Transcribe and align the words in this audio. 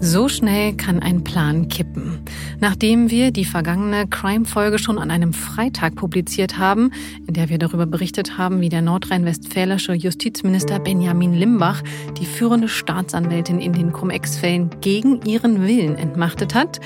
So 0.00 0.28
schnell 0.28 0.74
kann 0.74 1.00
ein 1.00 1.24
Plan 1.24 1.68
kippen. 1.68 2.18
Nachdem 2.60 3.10
wir 3.10 3.30
die 3.30 3.44
vergangene 3.44 4.06
Crime-Folge 4.06 4.78
schon 4.78 4.98
an 4.98 5.10
einem 5.10 5.32
Freitag 5.32 5.94
publiziert 5.94 6.58
haben, 6.58 6.90
in 7.26 7.34
der 7.34 7.48
wir 7.48 7.58
darüber 7.58 7.86
berichtet 7.86 8.36
haben, 8.36 8.60
wie 8.60 8.68
der 8.68 8.82
nordrhein-westfälische 8.82 9.94
Justizminister 9.94 10.78
Benjamin 10.78 11.32
Limbach 11.32 11.82
die 12.18 12.26
führende 12.26 12.68
Staatsanwältin 12.68 13.60
in 13.60 13.72
den 13.72 13.92
Cum-Ex-Fällen 13.92 14.70
gegen 14.80 15.22
ihren 15.22 15.62
Willen 15.62 15.96
entmachtet 15.96 16.54
hat, 16.54 16.80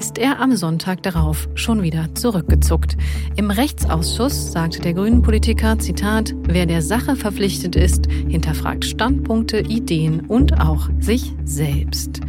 ist 0.00 0.16
er 0.16 0.40
am 0.40 0.56
Sonntag 0.56 1.02
darauf 1.02 1.48
schon 1.54 1.82
wieder 1.82 2.08
zurückgezuckt. 2.14 2.96
Im 3.36 3.50
Rechtsausschuss 3.50 4.50
sagte 4.50 4.80
der 4.80 4.94
grünen 4.94 5.20
Politiker, 5.20 5.78
Zitat, 5.78 6.34
wer 6.44 6.64
der 6.64 6.80
Sache 6.80 7.16
verpflichtet 7.16 7.76
ist, 7.76 8.10
hinterfragt 8.10 8.86
Standpunkte, 8.86 9.60
Ideen 9.60 10.20
und 10.20 10.58
auch 10.58 10.88
sich 11.00 11.32
selbst. 11.44 12.20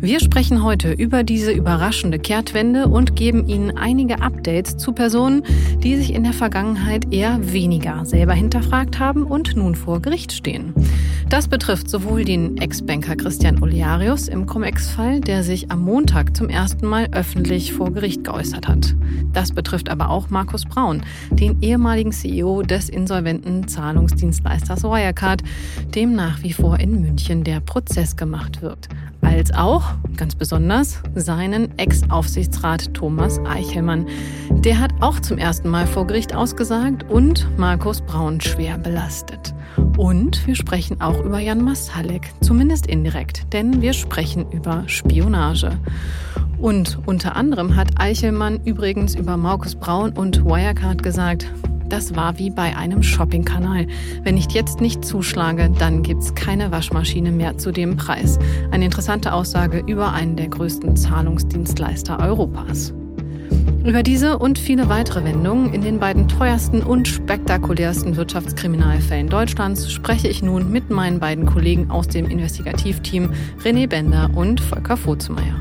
Wir 0.00 0.20
sprechen 0.20 0.62
heute 0.62 0.92
über 0.92 1.24
diese 1.24 1.50
überraschende 1.50 2.20
Kehrtwende 2.20 2.86
und 2.86 3.16
geben 3.16 3.48
Ihnen 3.48 3.76
einige 3.76 4.22
Updates 4.22 4.76
zu 4.76 4.92
Personen, 4.92 5.42
die 5.82 5.96
sich 5.96 6.14
in 6.14 6.22
der 6.22 6.32
Vergangenheit 6.32 7.12
eher 7.12 7.52
weniger 7.52 8.04
selber 8.04 8.32
hinterfragt 8.32 9.00
haben 9.00 9.24
und 9.24 9.56
nun 9.56 9.74
vor 9.74 10.00
Gericht 10.00 10.30
stehen. 10.30 10.72
Das 11.28 11.46
betrifft 11.46 11.90
sowohl 11.90 12.24
den 12.24 12.56
Ex-Banker 12.56 13.14
Christian 13.14 13.62
Olearius 13.62 14.28
im 14.28 14.46
Cum-Ex-Fall, 14.46 15.20
der 15.20 15.44
sich 15.44 15.70
am 15.70 15.82
Montag 15.82 16.34
zum 16.34 16.48
ersten 16.48 16.86
Mal 16.86 17.08
öffentlich 17.12 17.74
vor 17.74 17.92
Gericht 17.92 18.24
geäußert 18.24 18.66
hat. 18.66 18.94
Das 19.34 19.52
betrifft 19.52 19.90
aber 19.90 20.08
auch 20.08 20.30
Markus 20.30 20.64
Braun, 20.64 21.02
den 21.30 21.60
ehemaligen 21.60 22.12
CEO 22.12 22.62
des 22.62 22.88
insolventen 22.88 23.68
Zahlungsdienstleisters 23.68 24.84
Wirecard, 24.84 25.42
dem 25.94 26.14
nach 26.14 26.42
wie 26.42 26.54
vor 26.54 26.80
in 26.80 27.02
München 27.02 27.44
der 27.44 27.60
Prozess 27.60 28.16
gemacht 28.16 28.62
wird 28.62 28.88
als 29.20 29.52
auch, 29.52 29.94
ganz 30.16 30.34
besonders, 30.34 31.02
seinen 31.14 31.76
Ex-Aufsichtsrat 31.78 32.94
Thomas 32.94 33.38
Eichelmann. 33.40 34.06
Der 34.50 34.80
hat 34.80 34.90
auch 35.00 35.20
zum 35.20 35.38
ersten 35.38 35.68
Mal 35.68 35.86
vor 35.86 36.06
Gericht 36.06 36.34
ausgesagt 36.34 37.04
und 37.08 37.46
Markus 37.56 38.00
Braun 38.00 38.40
schwer 38.40 38.78
belastet. 38.78 39.54
Und 39.96 40.46
wir 40.46 40.54
sprechen 40.54 41.00
auch 41.00 41.24
über 41.24 41.38
Jan 41.40 41.62
Masalek, 41.62 42.30
zumindest 42.40 42.86
indirekt, 42.86 43.52
denn 43.52 43.82
wir 43.82 43.92
sprechen 43.92 44.46
über 44.52 44.84
Spionage. 44.86 45.72
Und 46.58 46.98
unter 47.06 47.36
anderem 47.36 47.76
hat 47.76 48.00
Eichelmann 48.00 48.60
übrigens 48.64 49.14
über 49.14 49.36
Markus 49.36 49.74
Braun 49.74 50.12
und 50.12 50.44
Wirecard 50.44 51.02
gesagt, 51.02 51.46
das 51.88 52.14
war 52.14 52.38
wie 52.38 52.50
bei 52.50 52.76
einem 52.76 53.02
Shoppingkanal. 53.02 53.86
Wenn 54.22 54.36
ich 54.36 54.52
jetzt 54.52 54.80
nicht 54.80 55.04
zuschlage, 55.04 55.70
dann 55.78 56.02
gibt's 56.02 56.34
keine 56.34 56.70
Waschmaschine 56.70 57.30
mehr 57.30 57.56
zu 57.56 57.72
dem 57.72 57.96
Preis. 57.96 58.38
Eine 58.70 58.84
interessante 58.84 59.32
Aussage 59.32 59.82
über 59.86 60.12
einen 60.12 60.36
der 60.36 60.48
größten 60.48 60.96
Zahlungsdienstleister 60.96 62.20
Europas. 62.20 62.92
Über 63.88 64.02
diese 64.02 64.38
und 64.38 64.58
viele 64.58 64.90
weitere 64.90 65.24
Wendungen 65.24 65.72
in 65.72 65.80
den 65.80 65.98
beiden 65.98 66.28
teuersten 66.28 66.82
und 66.82 67.08
spektakulärsten 67.08 68.16
Wirtschaftskriminalfällen 68.16 69.30
Deutschlands 69.30 69.90
spreche 69.90 70.28
ich 70.28 70.42
nun 70.42 70.70
mit 70.70 70.90
meinen 70.90 71.20
beiden 71.20 71.46
Kollegen 71.46 71.90
aus 71.90 72.06
dem 72.06 72.26
Investigativteam 72.26 73.32
René 73.64 73.88
Bender 73.88 74.28
und 74.34 74.60
Volker 74.60 74.98
Vozemeier. 75.02 75.58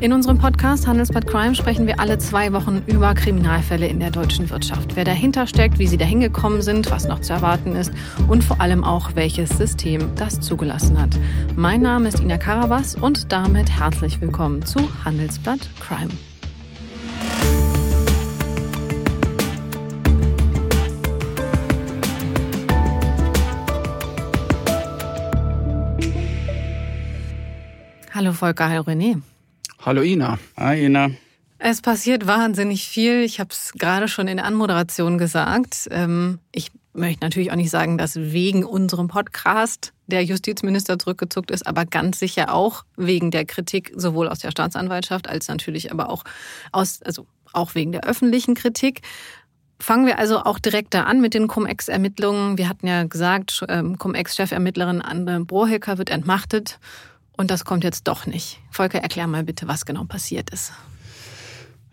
In 0.00 0.12
unserem 0.12 0.38
Podcast 0.38 0.88
Handelsblatt 0.88 1.28
Crime 1.28 1.54
sprechen 1.54 1.86
wir 1.86 2.00
alle 2.00 2.18
zwei 2.18 2.52
Wochen 2.52 2.82
über 2.88 3.14
Kriminalfälle 3.14 3.86
in 3.86 4.00
der 4.00 4.10
deutschen 4.10 4.50
Wirtschaft. 4.50 4.96
Wer 4.96 5.04
dahinter 5.04 5.46
steckt, 5.46 5.78
wie 5.78 5.86
sie 5.86 5.98
dahin 5.98 6.18
gekommen 6.18 6.62
sind, 6.62 6.90
was 6.90 7.06
noch 7.06 7.20
zu 7.20 7.32
erwarten 7.32 7.76
ist 7.76 7.92
und 8.26 8.42
vor 8.42 8.60
allem 8.60 8.82
auch, 8.82 9.14
welches 9.14 9.50
System 9.50 10.10
das 10.16 10.40
zugelassen 10.40 11.00
hat. 11.00 11.16
Mein 11.54 11.80
Name 11.80 12.08
ist 12.08 12.18
Ina 12.18 12.38
Karabas 12.38 12.96
und 12.96 13.30
damit 13.30 13.70
herzlich 13.70 14.20
willkommen 14.20 14.64
zu 14.64 14.80
Handelsblatt 15.04 15.60
Crime. 15.78 16.10
Hallo 28.16 28.32
Volker, 28.32 28.70
hallo 28.70 28.80
René. 28.80 29.20
Hallo 29.84 30.00
Ina. 30.00 30.38
Hi 30.56 30.86
Ina. 30.86 31.10
Es 31.58 31.82
passiert 31.82 32.26
wahnsinnig 32.26 32.88
viel. 32.88 33.22
Ich 33.22 33.40
habe 33.40 33.50
es 33.52 33.72
gerade 33.74 34.08
schon 34.08 34.26
in 34.26 34.38
der 34.38 34.46
Anmoderation 34.46 35.18
gesagt. 35.18 35.86
Ähm, 35.90 36.38
ich 36.50 36.70
möchte 36.94 37.22
natürlich 37.22 37.52
auch 37.52 37.56
nicht 37.56 37.68
sagen, 37.68 37.98
dass 37.98 38.16
wegen 38.16 38.64
unserem 38.64 39.08
Podcast 39.08 39.92
der 40.06 40.24
Justizminister 40.24 40.98
zurückgezuckt 40.98 41.50
ist, 41.50 41.66
aber 41.66 41.84
ganz 41.84 42.18
sicher 42.18 42.54
auch 42.54 42.86
wegen 42.96 43.30
der 43.30 43.44
Kritik 43.44 43.92
sowohl 43.94 44.28
aus 44.28 44.38
der 44.38 44.50
Staatsanwaltschaft 44.50 45.28
als 45.28 45.48
natürlich 45.48 45.92
aber 45.92 46.08
auch 46.08 46.24
aus, 46.72 47.02
also 47.02 47.26
auch 47.52 47.74
wegen 47.74 47.92
der 47.92 48.04
öffentlichen 48.04 48.54
Kritik. 48.54 49.02
Fangen 49.78 50.06
wir 50.06 50.18
also 50.18 50.38
auch 50.38 50.58
direkt 50.58 50.94
da 50.94 51.02
an 51.02 51.20
mit 51.20 51.34
den 51.34 51.48
Cum-Ex-Ermittlungen. 51.48 52.56
Wir 52.56 52.70
hatten 52.70 52.86
ja 52.86 53.04
gesagt, 53.04 53.62
ähm, 53.68 53.98
Cum-Ex-Chefermittlerin 53.98 55.02
Anne 55.02 55.44
Brohecker 55.44 55.98
wird 55.98 56.08
entmachtet. 56.08 56.78
Und 57.36 57.50
das 57.50 57.64
kommt 57.64 57.84
jetzt 57.84 58.08
doch 58.08 58.26
nicht. 58.26 58.60
Volker, 58.70 58.98
erklär 58.98 59.26
mal 59.26 59.44
bitte, 59.44 59.68
was 59.68 59.84
genau 59.84 60.04
passiert 60.04 60.50
ist. 60.50 60.72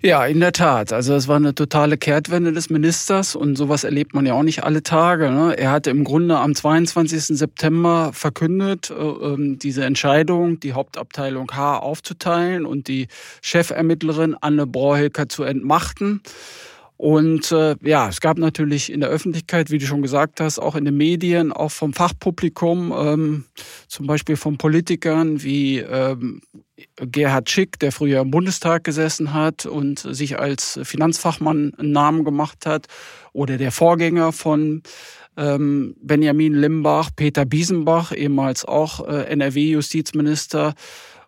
Ja, 0.05 0.25
in 0.25 0.41
der 0.41 0.51
Tat. 0.51 0.91
Also 0.91 1.15
es 1.15 1.29
war 1.29 1.37
eine 1.37 1.55
totale 1.55 1.97
Kehrtwende 1.97 2.51
des 2.51 2.69
Ministers 2.69 3.37
und 3.37 3.55
sowas 3.55 3.85
erlebt 3.85 4.13
man 4.13 4.25
ja 4.25 4.33
auch 4.33 4.43
nicht 4.43 4.65
alle 4.65 4.83
Tage. 4.83 5.31
Ne? 5.31 5.57
Er 5.57 5.71
hatte 5.71 5.91
im 5.91 6.03
Grunde 6.03 6.39
am 6.39 6.53
22. 6.53 7.37
September 7.37 8.11
verkündet, 8.11 8.89
äh, 8.89 8.93
ähm, 8.95 9.59
diese 9.59 9.85
Entscheidung, 9.85 10.59
die 10.59 10.73
Hauptabteilung 10.73 11.49
H 11.53 11.77
aufzuteilen 11.77 12.65
und 12.65 12.89
die 12.89 13.07
Chefermittlerin 13.41 14.35
Anne 14.41 14.67
Brohilker 14.67 15.29
zu 15.29 15.43
entmachten. 15.43 16.21
Und 17.03 17.51
äh, 17.51 17.75
ja, 17.81 18.07
es 18.07 18.21
gab 18.21 18.37
natürlich 18.37 18.89
in 18.89 19.01
der 19.01 19.09
Öffentlichkeit, 19.09 19.69
wie 19.69 19.77
du 19.77 19.85
schon 19.85 20.01
gesagt 20.01 20.39
hast, 20.39 20.57
auch 20.57 20.73
in 20.73 20.85
den 20.85 20.95
Medien, 20.95 21.51
auch 21.51 21.71
vom 21.71 21.91
Fachpublikum, 21.91 22.93
ähm, 22.97 23.43
zum 23.89 24.07
Beispiel 24.07 24.37
von 24.37 24.57
Politikern 24.57 25.43
wie 25.43 25.79
ähm, 25.79 26.39
Gerhard 26.95 27.49
Schick, 27.49 27.77
der 27.79 27.91
früher 27.91 28.21
im 28.21 28.31
Bundestag 28.31 28.85
gesessen 28.85 29.33
hat 29.33 29.65
und 29.65 29.99
sich 29.99 30.39
als 30.39 30.79
Finanzfachmann 30.81 31.73
einen 31.77 31.91
Namen 31.91 32.23
gemacht 32.23 32.65
hat, 32.65 32.87
oder 33.33 33.57
der 33.57 33.73
Vorgänger 33.73 34.31
von 34.31 34.81
ähm, 35.35 35.95
Benjamin 36.01 36.53
Limbach, 36.53 37.09
Peter 37.13 37.43
Biesenbach, 37.43 38.13
ehemals 38.13 38.63
auch 38.63 39.05
äh, 39.05 39.23
NRW-Justizminister, 39.25 40.73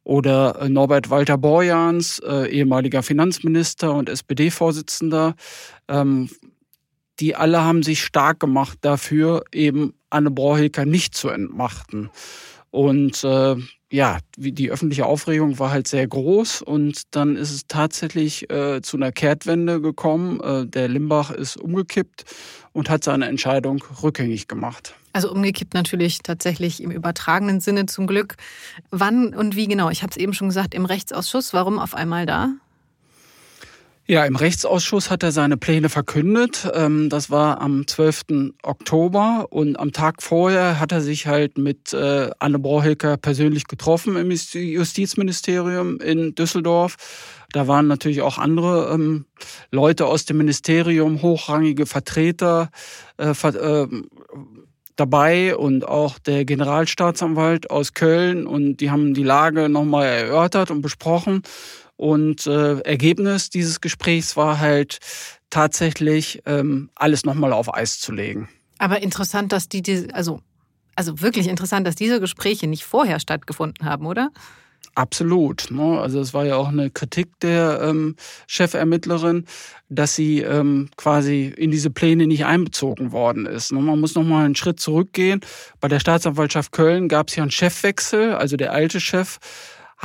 oder 0.05 0.61
äh, 0.61 0.69
Norbert 0.69 1.09
Walter 1.09 1.37
Borjans, 1.37 2.19
äh, 2.19 2.47
ehemaliger 2.49 3.03
Finanzminister 3.03 3.93
und 3.93 4.07
SPD-Vorsitzender. 4.07 5.35
Ähm, 5.89 6.29
die 7.19 7.35
alle 7.35 7.63
haben 7.63 7.83
sich 7.83 8.03
stark 8.03 8.39
gemacht 8.39 8.77
dafür, 8.81 9.43
eben 9.51 9.93
Anne 10.09 10.31
Brohilker 10.31 10.85
nicht 10.85 11.15
zu 11.15 11.29
entmachten. 11.29 12.09
Und 12.71 13.23
äh, 13.23 13.55
ja, 13.95 14.17
die 14.35 14.71
öffentliche 14.71 15.05
Aufregung 15.05 15.57
war 15.57 15.71
halt 15.71 15.87
sehr 15.87 16.05
groß 16.05 16.61
und 16.61 17.15
dann 17.15 17.37
ist 17.37 17.51
es 17.51 17.65
tatsächlich 17.67 18.49
äh, 18.51 18.81
zu 18.81 18.97
einer 18.97 19.13
Kehrtwende 19.13 19.79
gekommen. 19.79 20.41
Äh, 20.41 20.65
der 20.67 20.89
Limbach 20.89 21.31
ist 21.31 21.55
umgekippt 21.55 22.25
und 22.73 22.89
hat 22.89 23.05
seine 23.05 23.27
Entscheidung 23.27 23.81
rückgängig 24.03 24.49
gemacht. 24.49 24.95
Also 25.13 25.31
umgekippt 25.31 25.73
natürlich 25.73 26.19
tatsächlich 26.19 26.83
im 26.83 26.91
übertragenen 26.91 27.61
Sinne 27.61 27.85
zum 27.85 28.05
Glück. 28.05 28.35
Wann 28.91 29.33
und 29.33 29.55
wie 29.55 29.67
genau? 29.67 29.89
Ich 29.89 30.03
habe 30.03 30.11
es 30.11 30.17
eben 30.17 30.33
schon 30.33 30.49
gesagt, 30.49 30.73
im 30.73 30.83
Rechtsausschuss. 30.83 31.53
Warum 31.53 31.79
auf 31.79 31.95
einmal 31.95 32.25
da? 32.25 32.49
Ja, 34.07 34.23
im 34.25 34.35
Rechtsausschuss 34.35 35.09
hat 35.09 35.23
er 35.23 35.31
seine 35.31 35.57
Pläne 35.57 35.89
verkündet. 35.89 36.69
Ähm, 36.75 37.09
das 37.09 37.31
war 37.31 37.59
am 37.59 37.87
12. 37.87 38.53
Oktober 38.61 39.47
und 39.49 39.79
am 39.79 39.93
Tag 39.93 40.21
vorher 40.21 40.79
hat 40.79 40.91
er 40.91 41.01
sich 41.01 41.25
halt 41.25 41.57
mit 41.57 41.91
äh, 41.91 42.29
Anne 42.37 42.59
Borhilker 42.59 43.17
persönlich 43.17 43.65
getroffen 43.65 44.15
im 44.15 44.29
Justizministerium 44.29 45.99
in 46.01 46.35
Düsseldorf. 46.35 46.97
Da 47.51 47.67
waren 47.67 47.87
natürlich 47.87 48.21
auch 48.21 48.37
andere 48.37 48.91
ähm, 48.93 49.25
Leute 49.71 50.05
aus 50.05 50.25
dem 50.25 50.37
Ministerium, 50.37 51.23
hochrangige 51.23 51.87
Vertreter, 51.87 52.69
äh, 53.17 53.31
äh, 53.31 53.87
dabei 54.95 55.55
und 55.57 55.87
auch 55.87 56.19
der 56.19 56.45
Generalstaatsanwalt 56.45 57.71
aus 57.71 57.93
Köln 57.93 58.45
und 58.45 58.77
die 58.77 58.91
haben 58.91 59.15
die 59.15 59.23
Lage 59.23 59.67
nochmal 59.67 60.05
erörtert 60.05 60.69
und 60.69 60.81
besprochen. 60.81 61.41
Und 61.97 62.45
äh, 62.47 62.79
Ergebnis 62.79 63.49
dieses 63.49 63.81
Gesprächs 63.81 64.35
war 64.35 64.59
halt 64.59 64.99
tatsächlich 65.49 66.41
ähm, 66.45 66.89
alles 66.95 67.25
nochmal 67.25 67.53
auf 67.53 67.73
Eis 67.73 67.99
zu 67.99 68.11
legen. 68.11 68.49
Aber 68.77 69.01
interessant, 69.01 69.51
dass 69.51 69.69
die, 69.69 70.07
also, 70.11 70.41
also 70.95 71.21
wirklich 71.21 71.47
interessant, 71.47 71.87
dass 71.87 71.95
diese 71.95 72.19
Gespräche 72.19 72.67
nicht 72.67 72.83
vorher 72.83 73.19
stattgefunden 73.19 73.85
haben, 73.85 74.05
oder? 74.05 74.31
Absolut. 74.95 75.67
Ne? 75.71 75.99
Also 75.99 76.21
es 76.21 76.33
war 76.33 76.45
ja 76.45 76.55
auch 76.55 76.69
eine 76.69 76.89
Kritik 76.89 77.37
der 77.41 77.81
ähm, 77.81 78.15
Chefermittlerin, 78.47 79.45
dass 79.89 80.15
sie 80.15 80.39
ähm, 80.39 80.89
quasi 80.95 81.53
in 81.55 81.69
diese 81.69 81.89
Pläne 81.89 82.27
nicht 82.27 82.45
einbezogen 82.45 83.11
worden 83.11 83.45
ist. 83.45 83.73
Ne? 83.73 83.81
Man 83.81 83.99
muss 83.99 84.15
noch 84.15 84.23
mal 84.23 84.45
einen 84.45 84.55
Schritt 84.55 84.79
zurückgehen. 84.79 85.41
Bei 85.81 85.89
der 85.89 85.99
Staatsanwaltschaft 85.99 86.71
Köln 86.71 87.09
gab 87.09 87.27
es 87.27 87.35
ja 87.35 87.43
einen 87.43 87.51
Chefwechsel, 87.51 88.35
also 88.35 88.55
der 88.55 88.71
alte 88.71 89.01
Chef 89.01 89.37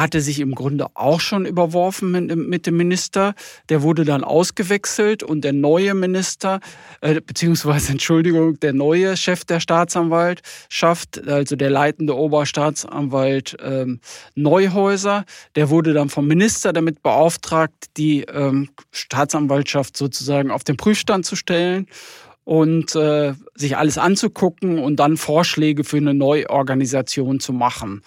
hatte 0.01 0.21
sich 0.21 0.41
im 0.41 0.55
Grunde 0.55 0.87
auch 0.95 1.21
schon 1.21 1.47
überworfen 1.47 2.11
mit, 2.11 2.35
mit 2.37 2.67
dem 2.67 2.77
Minister. 2.77 3.35
Der 3.69 3.83
wurde 3.83 4.05
dann 4.05 4.25
ausgewechselt 4.25 5.23
und 5.23 5.43
der 5.43 5.53
neue 5.53 5.95
Minister, 5.95 6.61
äh, 7.01 7.21
beziehungsweise 7.21 7.93
Entschuldigung, 7.93 8.59
der 8.61 8.73
neue 8.73 9.17
Chef 9.17 9.45
der 9.45 9.61
Staatsanwaltschaft, 9.61 11.27
also 11.29 11.57
der 11.57 11.71
leitende 11.71 12.17
Oberstaatsanwalt 12.17 13.57
ähm, 13.63 14.01
Neuhäuser, 14.35 15.25
der 15.55 15.71
wurde 15.71 15.93
dann 15.93 16.09
vom 16.09 16.27
Minister 16.27 16.73
damit 16.73 17.03
beauftragt, 17.03 17.87
die 17.97 18.23
ähm, 18.23 18.71
Staatsanwaltschaft 18.93 19.97
sozusagen 19.97 20.51
auf 20.51 20.65
den 20.65 20.77
Prüfstand 20.77 21.27
zu 21.27 21.37
stellen 21.37 21.87
und 22.45 22.95
äh, 22.97 23.35
sich 23.55 23.77
alles 23.77 23.99
anzugucken 23.99 24.79
und 24.79 24.97
dann 24.97 25.17
Vorschläge 25.17 25.85
für 25.85 25.99
eine 25.99 26.15
Neuorganisation 26.15 27.39
zu 27.39 27.53
machen. 27.53 28.03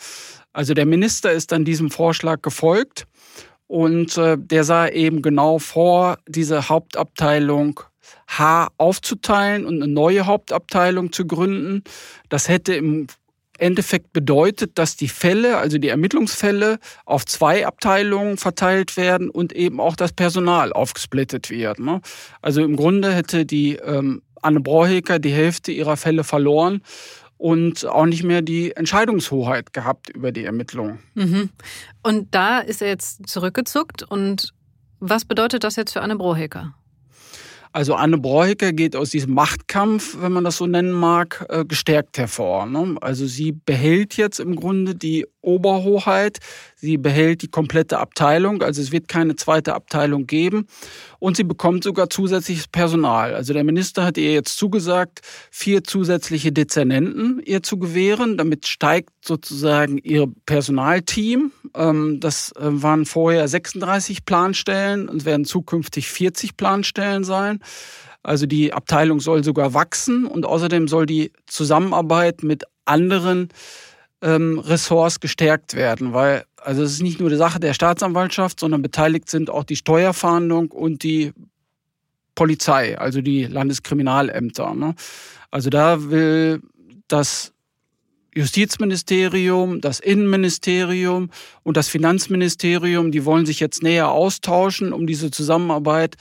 Also 0.54 0.74
der 0.74 0.86
Minister 0.86 1.32
ist 1.32 1.52
dann 1.52 1.66
diesem 1.66 1.90
Vorschlag 1.90 2.42
gefolgt 2.42 3.08
und 3.68 4.18
äh, 4.18 4.38
der 4.38 4.64
sah 4.64 4.88
eben 4.88 5.22
genau 5.22 5.60
vor, 5.60 6.18
diese 6.28 6.70
Hauptabteilung 6.70 7.80
H 8.28 8.70
aufzuteilen 8.78 9.66
und 9.66 9.82
eine 9.82 9.92
neue 9.92 10.26
Hauptabteilung 10.26 11.12
zu 11.12 11.26
gründen. 11.26 11.84
Das 12.30 12.48
hätte 12.48 12.76
im 12.76 13.08
Endeffekt 13.58 14.14
bedeutet, 14.14 14.78
dass 14.78 14.96
die 14.96 15.08
Fälle, 15.08 15.58
also 15.58 15.78
die 15.78 15.88
Ermittlungsfälle, 15.90 16.80
auf 17.06 17.26
zwei 17.26 17.66
Abteilungen 17.66 18.38
verteilt 18.38 18.98
werden 18.98 19.30
und 19.30 19.54
eben 19.54 19.80
auch 19.80 19.96
das 19.96 20.12
Personal 20.12 20.74
aufgesplittet 20.74 21.50
wird. 21.50 21.80
Ne? 21.80 22.02
Also 22.42 22.64
im 22.64 22.76
Grunde 22.76 23.14
hätte 23.14 23.46
die 23.46 23.76
ähm, 23.76 24.22
Anne 24.42 24.60
Broheker 24.60 25.20
die 25.20 25.32
Hälfte 25.32 25.72
ihrer 25.72 25.98
Fälle 25.98 26.24
verloren 26.24 26.82
und 27.44 27.86
auch 27.86 28.06
nicht 28.06 28.24
mehr 28.24 28.42
die 28.42 28.74
Entscheidungshoheit 28.74 29.74
gehabt 29.74 30.08
über 30.08 30.32
die 30.32 30.46
Ermittlungen. 30.46 31.00
Mhm. 31.14 31.50
Und 32.02 32.34
da 32.34 32.60
ist 32.60 32.82
er 32.82 32.88
jetzt 32.88 33.28
zurückgezuckt. 33.28 34.02
Und 34.02 34.54
was 35.02 35.26
bedeutet 35.26 35.66
das 35.66 35.76
jetzt 35.76 35.92
für 35.92 36.00
Anne 36.02 36.16
Broheker? 36.16 36.74
Also 37.74 37.96
Anne 37.96 38.20
Bräuke 38.20 38.72
geht 38.72 38.96
aus 38.96 39.10
diesem 39.10 39.34
Machtkampf, 39.34 40.16
wenn 40.22 40.32
man 40.32 40.44
das 40.44 40.58
so 40.58 40.68
nennen 40.68 40.94
mag, 40.94 41.46
äh, 41.50 41.66
gestärkt 41.66 42.20
hervor. 42.20 42.68
Ne? 42.68 42.96
Also 43.02 43.26
sie 43.26 43.52
behält 43.52 44.16
jetzt 44.16 44.40
im 44.40 44.56
Grunde 44.56 44.94
die 44.94 45.26
Oberhoheit, 45.42 46.38
sie 46.76 46.98
behält 46.98 47.42
die 47.42 47.50
komplette 47.50 47.98
Abteilung, 47.98 48.62
also 48.62 48.80
es 48.80 48.92
wird 48.92 49.08
keine 49.08 49.36
zweite 49.36 49.74
Abteilung 49.74 50.28
geben 50.28 50.68
und 51.24 51.38
sie 51.38 51.46
bekommt 51.46 51.86
sogar 51.86 52.10
zusätzliches 52.10 52.68
Personal. 52.68 53.34
Also 53.34 53.54
der 53.54 53.64
Minister 53.64 54.04
hat 54.04 54.18
ihr 54.18 54.34
jetzt 54.34 54.58
zugesagt, 54.58 55.22
vier 55.52 55.86
zusätzliche 55.86 56.52
Dezernenten 56.52 57.42
ihr 57.46 57.64
zu 57.64 57.80
gewähren. 57.80 58.38
Damit 58.38 58.68
steigt 58.68 59.10
sozusagen 59.24 60.00
ihr 60.00 60.28
Personalteam. 60.46 61.54
Ähm, 61.76 62.20
das 62.20 62.52
äh, 62.58 62.64
waren 62.64 63.06
vorher 63.06 63.48
36 63.48 64.26
Planstellen 64.26 65.08
und 65.08 65.24
werden 65.24 65.46
zukünftig 65.46 66.10
40 66.10 66.58
Planstellen 66.58 67.24
sein. 67.24 67.62
Also 68.22 68.46
die 68.46 68.74
Abteilung 68.74 69.22
soll 69.22 69.46
sogar 69.46 69.74
wachsen 69.74 70.26
und 70.26 70.46
außerdem 70.46 70.90
soll 70.90 71.06
die 71.06 71.32
Zusammenarbeit 71.46 72.44
mit 72.44 72.66
anderen 72.84 73.48
ähm, 74.22 74.60
Ressorts 74.60 75.22
gestärkt 75.22 75.74
werden, 75.74 76.12
weil 76.12 76.44
also 76.64 76.84
es 76.84 76.94
ist 76.94 77.02
nicht 77.02 77.20
nur 77.20 77.30
die 77.30 77.36
Sache 77.36 77.60
der 77.60 77.74
Staatsanwaltschaft, 77.74 78.60
sondern 78.60 78.82
beteiligt 78.82 79.30
sind 79.30 79.50
auch 79.50 79.64
die 79.64 79.76
Steuerfahndung 79.76 80.72
und 80.72 81.04
die 81.04 81.34
Polizei, 82.36 82.98
also 82.98 83.22
die 83.22 83.46
Landeskriminalämter. 83.46 84.74
Ne? 84.74 84.96
Also 85.52 85.70
da 85.70 86.10
will 86.10 86.62
das 87.08 87.54
Justizministerium, 88.36 89.82
das 89.82 90.00
Innenministerium 90.00 91.30
und 91.62 91.78
das 91.78 91.88
Finanzministerium, 91.88 93.12
die 93.12 93.26
wollen 93.26 93.46
sich 93.46 93.60
jetzt 93.60 93.84
näher 93.84 94.10
austauschen, 94.10 94.92
um 94.92 95.06
diese 95.06 95.30
Zusammenarbeit 95.30 96.16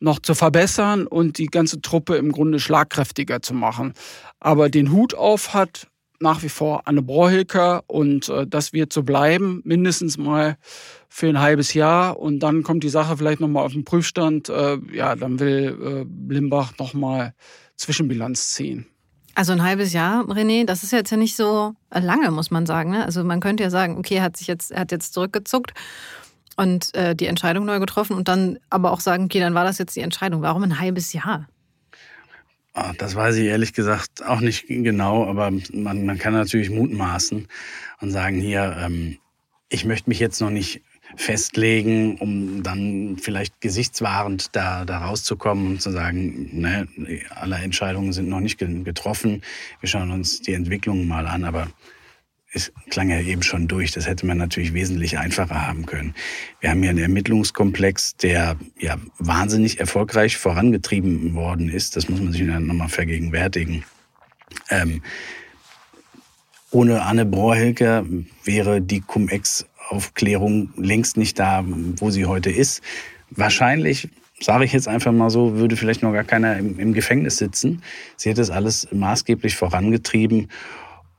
noch 0.00 0.18
zu 0.18 0.34
verbessern 0.34 1.06
und 1.06 1.38
die 1.38 1.46
ganze 1.46 1.80
Truppe 1.80 2.16
im 2.16 2.32
Grunde 2.32 2.60
schlagkräftiger 2.60 3.42
zu 3.42 3.54
machen. 3.54 3.92
Aber 4.40 4.68
den 4.68 4.92
Hut 4.92 5.14
auf 5.14 5.54
hat 5.54 5.88
nach 6.20 6.42
wie 6.42 6.48
vor 6.48 6.82
Anne 6.86 7.02
Brohilker 7.02 7.82
und 7.86 8.28
äh, 8.28 8.46
das 8.46 8.72
wird 8.72 8.92
so 8.92 9.02
bleiben, 9.02 9.62
mindestens 9.64 10.18
mal 10.18 10.56
für 11.08 11.28
ein 11.28 11.40
halbes 11.40 11.74
Jahr 11.74 12.18
und 12.18 12.40
dann 12.40 12.62
kommt 12.62 12.84
die 12.84 12.88
Sache 12.88 13.16
vielleicht 13.16 13.40
nochmal 13.40 13.64
auf 13.64 13.72
den 13.72 13.84
Prüfstand. 13.84 14.48
Äh, 14.48 14.78
ja, 14.92 15.16
dann 15.16 15.40
will 15.40 16.06
äh, 16.28 16.32
Limbach 16.32 16.72
nochmal 16.78 17.34
Zwischenbilanz 17.76 18.52
ziehen. 18.52 18.86
Also 19.34 19.52
ein 19.52 19.62
halbes 19.62 19.92
Jahr, 19.92 20.24
René, 20.24 20.64
das 20.64 20.82
ist 20.82 20.92
jetzt 20.92 21.10
ja 21.10 21.18
nicht 21.18 21.36
so 21.36 21.74
lange, 21.92 22.30
muss 22.30 22.50
man 22.50 22.64
sagen. 22.64 22.90
Ne? 22.90 23.04
Also 23.04 23.22
man 23.22 23.40
könnte 23.40 23.62
ja 23.62 23.70
sagen, 23.70 23.98
okay, 23.98 24.14
er 24.14 24.22
hat 24.22 24.36
sich 24.36 24.46
jetzt, 24.46 24.72
er 24.72 24.80
hat 24.80 24.92
jetzt 24.92 25.12
zurückgezuckt 25.12 25.74
und 26.56 26.94
äh, 26.94 27.14
die 27.14 27.26
Entscheidung 27.26 27.66
neu 27.66 27.78
getroffen 27.78 28.16
und 28.16 28.28
dann 28.28 28.58
aber 28.70 28.92
auch 28.92 29.00
sagen, 29.00 29.24
okay, 29.24 29.40
dann 29.40 29.54
war 29.54 29.64
das 29.64 29.76
jetzt 29.76 29.94
die 29.94 30.00
Entscheidung. 30.00 30.40
Warum 30.40 30.62
ein 30.62 30.80
halbes 30.80 31.12
Jahr? 31.12 31.46
Ah, 32.76 32.92
das 32.98 33.14
weiß 33.14 33.36
ich 33.36 33.46
ehrlich 33.46 33.72
gesagt 33.72 34.22
auch 34.22 34.40
nicht 34.40 34.66
genau, 34.68 35.24
aber 35.24 35.50
man, 35.72 36.04
man 36.04 36.18
kann 36.18 36.34
natürlich 36.34 36.68
mutmaßen 36.68 37.48
und 38.02 38.10
sagen, 38.10 38.38
hier, 38.38 38.76
ähm, 38.78 39.16
ich 39.70 39.86
möchte 39.86 40.10
mich 40.10 40.20
jetzt 40.20 40.42
noch 40.42 40.50
nicht 40.50 40.82
festlegen, 41.16 42.18
um 42.18 42.62
dann 42.62 43.16
vielleicht 43.16 43.62
gesichtswahrend 43.62 44.54
da, 44.54 44.84
da 44.84 45.06
rauszukommen 45.06 45.68
und 45.68 45.80
zu 45.80 45.90
sagen, 45.90 46.50
ne, 46.52 46.86
alle 47.30 47.56
Entscheidungen 47.56 48.12
sind 48.12 48.28
noch 48.28 48.40
nicht 48.40 48.58
getroffen, 48.58 49.40
wir 49.80 49.88
schauen 49.88 50.10
uns 50.10 50.42
die 50.42 50.52
Entwicklungen 50.52 51.08
mal 51.08 51.26
an, 51.26 51.44
aber 51.44 51.68
es 52.56 52.72
klang 52.90 53.10
ja 53.10 53.20
eben 53.20 53.42
schon 53.42 53.68
durch. 53.68 53.92
Das 53.92 54.06
hätte 54.06 54.26
man 54.26 54.38
natürlich 54.38 54.72
wesentlich 54.72 55.18
einfacher 55.18 55.66
haben 55.66 55.86
können. 55.86 56.14
Wir 56.60 56.70
haben 56.70 56.80
hier 56.80 56.90
einen 56.90 56.98
Ermittlungskomplex, 56.98 58.16
der 58.16 58.56
ja 58.78 58.96
wahnsinnig 59.18 59.78
erfolgreich 59.78 60.36
vorangetrieben 60.36 61.34
worden 61.34 61.68
ist. 61.68 61.96
Das 61.96 62.08
muss 62.08 62.20
man 62.20 62.32
sich 62.32 62.46
dann 62.46 62.66
nochmal 62.66 62.88
vergegenwärtigen. 62.88 63.84
Ähm, 64.70 65.02
ohne 66.70 67.02
Anne 67.02 67.26
Brohrhilker 67.26 68.04
wäre 68.44 68.80
die 68.80 69.00
Cum-Ex-Aufklärung 69.00 70.70
längst 70.76 71.16
nicht 71.16 71.38
da, 71.38 71.64
wo 71.66 72.10
sie 72.10 72.26
heute 72.26 72.50
ist. 72.50 72.82
Wahrscheinlich 73.30 74.08
sage 74.40 74.64
ich 74.64 74.72
jetzt 74.72 74.88
einfach 74.88 75.12
mal 75.12 75.30
so, 75.30 75.56
würde 75.56 75.76
vielleicht 75.76 76.02
noch 76.02 76.12
gar 76.12 76.24
keiner 76.24 76.58
im, 76.58 76.78
im 76.78 76.92
Gefängnis 76.92 77.38
sitzen. 77.38 77.82
Sie 78.16 78.28
hätte 78.28 78.42
es 78.42 78.50
alles 78.50 78.88
maßgeblich 78.92 79.56
vorangetrieben. 79.56 80.48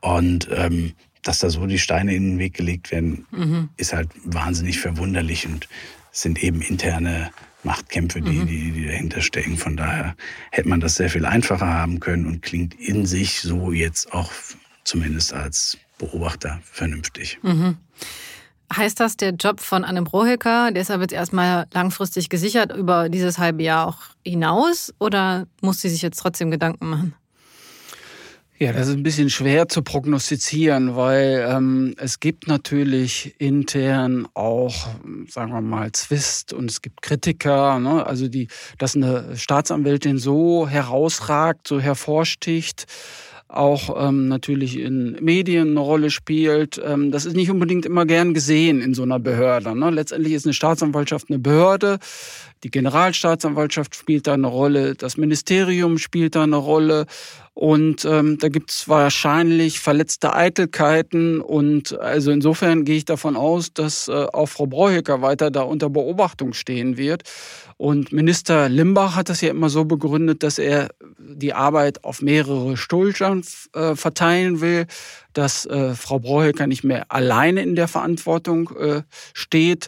Und 0.01 0.47
ähm, 0.55 0.93
dass 1.23 1.39
da 1.39 1.49
so 1.49 1.65
die 1.65 1.79
Steine 1.79 2.15
in 2.15 2.31
den 2.31 2.39
Weg 2.39 2.53
gelegt 2.53 2.91
werden, 2.91 3.25
mhm. 3.31 3.69
ist 3.77 3.93
halt 3.93 4.09
wahnsinnig 4.23 4.79
verwunderlich 4.79 5.45
und 5.47 5.67
sind 6.11 6.43
eben 6.43 6.61
interne 6.61 7.31
Machtkämpfe, 7.63 8.21
die, 8.21 8.31
mhm. 8.31 8.47
die, 8.47 8.71
die 8.71 8.85
dahinter 8.87 9.21
stecken. 9.21 9.57
Von 9.57 9.77
daher 9.77 10.15
hätte 10.51 10.69
man 10.69 10.79
das 10.79 10.95
sehr 10.95 11.09
viel 11.09 11.25
einfacher 11.25 11.67
haben 11.67 11.99
können 11.99 12.25
und 12.25 12.41
klingt 12.41 12.73
in 12.75 13.05
sich 13.05 13.41
so 13.41 13.71
jetzt 13.71 14.13
auch 14.13 14.31
zumindest 14.83 15.33
als 15.33 15.77
Beobachter 15.97 16.59
vernünftig. 16.63 17.39
Mhm. 17.41 17.77
Heißt 18.75 18.99
das, 18.99 19.15
der 19.15 19.31
Job 19.31 19.61
von 19.61 19.85
Anne 19.85 20.01
Brohecker, 20.01 20.71
der 20.71 20.81
ist 20.81 20.91
aber 20.91 21.03
jetzt 21.03 21.13
erstmal 21.13 21.67
langfristig 21.73 22.29
gesichert 22.29 22.75
über 22.75 23.07
dieses 23.07 23.37
halbe 23.37 23.63
Jahr 23.63 23.87
auch 23.87 23.99
hinaus 24.25 24.93
oder 24.99 25.47
muss 25.61 25.81
sie 25.81 25.89
sich 25.89 26.01
jetzt 26.01 26.19
trotzdem 26.19 26.51
Gedanken 26.51 26.89
machen? 26.89 27.13
Ja, 28.59 28.73
das 28.73 28.87
ist 28.87 28.95
ein 28.95 29.03
bisschen 29.03 29.29
schwer 29.29 29.69
zu 29.69 29.83
prognostizieren, 29.83 30.95
weil 30.95 31.45
ähm, 31.47 31.93
es 31.97 32.19
gibt 32.19 32.47
natürlich 32.47 33.35
intern 33.37 34.27
auch, 34.33 34.87
sagen 35.29 35.51
wir 35.51 35.61
mal, 35.61 35.91
Zwist 35.91 36.53
und 36.53 36.71
es 36.71 36.81
gibt 36.81 37.03
Kritiker. 37.03 37.77
Ne? 37.79 38.03
Also 38.03 38.27
die, 38.27 38.47
dass 38.79 38.95
eine 38.95 39.37
Staatsanwältin 39.37 40.17
so 40.17 40.67
herausragt, 40.67 41.67
so 41.67 41.79
hervorsticht, 41.79 42.87
auch 43.47 44.07
ähm, 44.09 44.27
natürlich 44.27 44.79
in 44.79 45.17
Medien 45.21 45.69
eine 45.69 45.79
Rolle 45.79 46.09
spielt. 46.09 46.81
Ähm, 46.83 47.11
das 47.11 47.25
ist 47.25 47.35
nicht 47.35 47.51
unbedingt 47.51 47.85
immer 47.85 48.07
gern 48.07 48.33
gesehen 48.33 48.81
in 48.81 48.95
so 48.95 49.03
einer 49.03 49.19
Behörde. 49.19 49.77
Ne? 49.77 49.91
Letztendlich 49.91 50.33
ist 50.33 50.47
eine 50.47 50.53
Staatsanwaltschaft 50.53 51.29
eine 51.29 51.37
Behörde. 51.39 51.99
Die 52.63 52.71
Generalstaatsanwaltschaft 52.71 53.95
spielt 53.95 54.25
da 54.25 54.33
eine 54.33 54.47
Rolle, 54.47 54.95
das 54.95 55.15
Ministerium 55.15 55.99
spielt 55.99 56.35
da 56.35 56.41
eine 56.41 56.55
Rolle 56.55 57.05
und 57.57 58.05
ähm, 58.05 58.37
da 58.37 58.49
gibt 58.49 58.69
es 58.69 58.87
wahrscheinlich 58.87 59.79
verletzte 59.79 60.35
Eitelkeiten. 60.35 61.41
Und 61.41 61.99
also 61.99 62.29
insofern 62.29 62.85
gehe 62.85 62.97
ich 62.97 63.05
davon 63.05 63.35
aus, 63.35 63.73
dass 63.73 64.07
äh, 64.07 64.11
auch 64.11 64.45
Frau 64.45 64.67
Breuhecker 64.67 65.23
weiter 65.23 65.49
da 65.49 65.63
unter 65.63 65.89
Beobachtung 65.89 66.53
stehen 66.53 66.97
wird. 66.97 67.23
Und 67.77 68.11
Minister 68.11 68.69
Limbach 68.69 69.15
hat 69.15 69.29
das 69.29 69.41
ja 69.41 69.49
immer 69.49 69.69
so 69.69 69.85
begründet, 69.85 70.43
dass 70.43 70.59
er 70.59 70.89
die 71.17 71.53
Arbeit 71.53 72.03
auf 72.03 72.21
mehrere 72.21 72.77
Schultern 72.77 73.43
äh, 73.73 73.95
verteilen 73.95 74.61
will, 74.61 74.85
dass 75.33 75.65
äh, 75.65 75.95
Frau 75.95 76.19
Breuhecker 76.19 76.67
nicht 76.67 76.83
mehr 76.83 77.11
alleine 77.11 77.61
in 77.61 77.75
der 77.75 77.87
Verantwortung 77.87 78.69
äh, 78.79 79.01
steht. 79.33 79.87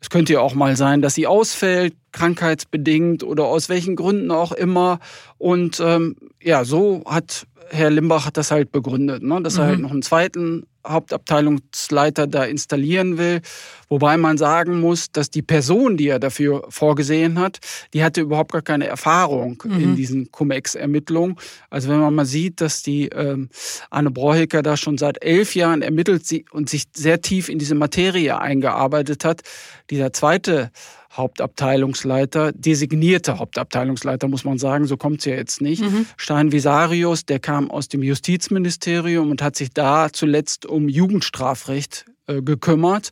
Es 0.00 0.10
könnte 0.10 0.34
ja 0.34 0.40
auch 0.40 0.54
mal 0.54 0.76
sein, 0.76 1.02
dass 1.02 1.14
sie 1.14 1.26
ausfällt, 1.26 1.94
krankheitsbedingt 2.12 3.22
oder 3.22 3.44
aus 3.44 3.68
welchen 3.68 3.96
Gründen 3.96 4.30
auch 4.30 4.52
immer. 4.52 4.98
Und 5.38 5.80
ähm, 5.80 6.16
ja, 6.42 6.64
so 6.64 7.02
hat 7.06 7.46
Herr 7.70 7.90
Limbach 7.90 8.26
hat 8.26 8.36
das 8.36 8.50
halt 8.50 8.72
begründet, 8.72 9.22
ne? 9.22 9.40
dass 9.42 9.54
mhm. 9.54 9.60
er 9.60 9.66
halt 9.66 9.76
mhm. 9.76 9.82
noch 9.82 9.90
einen 9.90 10.02
zweiten 10.02 10.66
Hauptabteilungsleiter 10.86 12.26
da 12.26 12.44
installieren 12.44 13.18
will. 13.18 13.40
Wobei 13.88 14.16
man 14.16 14.38
sagen 14.38 14.80
muss, 14.80 15.12
dass 15.12 15.28
die 15.30 15.42
Person, 15.42 15.96
die 15.96 16.08
er 16.08 16.18
dafür 16.18 16.64
vorgesehen 16.70 17.38
hat, 17.38 17.58
die 17.92 18.02
hatte 18.02 18.22
überhaupt 18.22 18.52
gar 18.52 18.62
keine 18.62 18.86
Erfahrung 18.86 19.62
mhm. 19.64 19.80
in 19.80 19.96
diesen 19.96 20.32
Cum-Ex-Ermittlungen. 20.32 21.36
Also 21.68 21.88
wenn 21.88 22.00
man 22.00 22.14
mal 22.14 22.24
sieht, 22.24 22.60
dass 22.60 22.82
die 22.82 23.08
ähm, 23.08 23.50
Anne 23.90 24.10
Brohicker 24.10 24.62
da 24.62 24.76
schon 24.76 24.96
seit 24.96 25.22
elf 25.22 25.54
Jahren 25.54 25.82
ermittelt 25.82 26.24
und 26.52 26.70
sich 26.70 26.84
sehr 26.94 27.20
tief 27.20 27.48
in 27.48 27.58
diese 27.58 27.74
Materie 27.74 28.38
eingearbeitet 28.38 29.24
hat, 29.24 29.42
dieser 29.90 30.12
zweite 30.12 30.70
Hauptabteilungsleiter, 31.12 32.52
designierte 32.52 33.38
Hauptabteilungsleiter, 33.38 34.28
muss 34.28 34.44
man 34.44 34.58
sagen, 34.58 34.86
so 34.86 34.96
kommt 34.96 35.20
es 35.20 35.24
ja 35.24 35.34
jetzt 35.34 35.60
nicht. 35.60 35.82
Mhm. 35.82 36.06
Stein 36.16 36.52
Visarius, 36.52 37.24
der 37.24 37.38
kam 37.38 37.70
aus 37.70 37.88
dem 37.88 38.02
Justizministerium 38.02 39.30
und 39.30 39.42
hat 39.42 39.56
sich 39.56 39.70
da 39.70 40.12
zuletzt 40.12 40.66
um 40.66 40.88
Jugendstrafrecht 40.88 42.04
äh, 42.26 42.42
gekümmert. 42.42 43.10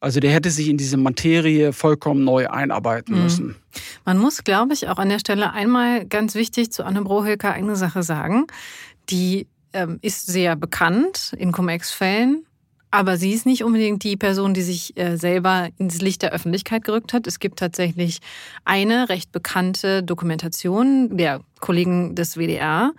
Also 0.00 0.20
der 0.20 0.32
hätte 0.32 0.50
sich 0.50 0.68
in 0.68 0.76
diese 0.76 0.96
Materie 0.96 1.72
vollkommen 1.72 2.24
neu 2.24 2.48
einarbeiten 2.48 3.16
mhm. 3.16 3.22
müssen. 3.22 3.56
Man 4.04 4.18
muss, 4.18 4.44
glaube 4.44 4.74
ich, 4.74 4.88
auch 4.88 4.98
an 4.98 5.08
der 5.08 5.18
Stelle 5.18 5.52
einmal 5.52 6.06
ganz 6.06 6.34
wichtig 6.34 6.72
zu 6.72 6.84
Anne 6.84 7.02
Brohilker 7.02 7.52
eine 7.52 7.76
Sache 7.76 8.02
sagen. 8.02 8.46
Die 9.08 9.46
ähm, 9.72 9.98
ist 10.02 10.26
sehr 10.26 10.56
bekannt 10.56 11.34
in 11.38 11.52
Cum-Ex-Fällen 11.52 12.44
aber 12.90 13.16
sie 13.16 13.32
ist 13.32 13.46
nicht 13.46 13.62
unbedingt 13.62 14.02
die 14.02 14.16
Person, 14.16 14.52
die 14.52 14.62
sich 14.62 14.96
äh, 14.96 15.16
selber 15.16 15.68
ins 15.78 16.00
Licht 16.00 16.22
der 16.22 16.32
Öffentlichkeit 16.32 16.82
gerückt 16.82 17.12
hat. 17.12 17.26
Es 17.28 17.38
gibt 17.38 17.60
tatsächlich 17.60 18.18
eine 18.64 19.08
recht 19.08 19.30
bekannte 19.30 20.02
Dokumentation 20.02 21.16
der 21.16 21.40
Kollegen 21.60 22.16
des 22.16 22.36
WDR 22.36 22.92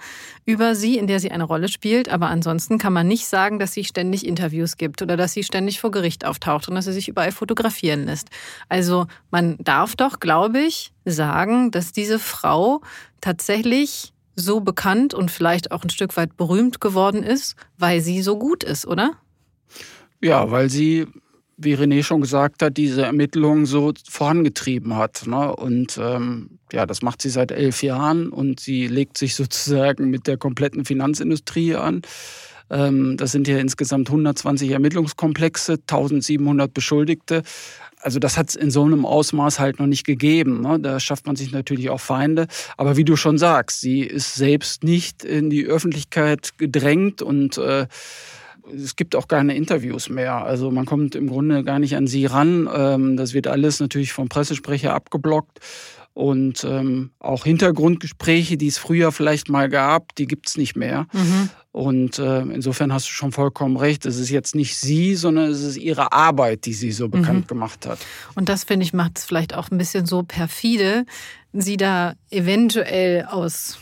über 0.45 0.75
sie, 0.75 0.97
in 0.97 1.07
der 1.07 1.19
sie 1.19 1.31
eine 1.31 1.43
Rolle 1.43 1.67
spielt. 1.67 2.07
Aber 2.07 2.27
ansonsten 2.27 2.77
kann 2.77 2.93
man 2.93 3.07
nicht 3.07 3.27
sagen, 3.27 3.59
dass 3.59 3.73
sie 3.73 3.83
ständig 3.83 4.25
Interviews 4.25 4.77
gibt 4.77 5.01
oder 5.01 5.17
dass 5.17 5.33
sie 5.33 5.43
ständig 5.43 5.81
vor 5.81 5.91
Gericht 5.91 6.25
auftaucht 6.25 6.69
und 6.69 6.75
dass 6.75 6.85
sie 6.85 6.93
sich 6.93 7.09
überall 7.09 7.33
fotografieren 7.33 8.05
lässt. 8.05 8.29
Also 8.69 9.07
man 9.29 9.57
darf 9.59 9.97
doch, 9.97 10.19
glaube 10.19 10.59
ich, 10.59 10.93
sagen, 11.03 11.71
dass 11.71 11.91
diese 11.91 12.17
Frau 12.17 12.81
tatsächlich 13.19 14.13
so 14.35 14.61
bekannt 14.61 15.13
und 15.13 15.29
vielleicht 15.29 15.71
auch 15.71 15.83
ein 15.83 15.89
Stück 15.89 16.15
weit 16.15 16.37
berühmt 16.37 16.79
geworden 16.79 17.23
ist, 17.23 17.57
weil 17.77 17.99
sie 17.99 18.21
so 18.21 18.37
gut 18.37 18.63
ist, 18.63 18.87
oder? 18.87 19.17
Ja, 20.21 20.51
weil 20.51 20.69
sie, 20.69 21.07
wie 21.57 21.75
René 21.75 22.03
schon 22.03 22.21
gesagt 22.21 22.61
hat, 22.61 22.77
diese 22.77 23.03
Ermittlungen 23.03 23.65
so 23.65 23.93
vorangetrieben 24.09 24.95
hat. 24.95 25.25
Ne? 25.25 25.55
Und 25.55 25.99
ähm, 26.01 26.59
ja, 26.71 26.85
das 26.85 27.01
macht 27.01 27.21
sie 27.21 27.29
seit 27.29 27.51
elf 27.51 27.83
Jahren 27.83 28.29
und 28.29 28.59
sie 28.59 28.87
legt 28.87 29.17
sich 29.17 29.35
sozusagen 29.35 30.09
mit 30.09 30.27
der 30.27 30.37
kompletten 30.37 30.85
Finanzindustrie 30.85 31.75
an. 31.75 32.01
Ähm, 32.69 33.17
das 33.17 33.31
sind 33.31 33.47
ja 33.47 33.57
insgesamt 33.57 34.09
120 34.09 34.71
Ermittlungskomplexe, 34.71 35.73
1700 35.73 36.73
Beschuldigte. 36.73 37.43
Also 37.99 38.17
das 38.17 38.37
hat 38.37 38.49
es 38.49 38.55
in 38.55 38.71
so 38.71 38.83
einem 38.83 39.05
Ausmaß 39.05 39.59
halt 39.59 39.79
noch 39.79 39.85
nicht 39.85 40.05
gegeben. 40.05 40.61
Ne? 40.61 40.79
Da 40.79 40.99
schafft 40.99 41.27
man 41.27 41.35
sich 41.35 41.51
natürlich 41.51 41.89
auch 41.89 41.99
Feinde. 41.99 42.47
Aber 42.77 42.97
wie 42.97 43.03
du 43.03 43.15
schon 43.15 43.37
sagst, 43.37 43.81
sie 43.81 44.01
ist 44.01 44.35
selbst 44.35 44.83
nicht 44.83 45.23
in 45.23 45.49
die 45.49 45.65
Öffentlichkeit 45.65 46.57
gedrängt 46.57 47.21
und 47.21 47.57
äh, 47.57 47.87
es 48.73 48.95
gibt 48.95 49.15
auch 49.15 49.27
keine 49.27 49.55
Interviews 49.55 50.09
mehr. 50.09 50.43
Also 50.43 50.71
man 50.71 50.85
kommt 50.85 51.15
im 51.15 51.27
Grunde 51.27 51.63
gar 51.63 51.79
nicht 51.79 51.95
an 51.95 52.07
sie 52.07 52.25
ran. 52.25 52.69
Ähm, 52.73 53.17
das 53.17 53.33
wird 53.33 53.47
alles 53.47 53.79
natürlich 53.79 54.13
vom 54.13 54.29
Pressesprecher 54.29 54.93
abgeblockt. 54.93 55.59
Und 56.13 56.65
ähm, 56.65 57.11
auch 57.19 57.45
Hintergrundgespräche, 57.45 58.57
die 58.57 58.67
es 58.67 58.77
früher 58.77 59.13
vielleicht 59.13 59.47
mal 59.47 59.69
gab, 59.69 60.13
die 60.15 60.27
gibt 60.27 60.49
es 60.49 60.57
nicht 60.57 60.75
mehr. 60.75 61.07
Mhm. 61.13 61.49
Und 61.71 62.19
äh, 62.19 62.41
insofern 62.41 62.91
hast 62.91 63.07
du 63.07 63.13
schon 63.13 63.31
vollkommen 63.31 63.77
recht. 63.77 64.05
Es 64.05 64.17
ist 64.17 64.29
jetzt 64.29 64.53
nicht 64.53 64.77
sie, 64.77 65.15
sondern 65.15 65.49
es 65.49 65.61
ist 65.61 65.77
ihre 65.77 66.11
Arbeit, 66.11 66.65
die 66.65 66.73
sie 66.73 66.91
so 66.91 67.07
mhm. 67.07 67.11
bekannt 67.11 67.47
gemacht 67.47 67.85
hat. 67.87 67.99
Und 68.35 68.49
das, 68.49 68.65
finde 68.65 68.85
ich, 68.85 68.91
macht 68.91 69.19
es 69.19 69.23
vielleicht 69.23 69.55
auch 69.55 69.71
ein 69.71 69.77
bisschen 69.77 70.05
so 70.05 70.23
perfide, 70.23 71.05
sie 71.53 71.77
da 71.77 72.13
eventuell 72.29 73.25
aus 73.25 73.77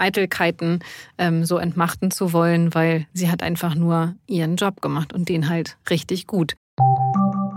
Eitelkeiten 0.00 0.80
ähm, 1.18 1.44
so 1.44 1.58
entmachten 1.58 2.10
zu 2.10 2.32
wollen, 2.32 2.74
weil 2.74 3.06
sie 3.12 3.30
hat 3.30 3.42
einfach 3.42 3.74
nur 3.74 4.14
ihren 4.26 4.56
Job 4.56 4.80
gemacht 4.80 5.12
und 5.12 5.28
den 5.28 5.48
halt 5.48 5.76
richtig 5.88 6.26
gut. 6.26 6.56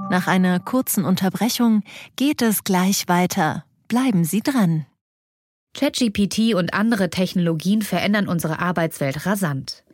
Nach 0.09 0.27
einer 0.27 0.59
kurzen 0.59 1.05
Unterbrechung 1.05 1.83
geht 2.15 2.41
es 2.41 2.63
gleich 2.63 3.07
weiter. 3.07 3.65
Bleiben 3.87 4.25
Sie 4.25 4.41
dran. 4.41 4.85
ChatGPT 5.75 6.53
und 6.53 6.73
andere 6.73 7.09
Technologien 7.09 7.81
verändern 7.81 8.27
unsere 8.27 8.59
Arbeitswelt 8.59 9.25
rasant. 9.25 9.82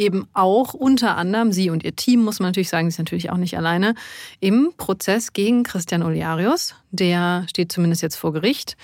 eben 0.00 0.26
auch 0.32 0.74
unter 0.74 1.16
anderem, 1.16 1.52
sie 1.52 1.70
und 1.70 1.84
ihr 1.84 1.94
Team, 1.94 2.24
muss 2.24 2.40
man 2.40 2.48
natürlich 2.48 2.70
sagen, 2.70 2.88
sie 2.88 2.94
ist 2.94 2.98
natürlich 2.98 3.30
auch 3.30 3.36
nicht 3.36 3.56
alleine, 3.56 3.94
im 4.40 4.72
Prozess 4.76 5.32
gegen 5.32 5.62
Christian 5.62 6.02
Oliarius. 6.02 6.74
Der 6.90 7.44
steht 7.48 7.70
zumindest 7.70 8.02
jetzt 8.02 8.16
vor 8.16 8.32
Gericht. 8.32 8.76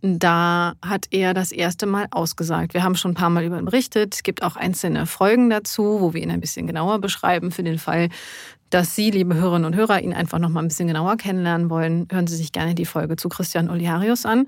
Da 0.00 0.72
hat 0.82 1.06
er 1.10 1.32
das 1.32 1.52
erste 1.52 1.86
Mal 1.86 2.06
ausgesagt. 2.10 2.74
Wir 2.74 2.82
haben 2.82 2.96
schon 2.96 3.12
ein 3.12 3.14
paar 3.14 3.30
Mal 3.30 3.44
über 3.44 3.58
ihn 3.58 3.66
berichtet. 3.66 4.14
Es 4.14 4.22
gibt 4.24 4.42
auch 4.42 4.56
einzelne 4.56 5.06
Folgen 5.06 5.48
dazu, 5.48 6.00
wo 6.00 6.12
wir 6.12 6.22
ihn 6.22 6.30
ein 6.30 6.40
bisschen 6.40 6.66
genauer 6.66 7.00
beschreiben 7.00 7.52
für 7.52 7.62
den 7.62 7.78
Fall, 7.78 8.08
dass 8.70 8.96
Sie, 8.96 9.10
liebe 9.10 9.34
Hörerinnen 9.34 9.66
und 9.66 9.76
Hörer, 9.76 10.00
ihn 10.00 10.14
einfach 10.14 10.38
noch 10.38 10.48
mal 10.48 10.60
ein 10.60 10.68
bisschen 10.68 10.88
genauer 10.88 11.18
kennenlernen 11.18 11.70
wollen. 11.70 12.08
Hören 12.10 12.26
Sie 12.26 12.36
sich 12.36 12.50
gerne 12.50 12.74
die 12.74 12.86
Folge 12.86 13.16
zu 13.16 13.28
Christian 13.28 13.70
Oliarius 13.70 14.26
an. 14.26 14.46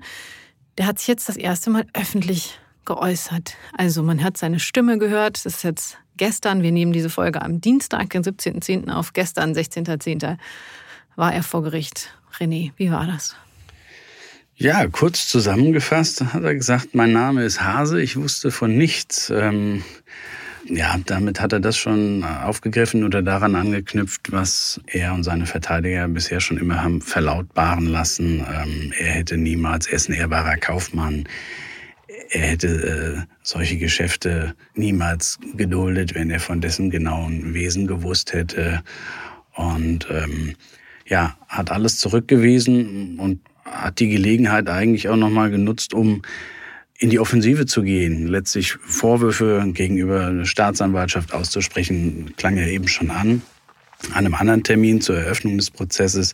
Der 0.77 0.87
hat 0.87 0.99
sich 0.99 1.07
jetzt 1.07 1.29
das 1.29 1.37
erste 1.37 1.69
Mal 1.69 1.85
öffentlich 1.93 2.59
geäußert. 2.85 3.55
Also 3.77 4.03
man 4.03 4.23
hat 4.23 4.37
seine 4.37 4.59
Stimme 4.59 4.97
gehört. 4.97 5.45
Das 5.45 5.55
ist 5.55 5.63
jetzt 5.63 5.97
gestern, 6.17 6.63
wir 6.63 6.71
nehmen 6.71 6.93
diese 6.93 7.09
Folge 7.09 7.41
am 7.41 7.61
Dienstag, 7.61 8.09
den 8.11 8.23
17.10. 8.23 8.89
auf. 8.91 9.13
Gestern, 9.13 9.53
16.10. 9.53 10.37
war 11.15 11.33
er 11.33 11.43
vor 11.43 11.63
Gericht. 11.63 12.11
René, 12.39 12.71
wie 12.77 12.91
war 12.91 13.07
das? 13.07 13.35
Ja, 14.57 14.87
kurz 14.87 15.27
zusammengefasst 15.27 16.33
hat 16.33 16.43
er 16.43 16.55
gesagt, 16.55 16.95
mein 16.95 17.11
Name 17.11 17.43
ist 17.43 17.61
Hase, 17.61 18.01
ich 18.01 18.15
wusste 18.15 18.51
von 18.51 18.77
nichts. 18.77 19.29
Ähm, 19.29 19.83
ja, 20.67 20.95
damit 21.05 21.41
hat 21.41 21.53
er 21.53 21.59
das 21.59 21.77
schon 21.77 22.23
aufgegriffen 22.23 23.03
oder 23.03 23.21
daran 23.21 23.55
angeknüpft, 23.55 24.31
was 24.31 24.79
er 24.87 25.13
und 25.13 25.23
seine 25.23 25.45
Verteidiger 25.45 26.07
bisher 26.07 26.39
schon 26.39 26.57
immer 26.57 26.81
haben 26.81 27.01
verlautbaren 27.01 27.85
lassen. 27.85 28.45
Ähm, 28.49 28.93
er 28.97 29.11
hätte 29.11 29.37
niemals, 29.37 29.87
er 29.87 29.97
ist 29.97 30.09
ein 30.09 30.13
ehrbarer 30.13 30.55
Kaufmann, 30.55 31.25
er 32.29 32.41
hätte 32.41 32.67
äh, 32.67 33.33
solche 33.43 33.77
Geschäfte 33.77 34.55
niemals 34.73 35.39
geduldet, 35.55 36.15
wenn 36.15 36.29
er 36.29 36.39
von 36.39 36.61
dessen 36.61 36.89
genauen 36.89 37.53
Wesen 37.53 37.87
gewusst 37.87 38.33
hätte. 38.33 38.83
Und 39.53 40.07
ähm, 40.09 40.55
ja, 41.07 41.37
hat 41.47 41.71
alles 41.71 41.99
zurückgewiesen 41.99 43.19
und 43.19 43.41
hat 43.63 43.99
die 43.99 44.09
Gelegenheit 44.09 44.69
eigentlich 44.69 45.09
auch 45.09 45.15
nochmal 45.15 45.51
genutzt, 45.51 45.93
um 45.93 46.21
in 46.97 47.09
die 47.09 47.19
Offensive 47.19 47.65
zu 47.65 47.83
gehen. 47.83 48.27
Letztlich 48.27 48.73
Vorwürfe 48.73 49.63
gegenüber 49.73 50.31
der 50.31 50.45
Staatsanwaltschaft 50.45 51.33
auszusprechen, 51.33 52.33
klang 52.37 52.57
ja 52.57 52.67
eben 52.67 52.87
schon 52.87 53.11
an. 53.11 53.41
An 54.13 54.25
einem 54.25 54.35
anderen 54.35 54.63
Termin 54.63 55.01
zur 55.01 55.17
Eröffnung 55.17 55.57
des 55.57 55.71
Prozesses 55.71 56.33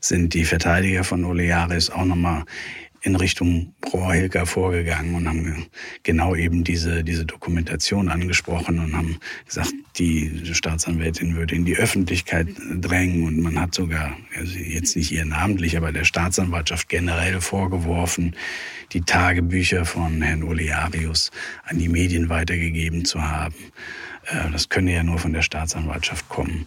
sind 0.00 0.34
die 0.34 0.44
Verteidiger 0.44 1.04
von 1.04 1.24
Olearis 1.24 1.90
auch 1.90 2.04
nochmal 2.04 2.44
in 3.02 3.16
Richtung 3.16 3.74
Pro-Hilker 3.80 4.44
vorgegangen 4.46 5.14
und 5.14 5.26
haben 5.28 5.66
genau 6.02 6.34
eben 6.34 6.64
diese, 6.64 7.02
diese 7.02 7.24
Dokumentation 7.24 8.08
angesprochen 8.08 8.78
und 8.78 8.94
haben 8.94 9.18
gesagt, 9.46 9.72
die 9.96 10.42
Staatsanwältin 10.52 11.36
würde 11.36 11.54
in 11.54 11.64
die 11.64 11.76
Öffentlichkeit 11.76 12.48
drängen 12.80 13.24
und 13.26 13.40
man 13.40 13.58
hat 13.58 13.74
sogar, 13.74 14.16
also 14.36 14.58
jetzt 14.58 14.96
nicht 14.96 15.12
ihr 15.12 15.24
namentlich, 15.24 15.76
aber 15.76 15.92
der 15.92 16.04
Staatsanwaltschaft 16.04 16.88
generell 16.88 17.40
vorgeworfen, 17.40 18.36
die 18.92 19.02
Tagebücher 19.02 19.84
von 19.84 20.20
Herrn 20.20 20.42
Olearius 20.42 21.30
an 21.64 21.78
die 21.78 21.88
Medien 21.88 22.28
weitergegeben 22.28 23.04
zu 23.04 23.22
haben. 23.22 23.54
Äh, 24.26 24.50
das 24.52 24.68
könne 24.68 24.92
ja 24.92 25.02
nur 25.02 25.18
von 25.18 25.32
der 25.32 25.42
Staatsanwaltschaft 25.42 26.28
kommen. 26.28 26.66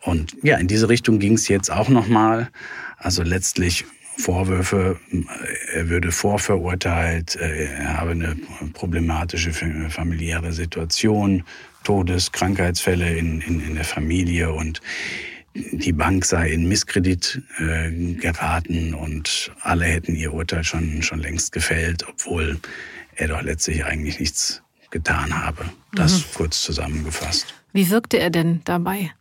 Und 0.00 0.36
ja, 0.42 0.56
in 0.56 0.68
diese 0.68 0.88
Richtung 0.88 1.18
ging 1.18 1.34
es 1.34 1.48
jetzt 1.48 1.70
auch 1.70 1.88
nochmal. 1.88 2.50
Also 2.96 3.22
letztlich 3.22 3.84
Vorwürfe, 4.18 4.98
er 5.72 5.88
würde 5.88 6.10
vorverurteilt, 6.10 7.36
er 7.36 7.96
habe 7.98 8.10
eine 8.10 8.36
problematische 8.72 9.52
familiäre 9.52 10.52
Situation, 10.52 11.44
Todes-, 11.84 12.32
Krankheitsfälle 12.32 13.16
in, 13.16 13.40
in, 13.40 13.60
in 13.60 13.74
der 13.76 13.84
Familie 13.84 14.52
und 14.52 14.80
die 15.54 15.92
Bank 15.92 16.24
sei 16.24 16.50
in 16.50 16.68
Misskredit 16.68 17.42
äh, 17.58 17.90
geraten 18.14 18.94
und 18.94 19.50
alle 19.62 19.86
hätten 19.86 20.14
ihr 20.14 20.32
Urteil 20.32 20.64
schon, 20.64 21.02
schon 21.02 21.20
längst 21.20 21.52
gefällt, 21.52 22.06
obwohl 22.08 22.60
er 23.16 23.28
doch 23.28 23.42
letztlich 23.42 23.84
eigentlich 23.84 24.20
nichts 24.20 24.62
getan 24.90 25.44
habe. 25.44 25.64
Das 25.94 26.18
mhm. 26.18 26.24
kurz 26.34 26.62
zusammengefasst. 26.62 27.54
Wie 27.72 27.90
wirkte 27.90 28.18
er 28.18 28.30
denn 28.30 28.60
dabei? 28.64 29.12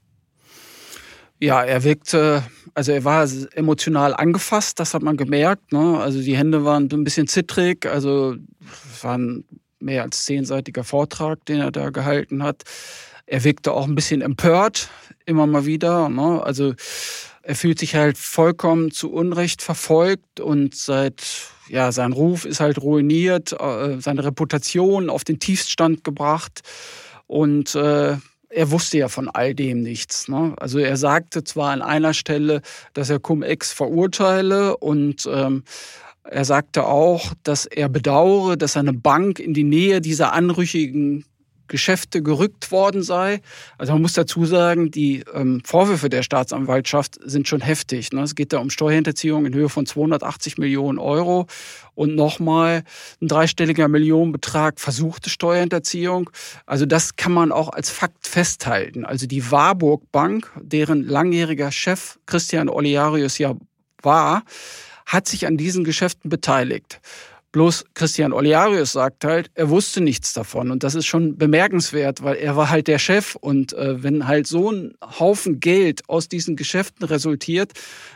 Ja, 1.39 1.63
er 1.63 1.83
wirkte, 1.83 2.43
also 2.73 2.91
er 2.91 3.03
war 3.03 3.27
emotional 3.53 4.15
angefasst, 4.15 4.79
das 4.79 4.93
hat 4.93 5.03
man 5.03 5.17
gemerkt. 5.17 5.71
Ne? 5.71 5.99
Also 5.99 6.21
die 6.21 6.35
Hände 6.35 6.65
waren 6.65 6.89
ein 6.91 7.03
bisschen 7.03 7.27
zittrig, 7.27 7.85
also 7.85 8.35
es 8.91 9.03
war 9.03 9.17
ein 9.17 9.45
mehr 9.79 10.03
als 10.03 10.23
zehnseitiger 10.23 10.83
Vortrag, 10.83 11.45
den 11.45 11.59
er 11.59 11.71
da 11.71 11.91
gehalten 11.91 12.41
hat. 12.41 12.63
Er 13.27 13.43
wirkte 13.43 13.73
auch 13.73 13.87
ein 13.87 13.93
bisschen 13.93 14.21
empört, 14.21 14.89
immer 15.25 15.45
mal 15.45 15.65
wieder. 15.65 16.09
Ne? 16.09 16.41
Also 16.41 16.73
er 17.43 17.55
fühlt 17.55 17.79
sich 17.79 17.95
halt 17.95 18.17
vollkommen 18.17 18.89
zu 18.89 19.11
Unrecht 19.11 19.61
verfolgt 19.61 20.39
und 20.39 20.73
seit 20.73 21.23
ja 21.69 21.91
sein 21.91 22.13
Ruf 22.13 22.45
ist 22.45 22.59
halt 22.59 22.81
ruiniert, 22.81 23.53
äh, 23.53 23.99
seine 23.99 24.23
Reputation 24.23 25.09
auf 25.09 25.23
den 25.23 25.39
Tiefstand 25.39 26.03
gebracht 26.03 26.61
und 27.27 27.75
äh, 27.75 28.17
er 28.49 28.71
wusste 28.71 28.97
ja 28.97 29.07
von 29.09 29.29
all 29.29 29.53
dem 29.53 29.81
nichts. 29.81 30.27
Ne? 30.27 30.53
Also 30.57 30.79
er 30.79 30.97
sagte 30.97 31.43
zwar 31.43 31.71
an 31.71 31.81
einer 31.81 32.13
Stelle, 32.13 32.61
dass 32.93 33.09
er 33.09 33.19
Cum-Ex 33.19 33.73
verurteile 33.73 34.77
und 34.77 35.27
ähm, 35.31 35.63
er 36.23 36.45
sagte 36.45 36.85
auch, 36.85 37.33
dass 37.43 37.65
er 37.65 37.89
bedauere, 37.89 38.57
dass 38.57 38.77
eine 38.77 38.93
Bank 38.93 39.39
in 39.39 39.53
die 39.53 39.63
Nähe 39.63 40.01
dieser 40.01 40.33
anrüchigen 40.33 41.25
Geschäfte 41.67 42.21
gerückt 42.21 42.71
worden 42.71 43.03
sei. 43.03 43.41
Also 43.77 43.93
man 43.93 44.01
muss 44.01 44.13
dazu 44.13 44.45
sagen, 44.45 44.91
die 44.91 45.23
ähm, 45.33 45.61
Vorwürfe 45.65 46.09
der 46.09 46.23
Staatsanwaltschaft 46.23 47.17
sind 47.23 47.47
schon 47.47 47.61
heftig. 47.61 48.11
Ne? 48.11 48.21
Es 48.21 48.35
geht 48.35 48.53
da 48.53 48.59
um 48.59 48.69
Steuerhinterziehung 48.69 49.45
in 49.45 49.53
Höhe 49.53 49.69
von 49.69 49.85
280 49.85 50.57
Millionen 50.57 50.99
Euro 50.99 51.47
und 51.95 52.15
nochmal 52.15 52.83
ein 53.21 53.27
dreistelliger 53.27 53.87
Millionenbetrag 53.87 54.79
versuchte 54.79 55.29
Steuerhinterziehung. 55.29 56.29
Also 56.65 56.85
das 56.85 57.15
kann 57.15 57.31
man 57.31 57.51
auch 57.51 57.69
als 57.69 57.89
Fakt 57.89 58.27
festhalten. 58.27 59.05
Also 59.05 59.27
die 59.27 59.51
Warburg 59.51 60.11
Bank, 60.11 60.51
deren 60.61 61.03
langjähriger 61.03 61.71
Chef 61.71 62.19
Christian 62.25 62.69
Oliarius 62.69 63.37
ja 63.37 63.55
war, 64.01 64.43
hat 65.05 65.27
sich 65.27 65.47
an 65.47 65.57
diesen 65.57 65.83
Geschäften 65.83 66.29
beteiligt. 66.29 66.99
Bloß 67.53 67.85
Christian 67.93 68.33
Oliarius 68.33 68.91
sagt 68.91 69.23
halt, 69.23 69.49
er 69.55 69.69
wusste 69.69 70.01
nichts 70.01 70.33
davon. 70.33 70.69
Und 70.69 70.83
das 70.83 70.95
ist 70.95 71.05
schon 71.05 71.37
bemerkenswert, 71.37 72.21
weil 72.21 72.35
er 72.35 72.57
war 72.57 72.69
halt 72.69 72.87
der 72.87 72.99
Chef. 72.99 73.35
Und 73.35 73.73
äh, 73.73 74.03
wenn 74.03 74.27
halt 74.27 74.47
so 74.47 74.71
ein 74.71 74.95
Haufen 75.01 75.59
Geld 75.59 76.01
aus 76.09 76.27
diesen 76.27 76.57
Geschäften 76.57 77.05
resultiert, 77.05 77.71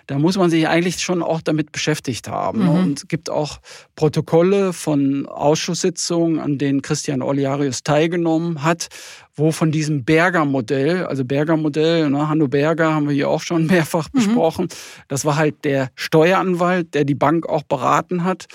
da 0.08 0.20
muss 0.20 0.38
man 0.38 0.50
sich 0.50 0.68
eigentlich 0.68 1.00
schon 1.00 1.24
auch 1.24 1.42
damit 1.42 1.72
beschäftigt 1.72 2.28
haben. 2.28 2.64
Mhm. 2.64 2.70
Und 2.70 3.00
es 3.00 3.08
gibt 3.08 3.30
auch 3.30 3.60
Protokolle 3.96 4.74
von 4.74 5.26
Ausschusssitzungen, 5.28 6.40
an 6.40 6.58
denen 6.58 6.82
Christian 6.82 7.22
Oliarius 7.22 7.84
teilgenommen 7.84 8.64
hat, 8.64 8.90
wo 9.36 9.52
von 9.52 9.72
diesem 9.72 10.04
Berger-Modell, 10.04 11.06
also 11.06 11.24
Berger-Modell, 11.24 12.10
ne, 12.10 12.28
Hanno 12.28 12.48
Berger 12.48 12.94
haben 12.94 13.08
wir 13.08 13.16
hier 13.16 13.30
auch 13.30 13.42
schon 13.42 13.66
mehrfach 13.68 14.10
mhm. 14.12 14.18
besprochen, 14.18 14.68
das 15.08 15.26
war 15.26 15.38
halt 15.38 15.64
der 15.64 15.90
Steueranwalt, 15.96 16.94
der 16.94 17.06
die 17.06 17.16
Bank 17.16 17.48
auch 17.48 17.64
beraten 17.64 18.24
hat. 18.24 18.48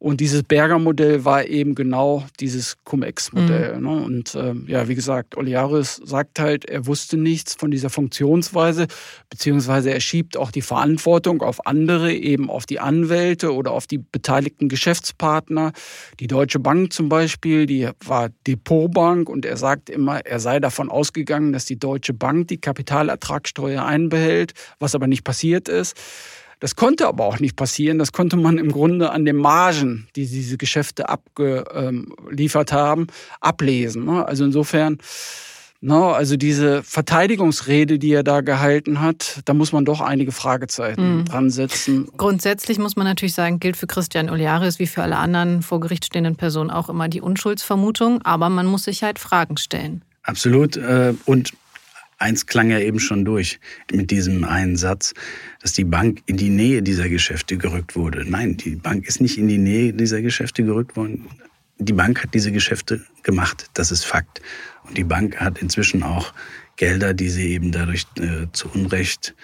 Und 0.00 0.20
dieses 0.20 0.44
Berger-Modell 0.44 1.24
war 1.24 1.44
eben 1.44 1.74
genau 1.74 2.24
dieses 2.38 2.76
Cum-Ex-Modell. 2.84 3.76
Mhm. 3.78 3.82
Ne? 3.82 4.04
Und 4.04 4.34
ähm, 4.36 4.64
ja, 4.68 4.86
wie 4.86 4.94
gesagt, 4.94 5.36
Oliaris 5.36 6.00
sagt 6.04 6.38
halt, 6.38 6.66
er 6.66 6.86
wusste 6.86 7.16
nichts 7.16 7.56
von 7.56 7.72
dieser 7.72 7.90
Funktionsweise, 7.90 8.86
beziehungsweise 9.28 9.90
er 9.90 9.98
schiebt 9.98 10.36
auch 10.36 10.52
die 10.52 10.62
Verantwortung 10.62 11.42
auf 11.42 11.66
andere, 11.66 12.12
eben 12.12 12.48
auf 12.48 12.64
die 12.64 12.78
Anwälte 12.78 13.52
oder 13.52 13.72
auf 13.72 13.88
die 13.88 13.98
beteiligten 13.98 14.68
Geschäftspartner. 14.68 15.72
Die 16.20 16.28
Deutsche 16.28 16.60
Bank 16.60 16.92
zum 16.92 17.08
Beispiel, 17.08 17.66
die 17.66 17.88
war 18.04 18.28
Depotbank 18.46 19.28
und 19.28 19.44
er 19.44 19.56
sagt 19.56 19.90
immer, 19.90 20.24
er 20.24 20.38
sei 20.38 20.60
davon 20.60 20.90
ausgegangen, 20.90 21.52
dass 21.52 21.64
die 21.64 21.78
Deutsche 21.78 22.14
Bank 22.14 22.46
die 22.48 22.60
Kapitalertragssteuer 22.60 23.84
einbehält, 23.84 24.52
was 24.78 24.94
aber 24.94 25.08
nicht 25.08 25.24
passiert 25.24 25.68
ist. 25.68 25.96
Das 26.60 26.76
konnte 26.76 27.06
aber 27.06 27.24
auch 27.24 27.40
nicht 27.40 27.56
passieren. 27.56 27.98
Das 27.98 28.12
konnte 28.12 28.36
man 28.36 28.58
im 28.58 28.72
Grunde 28.72 29.10
an 29.10 29.24
den 29.24 29.36
Margen, 29.36 30.08
die 30.16 30.26
diese 30.26 30.56
Geschäfte 30.56 31.08
abgeliefert 31.08 32.72
haben, 32.72 33.06
ablesen. 33.40 34.04
Ne? 34.04 34.26
Also 34.26 34.44
insofern, 34.44 34.98
no, 35.80 36.08
ne, 36.08 36.14
also 36.14 36.36
diese 36.36 36.82
Verteidigungsrede, 36.82 37.98
die 37.98 38.12
er 38.12 38.24
da 38.24 38.40
gehalten 38.40 39.00
hat, 39.00 39.40
da 39.44 39.54
muss 39.54 39.72
man 39.72 39.84
doch 39.84 40.00
einige 40.00 40.32
Fragezeichen 40.32 41.18
mhm. 41.18 41.24
dran 41.26 41.50
setzen. 41.50 42.08
Grundsätzlich 42.16 42.78
muss 42.78 42.96
man 42.96 43.06
natürlich 43.06 43.34
sagen, 43.34 43.60
gilt 43.60 43.76
für 43.76 43.86
Christian 43.86 44.28
Oliaris 44.28 44.80
wie 44.80 44.86
für 44.88 45.02
alle 45.02 45.16
anderen 45.16 45.62
vor 45.62 45.78
Gericht 45.78 46.06
stehenden 46.06 46.36
Personen 46.36 46.70
auch 46.70 46.88
immer 46.88 47.08
die 47.08 47.20
Unschuldsvermutung, 47.20 48.22
aber 48.22 48.48
man 48.48 48.66
muss 48.66 48.84
sich 48.84 49.04
halt 49.04 49.18
Fragen 49.20 49.56
stellen. 49.56 50.02
Absolut. 50.24 50.76
Äh, 50.76 51.14
und 51.24 51.52
Eins 52.20 52.46
klang 52.46 52.70
ja 52.70 52.80
eben 52.80 52.98
schon 52.98 53.24
durch 53.24 53.60
mit 53.92 54.10
diesem 54.10 54.42
einen 54.42 54.76
Satz, 54.76 55.14
dass 55.68 55.74
die 55.74 55.84
Bank 55.84 56.22
in 56.24 56.38
die 56.38 56.48
Nähe 56.48 56.82
dieser 56.82 57.10
Geschäfte 57.10 57.58
gerückt 57.58 57.94
wurde. 57.94 58.24
Nein, 58.26 58.56
die 58.56 58.76
Bank 58.76 59.06
ist 59.06 59.20
nicht 59.20 59.36
in 59.36 59.48
die 59.48 59.58
Nähe 59.58 59.92
dieser 59.92 60.22
Geschäfte 60.22 60.62
gerückt 60.62 60.96
worden. 60.96 61.26
Die 61.78 61.92
Bank 61.92 62.22
hat 62.22 62.32
diese 62.32 62.52
Geschäfte 62.52 63.04
gemacht, 63.22 63.68
das 63.74 63.92
ist 63.92 64.04
Fakt. 64.04 64.40
Und 64.84 64.96
die 64.96 65.04
Bank 65.04 65.38
hat 65.38 65.58
inzwischen 65.58 66.02
auch 66.02 66.32
Gelder, 66.76 67.12
die 67.12 67.28
sie 67.28 67.50
eben 67.50 67.70
dadurch 67.70 68.06
äh, 68.18 68.46
zu 68.54 68.70
Unrecht 68.70 69.34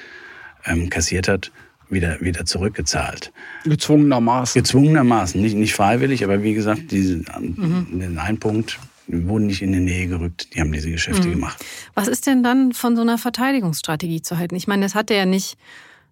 ähm, 0.64 0.88
kassiert 0.88 1.28
hat, 1.28 1.52
wieder, 1.90 2.18
wieder 2.22 2.46
zurückgezahlt. 2.46 3.30
Gezwungenermaßen. 3.64 4.62
Gezwungenermaßen, 4.62 5.42
nicht, 5.42 5.56
nicht 5.56 5.74
freiwillig, 5.74 6.24
aber 6.24 6.42
wie 6.42 6.54
gesagt, 6.54 6.90
diese, 6.90 7.16
mhm. 7.38 7.98
den 8.00 8.18
einen 8.18 8.40
Punkt 8.40 8.78
wurden 9.08 9.48
nicht 9.48 9.60
in 9.60 9.72
die 9.72 9.80
Nähe 9.80 10.06
gerückt, 10.06 10.54
die 10.54 10.60
haben 10.62 10.72
diese 10.72 10.90
Geschäfte 10.90 11.28
mhm. 11.28 11.32
gemacht. 11.32 11.62
Was 11.92 12.08
ist 12.08 12.26
denn 12.26 12.42
dann 12.42 12.72
von 12.72 12.96
so 12.96 13.02
einer 13.02 13.18
Verteidigungsstrategie 13.18 14.22
zu 14.22 14.38
halten? 14.38 14.56
Ich 14.56 14.66
meine, 14.66 14.86
das 14.86 14.94
hat 14.94 15.10
er 15.10 15.18
ja 15.18 15.26
nicht 15.26 15.58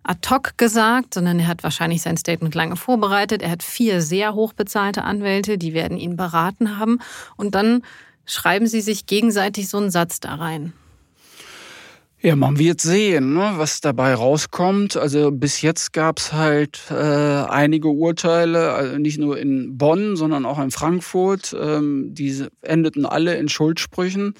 ad 0.04 0.28
hoc 0.28 0.58
gesagt, 0.58 1.14
sondern 1.14 1.38
er 1.38 1.46
hat 1.46 1.62
wahrscheinlich 1.62 2.02
sein 2.02 2.16
Statement 2.16 2.54
lange 2.54 2.76
vorbereitet. 2.76 3.42
Er 3.42 3.50
hat 3.50 3.62
vier 3.62 4.00
sehr 4.00 4.34
hochbezahlte 4.34 5.04
Anwälte, 5.04 5.58
die 5.58 5.74
werden 5.74 5.98
ihn 5.98 6.16
beraten 6.16 6.78
haben. 6.78 6.98
Und 7.36 7.54
dann 7.54 7.82
schreiben 8.26 8.66
sie 8.66 8.80
sich 8.80 9.06
gegenseitig 9.06 9.68
so 9.68 9.78
einen 9.78 9.90
Satz 9.90 10.20
da 10.20 10.34
rein. 10.34 10.72
Ja, 12.24 12.36
man 12.36 12.56
wird 12.56 12.80
sehen, 12.80 13.34
ne, 13.34 13.54
was 13.56 13.80
dabei 13.80 14.14
rauskommt. 14.14 14.96
Also 14.96 15.32
bis 15.32 15.60
jetzt 15.60 15.92
gab's 15.92 16.32
halt 16.32 16.80
äh, 16.88 16.94
einige 16.94 17.88
Urteile, 17.88 18.74
also 18.74 18.96
nicht 18.96 19.18
nur 19.18 19.38
in 19.38 19.76
Bonn, 19.76 20.14
sondern 20.14 20.46
auch 20.46 20.60
in 20.60 20.70
Frankfurt. 20.70 21.52
Ähm, 21.60 22.14
die 22.14 22.46
endeten 22.60 23.06
alle 23.06 23.34
in 23.34 23.48
Schuldsprüchen. 23.48 24.34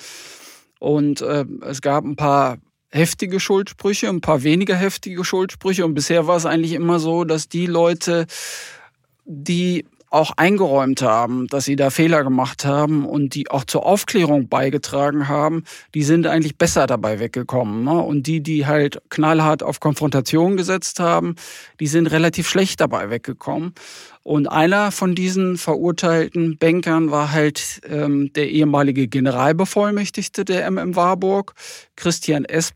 Und 0.79 1.23
äh, 1.23 1.45
es 1.63 1.81
gab 1.81 2.05
ein 2.05 2.15
paar 2.15 2.59
heftige 2.93 3.41
Schuldsprüche, 3.41 4.09
ein 4.09 4.21
paar 4.21 4.43
weniger 4.43 4.77
heftige 4.77 5.25
Schuldsprüche. 5.25 5.85
Und 5.85 5.95
bisher 5.95 6.27
war 6.27 6.37
es 6.37 6.47
eigentlich 6.47 6.73
immer 6.73 7.01
so, 7.01 7.25
dass 7.25 7.49
die 7.49 7.67
Leute, 7.67 8.27
die 9.25 9.87
auch 10.13 10.33
eingeräumt 10.37 11.01
haben, 11.01 11.47
dass 11.47 11.65
sie 11.65 11.77
da 11.77 11.91
Fehler 11.91 12.23
gemacht 12.23 12.65
haben 12.65 13.07
und 13.07 13.35
die 13.35 13.51
auch 13.51 13.65
zur 13.65 13.87
Aufklärung 13.87 14.49
beigetragen 14.49 15.29
haben, 15.29 15.65
die 15.95 16.03
sind 16.03 16.27
eigentlich 16.27 16.59
besser 16.59 16.87
dabei 16.87 17.19
weggekommen. 17.19 17.85
Ne? 17.85 17.99
Und 17.99 18.27
die, 18.27 18.43
die 18.43 18.67
halt 18.67 19.01
knallhart 19.09 19.63
auf 19.63 19.81
Konfrontation 19.81 20.57
gesetzt 20.57 21.01
haben, 21.01 21.37
die 21.81 21.87
sind 21.87 22.09
relativ 22.09 22.49
schlecht 22.49 22.81
dabei 22.81 23.09
weggekommen. 23.09 23.73
Und 24.23 24.47
einer 24.47 24.93
von 24.93 25.15
diesen 25.15 25.57
verurteilten 25.57 26.57
Bankern 26.57 27.11
war 27.11 27.33
halt 27.33 27.81
ähm, 27.89 28.33
der 28.35 28.51
ehemalige 28.51 29.09
Generalbevollmächtigte 29.09 30.45
der 30.45 30.71
MM 30.71 30.95
Warburg, 30.95 31.55
Christian 31.97 32.45
S. 32.45 32.73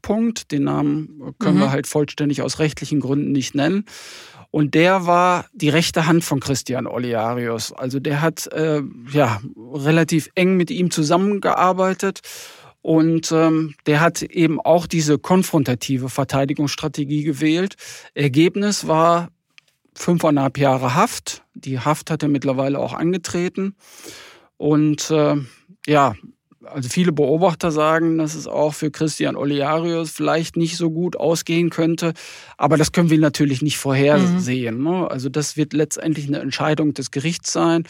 Den 0.50 0.64
Namen 0.64 1.34
können 1.38 1.58
mhm. 1.58 1.60
wir 1.60 1.70
halt 1.70 1.86
vollständig 1.86 2.42
aus 2.42 2.58
rechtlichen 2.58 3.00
Gründen 3.00 3.30
nicht 3.32 3.54
nennen. 3.54 3.84
Und 4.56 4.72
der 4.72 5.04
war 5.04 5.44
die 5.52 5.68
rechte 5.68 6.06
Hand 6.06 6.24
von 6.24 6.40
Christian 6.40 6.86
Oliarius. 6.86 7.74
Also 7.74 8.00
der 8.00 8.22
hat 8.22 8.46
äh, 8.54 8.80
ja 9.12 9.38
relativ 9.54 10.30
eng 10.34 10.56
mit 10.56 10.70
ihm 10.70 10.90
zusammengearbeitet. 10.90 12.20
Und 12.80 13.30
ähm, 13.32 13.74
der 13.84 14.00
hat 14.00 14.22
eben 14.22 14.58
auch 14.58 14.86
diese 14.86 15.18
konfrontative 15.18 16.08
Verteidigungsstrategie 16.08 17.22
gewählt. 17.22 17.74
Ergebnis 18.14 18.88
war 18.88 19.28
fünfeinhalb 19.94 20.56
Jahre 20.56 20.94
Haft. 20.94 21.42
Die 21.52 21.78
Haft 21.78 22.10
hat 22.10 22.22
er 22.22 22.30
mittlerweile 22.30 22.78
auch 22.78 22.94
angetreten. 22.94 23.76
Und 24.56 25.10
äh, 25.10 25.36
ja, 25.86 26.14
also 26.72 26.88
viele 26.88 27.12
Beobachter 27.12 27.70
sagen, 27.70 28.18
dass 28.18 28.34
es 28.34 28.46
auch 28.46 28.74
für 28.74 28.90
Christian 28.90 29.36
Oliarius 29.36 30.10
vielleicht 30.10 30.56
nicht 30.56 30.76
so 30.76 30.90
gut 30.90 31.16
ausgehen 31.16 31.70
könnte. 31.70 32.12
Aber 32.56 32.76
das 32.76 32.92
können 32.92 33.10
wir 33.10 33.18
natürlich 33.18 33.62
nicht 33.62 33.78
vorhersehen. 33.78 34.78
Mhm. 34.78 34.84
Ne? 34.84 35.10
Also 35.10 35.28
das 35.28 35.56
wird 35.56 35.72
letztendlich 35.72 36.26
eine 36.28 36.38
Entscheidung 36.38 36.94
des 36.94 37.10
Gerichts 37.10 37.52
sein. 37.52 37.84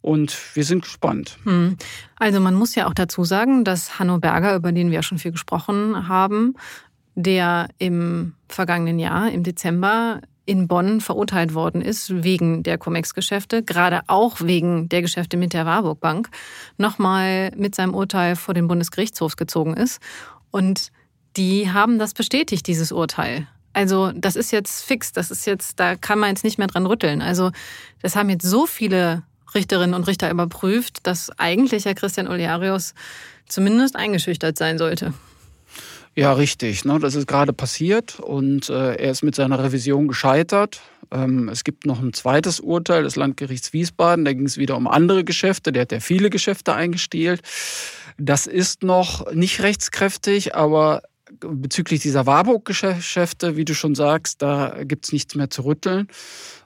Und 0.00 0.36
wir 0.54 0.64
sind 0.64 0.82
gespannt. 0.82 1.38
Mhm. 1.44 1.76
Also 2.16 2.38
man 2.38 2.54
muss 2.54 2.74
ja 2.74 2.86
auch 2.86 2.94
dazu 2.94 3.24
sagen, 3.24 3.64
dass 3.64 3.98
Hanno 3.98 4.18
Berger, 4.18 4.54
über 4.54 4.70
den 4.70 4.90
wir 4.90 4.96
ja 4.96 5.02
schon 5.02 5.18
viel 5.18 5.32
gesprochen 5.32 6.08
haben, 6.08 6.54
der 7.14 7.68
im 7.78 8.34
vergangenen 8.48 8.98
Jahr, 8.98 9.30
im 9.30 9.44
Dezember, 9.44 10.20
in 10.46 10.68
Bonn 10.68 11.00
verurteilt 11.00 11.54
worden 11.54 11.80
ist 11.80 12.22
wegen 12.22 12.62
der 12.62 12.78
Cum-Ex-Geschäfte, 12.78 13.62
gerade 13.62 14.02
auch 14.08 14.40
wegen 14.40 14.88
der 14.88 15.02
Geschäfte 15.02 15.36
mit 15.36 15.52
der 15.52 15.66
Warburg 15.66 16.00
Bank, 16.00 16.28
nochmal 16.76 17.50
mit 17.56 17.74
seinem 17.74 17.94
Urteil 17.94 18.36
vor 18.36 18.54
den 18.54 18.68
Bundesgerichtshof 18.68 19.36
gezogen 19.36 19.74
ist. 19.74 20.00
Und 20.50 20.92
die 21.36 21.72
haben 21.72 21.98
das 21.98 22.14
bestätigt, 22.14 22.66
dieses 22.66 22.92
Urteil. 22.92 23.48
Also 23.72 24.12
das 24.12 24.36
ist 24.36 24.52
jetzt 24.52 24.84
fix, 24.84 25.12
das 25.12 25.30
ist 25.30 25.46
jetzt, 25.46 25.80
da 25.80 25.96
kann 25.96 26.18
man 26.18 26.30
jetzt 26.30 26.44
nicht 26.44 26.58
mehr 26.58 26.68
dran 26.68 26.86
rütteln. 26.86 27.22
Also 27.22 27.50
das 28.02 28.14
haben 28.14 28.30
jetzt 28.30 28.46
so 28.46 28.66
viele 28.66 29.22
Richterinnen 29.54 29.94
und 29.94 30.06
Richter 30.06 30.30
überprüft, 30.30 31.06
dass 31.06 31.30
eigentlich 31.38 31.84
Herr 31.84 31.94
Christian 31.94 32.28
Olearius 32.28 32.94
zumindest 33.46 33.96
eingeschüchtert 33.96 34.58
sein 34.58 34.78
sollte. 34.78 35.12
Ja, 36.16 36.32
richtig. 36.32 36.84
Ne? 36.84 36.98
Das 37.00 37.14
ist 37.14 37.26
gerade 37.26 37.52
passiert 37.52 38.20
und 38.20 38.68
äh, 38.68 38.94
er 38.94 39.10
ist 39.10 39.22
mit 39.22 39.34
seiner 39.34 39.62
Revision 39.62 40.06
gescheitert. 40.06 40.80
Ähm, 41.10 41.48
es 41.48 41.64
gibt 41.64 41.86
noch 41.86 42.00
ein 42.00 42.12
zweites 42.12 42.60
Urteil 42.60 43.02
des 43.02 43.16
Landgerichts 43.16 43.72
Wiesbaden. 43.72 44.24
Da 44.24 44.32
ging 44.32 44.46
es 44.46 44.56
wieder 44.56 44.76
um 44.76 44.86
andere 44.86 45.24
Geschäfte. 45.24 45.72
Der 45.72 45.82
hat 45.82 45.92
ja 45.92 46.00
viele 46.00 46.30
Geschäfte 46.30 46.74
eingestiehlt. 46.74 47.42
Das 48.16 48.46
ist 48.46 48.84
noch 48.84 49.32
nicht 49.32 49.60
rechtskräftig, 49.60 50.54
aber 50.54 51.02
bezüglich 51.40 52.00
dieser 52.00 52.26
Warburg-Geschäfte, 52.26 53.56
wie 53.56 53.64
du 53.64 53.74
schon 53.74 53.94
sagst, 53.94 54.40
da 54.40 54.84
gibt 54.84 55.06
es 55.06 55.12
nichts 55.12 55.34
mehr 55.34 55.50
zu 55.50 55.64
rütteln. 55.64 56.08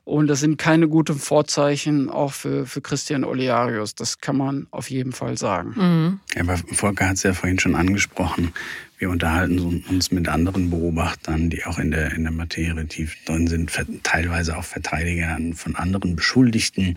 Und 0.08 0.26
das 0.26 0.40
sind 0.40 0.56
keine 0.56 0.88
guten 0.88 1.18
Vorzeichen 1.18 2.08
auch 2.08 2.32
für, 2.32 2.64
für 2.64 2.80
Christian 2.80 3.24
Olearius. 3.24 3.94
Das 3.94 4.22
kann 4.22 4.38
man 4.38 4.66
auf 4.70 4.88
jeden 4.88 5.12
Fall 5.12 5.36
sagen. 5.36 5.74
Mhm. 5.76 6.20
Ja, 6.34 6.40
aber 6.44 6.56
Volker 6.56 7.10
hat 7.10 7.16
es 7.16 7.24
ja 7.24 7.34
vorhin 7.34 7.58
schon 7.58 7.74
angesprochen. 7.74 8.54
Wir 8.96 9.10
unterhalten 9.10 9.84
uns 9.86 10.10
mit 10.10 10.26
anderen 10.26 10.70
Beobachtern, 10.70 11.50
die 11.50 11.66
auch 11.66 11.78
in 11.78 11.90
der, 11.90 12.14
in 12.14 12.22
der 12.22 12.32
Materie 12.32 12.86
tief 12.86 13.22
drin 13.26 13.48
sind, 13.48 13.70
teilweise 14.02 14.56
auch 14.56 14.64
Verteidigern 14.64 15.52
von 15.52 15.76
anderen 15.76 16.16
Beschuldigten 16.16 16.96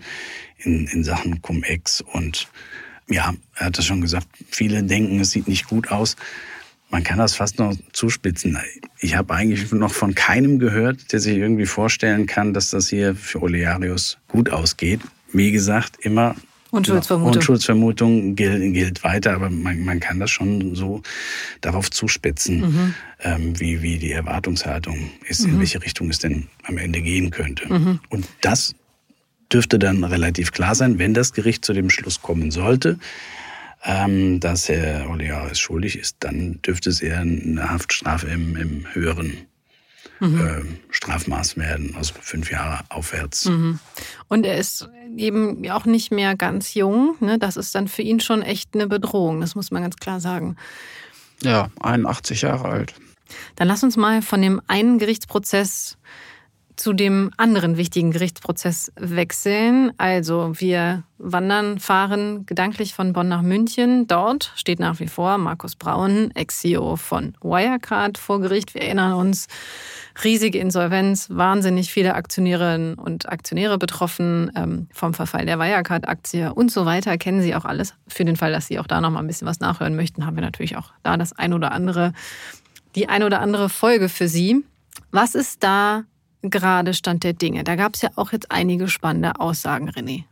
in, 0.56 0.86
in 0.86 1.04
Sachen 1.04 1.42
Cum-Ex. 1.42 2.00
Und 2.00 2.48
ja, 3.10 3.34
er 3.56 3.66
hat 3.66 3.76
das 3.76 3.84
schon 3.84 4.00
gesagt, 4.00 4.26
viele 4.48 4.84
denken, 4.84 5.20
es 5.20 5.32
sieht 5.32 5.48
nicht 5.48 5.66
gut 5.66 5.90
aus. 5.90 6.16
Man 6.92 7.04
kann 7.04 7.16
das 7.16 7.34
fast 7.34 7.58
noch 7.58 7.74
zuspitzen. 7.94 8.58
Ich 9.00 9.16
habe 9.16 9.32
eigentlich 9.32 9.72
noch 9.72 9.94
von 9.94 10.14
keinem 10.14 10.58
gehört, 10.58 11.10
der 11.12 11.20
sich 11.20 11.38
irgendwie 11.38 11.64
vorstellen 11.64 12.26
kann, 12.26 12.52
dass 12.52 12.68
das 12.68 12.88
hier 12.88 13.14
für 13.14 13.40
Olearius 13.40 14.18
gut 14.28 14.50
ausgeht. 14.50 15.00
Wie 15.32 15.52
gesagt, 15.52 15.96
immer 16.00 16.36
Unschuldsvermutung, 16.70 17.36
Unschuldsvermutung 17.36 18.36
gilt, 18.36 18.74
gilt 18.74 19.04
weiter, 19.04 19.32
aber 19.32 19.48
man, 19.48 19.82
man 19.84 20.00
kann 20.00 20.20
das 20.20 20.30
schon 20.30 20.74
so 20.74 21.00
darauf 21.62 21.90
zuspitzen, 21.90 22.60
mhm. 22.60 22.94
ähm, 23.20 23.58
wie, 23.58 23.80
wie 23.80 23.96
die 23.96 24.12
Erwartungshaltung 24.12 25.10
ist, 25.26 25.46
mhm. 25.46 25.54
in 25.54 25.58
welche 25.60 25.82
Richtung 25.82 26.10
es 26.10 26.18
denn 26.18 26.48
am 26.64 26.76
Ende 26.76 27.00
gehen 27.00 27.30
könnte. 27.30 27.72
Mhm. 27.72 28.00
Und 28.10 28.26
das 28.42 28.74
dürfte 29.50 29.78
dann 29.78 30.04
relativ 30.04 30.52
klar 30.52 30.74
sein, 30.74 30.98
wenn 30.98 31.14
das 31.14 31.32
Gericht 31.32 31.64
zu 31.64 31.72
dem 31.72 31.88
Schluss 31.88 32.20
kommen 32.20 32.50
sollte 32.50 32.98
ähm, 33.84 34.40
dass 34.40 34.68
Herr 34.68 35.10
Olearis 35.10 35.58
schuldig 35.58 35.98
ist, 35.98 36.16
dann 36.20 36.60
dürfte 36.62 36.90
es 36.90 37.00
eher 37.00 37.20
eine 37.20 37.70
Haftstrafe 37.70 38.28
im, 38.28 38.56
im 38.56 38.86
höheren 38.92 39.46
mhm. 40.20 40.40
äh, 40.40 40.62
Strafmaß 40.90 41.56
werden, 41.56 41.94
also 41.96 42.14
fünf 42.20 42.50
Jahre 42.50 42.84
aufwärts. 42.88 43.46
Mhm. 43.46 43.78
Und 44.28 44.46
er 44.46 44.58
ist 44.58 44.88
eben 45.16 45.68
auch 45.70 45.84
nicht 45.84 46.12
mehr 46.12 46.36
ganz 46.36 46.74
jung. 46.74 47.16
Ne? 47.20 47.38
Das 47.38 47.56
ist 47.56 47.74
dann 47.74 47.88
für 47.88 48.02
ihn 48.02 48.20
schon 48.20 48.42
echt 48.42 48.74
eine 48.74 48.86
Bedrohung, 48.86 49.40
das 49.40 49.54
muss 49.54 49.70
man 49.70 49.82
ganz 49.82 49.96
klar 49.96 50.20
sagen. 50.20 50.56
Ja, 51.42 51.70
81 51.80 52.42
Jahre 52.42 52.68
alt. 52.68 52.94
Dann 53.56 53.66
lass 53.66 53.82
uns 53.82 53.96
mal 53.96 54.22
von 54.22 54.42
dem 54.42 54.60
einen 54.66 54.98
Gerichtsprozess 54.98 55.96
zu 56.82 56.92
dem 56.92 57.30
anderen 57.36 57.76
wichtigen 57.76 58.10
Gerichtsprozess 58.10 58.90
wechseln. 58.96 59.92
Also 59.98 60.50
wir 60.56 61.04
wandern, 61.16 61.78
fahren 61.78 62.44
gedanklich 62.44 62.92
von 62.92 63.12
Bonn 63.12 63.28
nach 63.28 63.42
München. 63.42 64.08
Dort 64.08 64.50
steht 64.56 64.80
nach 64.80 64.98
wie 64.98 65.06
vor 65.06 65.38
Markus 65.38 65.76
Braun, 65.76 66.32
Ex-CEO 66.34 66.96
von 66.96 67.36
Wirecard, 67.40 68.18
vor 68.18 68.40
Gericht. 68.40 68.74
Wir 68.74 68.82
erinnern 68.82 69.12
uns, 69.12 69.46
riesige 70.24 70.58
Insolvenz, 70.58 71.28
wahnsinnig 71.30 71.92
viele 71.92 72.16
Aktionärinnen 72.16 72.94
und 72.94 73.28
Aktionäre 73.28 73.78
betroffen 73.78 74.50
ähm, 74.56 74.88
vom 74.92 75.14
Verfall 75.14 75.46
der 75.46 75.60
Wirecard-Aktie 75.60 76.52
und 76.52 76.72
so 76.72 76.84
weiter. 76.84 77.16
Kennen 77.16 77.42
Sie 77.42 77.54
auch 77.54 77.64
alles. 77.64 77.94
Für 78.08 78.24
den 78.24 78.34
Fall, 78.34 78.50
dass 78.50 78.66
Sie 78.66 78.80
auch 78.80 78.88
da 78.88 79.00
noch 79.00 79.10
mal 79.10 79.20
ein 79.20 79.28
bisschen 79.28 79.46
was 79.46 79.60
nachhören 79.60 79.94
möchten, 79.94 80.26
haben 80.26 80.34
wir 80.34 80.42
natürlich 80.42 80.76
auch 80.76 80.90
da 81.04 81.16
das 81.16 81.32
ein 81.32 81.52
oder 81.52 81.70
andere, 81.70 82.12
die 82.96 83.08
ein 83.08 83.22
oder 83.22 83.40
andere 83.40 83.68
Folge 83.68 84.08
für 84.08 84.26
Sie. 84.26 84.64
Was 85.12 85.36
ist 85.36 85.62
da 85.62 86.02
gerade 86.42 86.94
Stand 86.94 87.24
der 87.24 87.32
Dinge? 87.32 87.64
Da 87.64 87.76
gab 87.76 87.94
es 87.94 88.02
ja 88.02 88.10
auch 88.16 88.32
jetzt 88.32 88.50
einige 88.50 88.88
spannende 88.88 89.40
Aussagen, 89.40 89.90
René. 89.90 90.24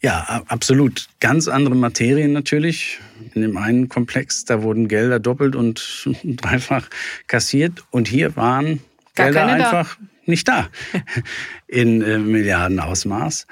Ja, 0.00 0.42
absolut. 0.48 1.08
Ganz 1.20 1.48
andere 1.48 1.74
Materien 1.74 2.32
natürlich. 2.32 3.00
In 3.34 3.42
dem 3.42 3.56
einen 3.56 3.88
Komplex, 3.88 4.44
da 4.44 4.62
wurden 4.62 4.88
Gelder 4.88 5.18
doppelt 5.18 5.56
und 5.56 6.08
dreifach 6.24 6.88
kassiert. 7.26 7.84
Und 7.90 8.08
hier 8.08 8.36
waren 8.36 8.80
Gar 9.14 9.32
Gelder 9.32 9.46
einfach 9.46 9.96
da. 9.96 10.06
nicht 10.26 10.48
da 10.48 10.68
in 11.66 12.02
äh, 12.02 12.18
Milliardenausmaß. 12.18 13.46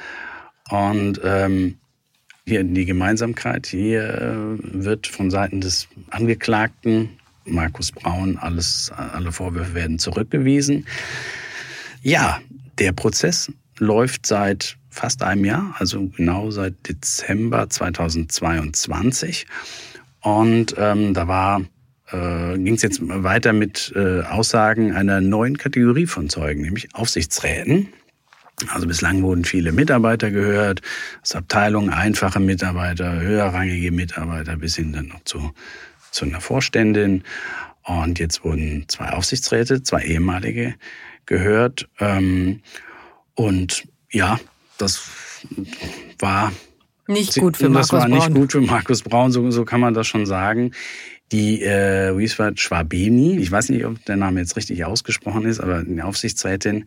Und 0.70 1.20
ähm, 1.24 1.78
hier 2.46 2.64
die 2.64 2.84
Gemeinsamkeit, 2.84 3.66
hier 3.66 4.02
äh, 4.02 4.84
wird 4.84 5.06
von 5.06 5.30
Seiten 5.30 5.60
des 5.60 5.88
Angeklagten 6.10 7.10
Markus 7.44 7.92
Braun 7.92 8.36
alles, 8.38 8.92
alle 8.94 9.32
Vorwürfe 9.32 9.74
werden 9.74 9.98
zurückgewiesen. 9.98 10.86
Ja, 12.02 12.40
der 12.78 12.92
Prozess 12.92 13.52
läuft 13.78 14.26
seit 14.26 14.76
fast 14.90 15.22
einem 15.22 15.44
Jahr, 15.44 15.74
also 15.78 16.08
genau 16.08 16.50
seit 16.50 16.88
Dezember 16.88 17.70
2022. 17.70 19.46
Und 20.20 20.74
ähm, 20.76 21.14
da 21.14 21.28
war 21.28 21.62
äh, 22.10 22.58
ging 22.58 22.74
es 22.74 22.82
jetzt 22.82 23.00
weiter 23.02 23.52
mit 23.52 23.92
äh, 23.94 24.22
Aussagen 24.22 24.92
einer 24.92 25.20
neuen 25.20 25.56
Kategorie 25.56 26.06
von 26.06 26.28
Zeugen, 26.28 26.62
nämlich 26.62 26.92
Aufsichtsräten. 26.94 27.88
Also 28.68 28.86
bislang 28.88 29.22
wurden 29.22 29.44
viele 29.44 29.70
Mitarbeiter 29.70 30.30
gehört, 30.30 30.82
aus 31.22 31.36
Abteilungen 31.36 31.90
einfache 31.90 32.40
Mitarbeiter, 32.40 33.20
höherrangige 33.20 33.92
Mitarbeiter 33.92 34.56
bis 34.56 34.74
hin 34.74 34.92
dann 34.92 35.06
noch 35.06 35.22
zu, 35.24 35.52
zu 36.10 36.24
einer 36.24 36.40
Vorständin. 36.40 37.22
Und 37.84 38.18
jetzt 38.18 38.44
wurden 38.44 38.84
zwei 38.88 39.10
Aufsichtsräte, 39.10 39.82
zwei 39.82 40.02
ehemalige 40.02 40.74
gehört. 41.26 41.88
Ähm, 42.00 42.60
und 43.34 43.84
ja, 44.10 44.38
das 44.78 45.02
war 46.18 46.52
nicht 47.06 47.36
gut 47.36 47.56
für 47.56 47.68
Markus 47.68 47.88
Braun. 47.90 48.00
Das 48.00 48.20
war 48.20 48.28
nicht 48.28 48.34
gut 48.34 48.52
für 48.52 48.60
Markus 48.60 49.02
Braun, 49.02 49.32
so, 49.32 49.50
so 49.50 49.64
kann 49.64 49.80
man 49.80 49.94
das 49.94 50.06
schon 50.06 50.26
sagen. 50.26 50.72
Die 51.30 51.62
äh, 51.62 52.16
Wiesbad 52.16 52.60
Schwabeni, 52.60 53.38
ich 53.38 53.50
weiß 53.50 53.70
nicht, 53.70 53.84
ob 53.84 54.04
der 54.04 54.16
Name 54.16 54.40
jetzt 54.40 54.56
richtig 54.56 54.84
ausgesprochen 54.84 55.46
ist, 55.46 55.60
aber 55.60 55.82
die 55.82 56.02
Aufsichtsrätin, 56.02 56.86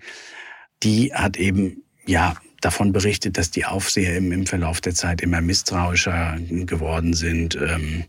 die 0.83 1.13
hat 1.13 1.37
eben 1.37 1.83
ja 2.05 2.35
davon 2.61 2.91
berichtet, 2.91 3.37
dass 3.37 3.51
die 3.51 3.65
Aufseher 3.65 4.17
im, 4.17 4.31
im 4.31 4.45
Verlauf 4.45 4.81
der 4.81 4.93
Zeit 4.93 5.21
immer 5.21 5.41
misstrauischer 5.41 6.37
geworden 6.39 7.13
sind. 7.13 7.55
Ähm, 7.55 8.05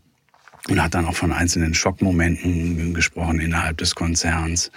und 0.69 0.81
hat 0.81 0.95
dann 0.95 1.05
auch 1.05 1.15
von 1.15 1.31
einzelnen 1.31 1.73
Schockmomenten 1.73 2.93
gesprochen 2.93 3.39
innerhalb 3.39 3.77
des 3.77 3.95
Konzerns. 3.95 4.71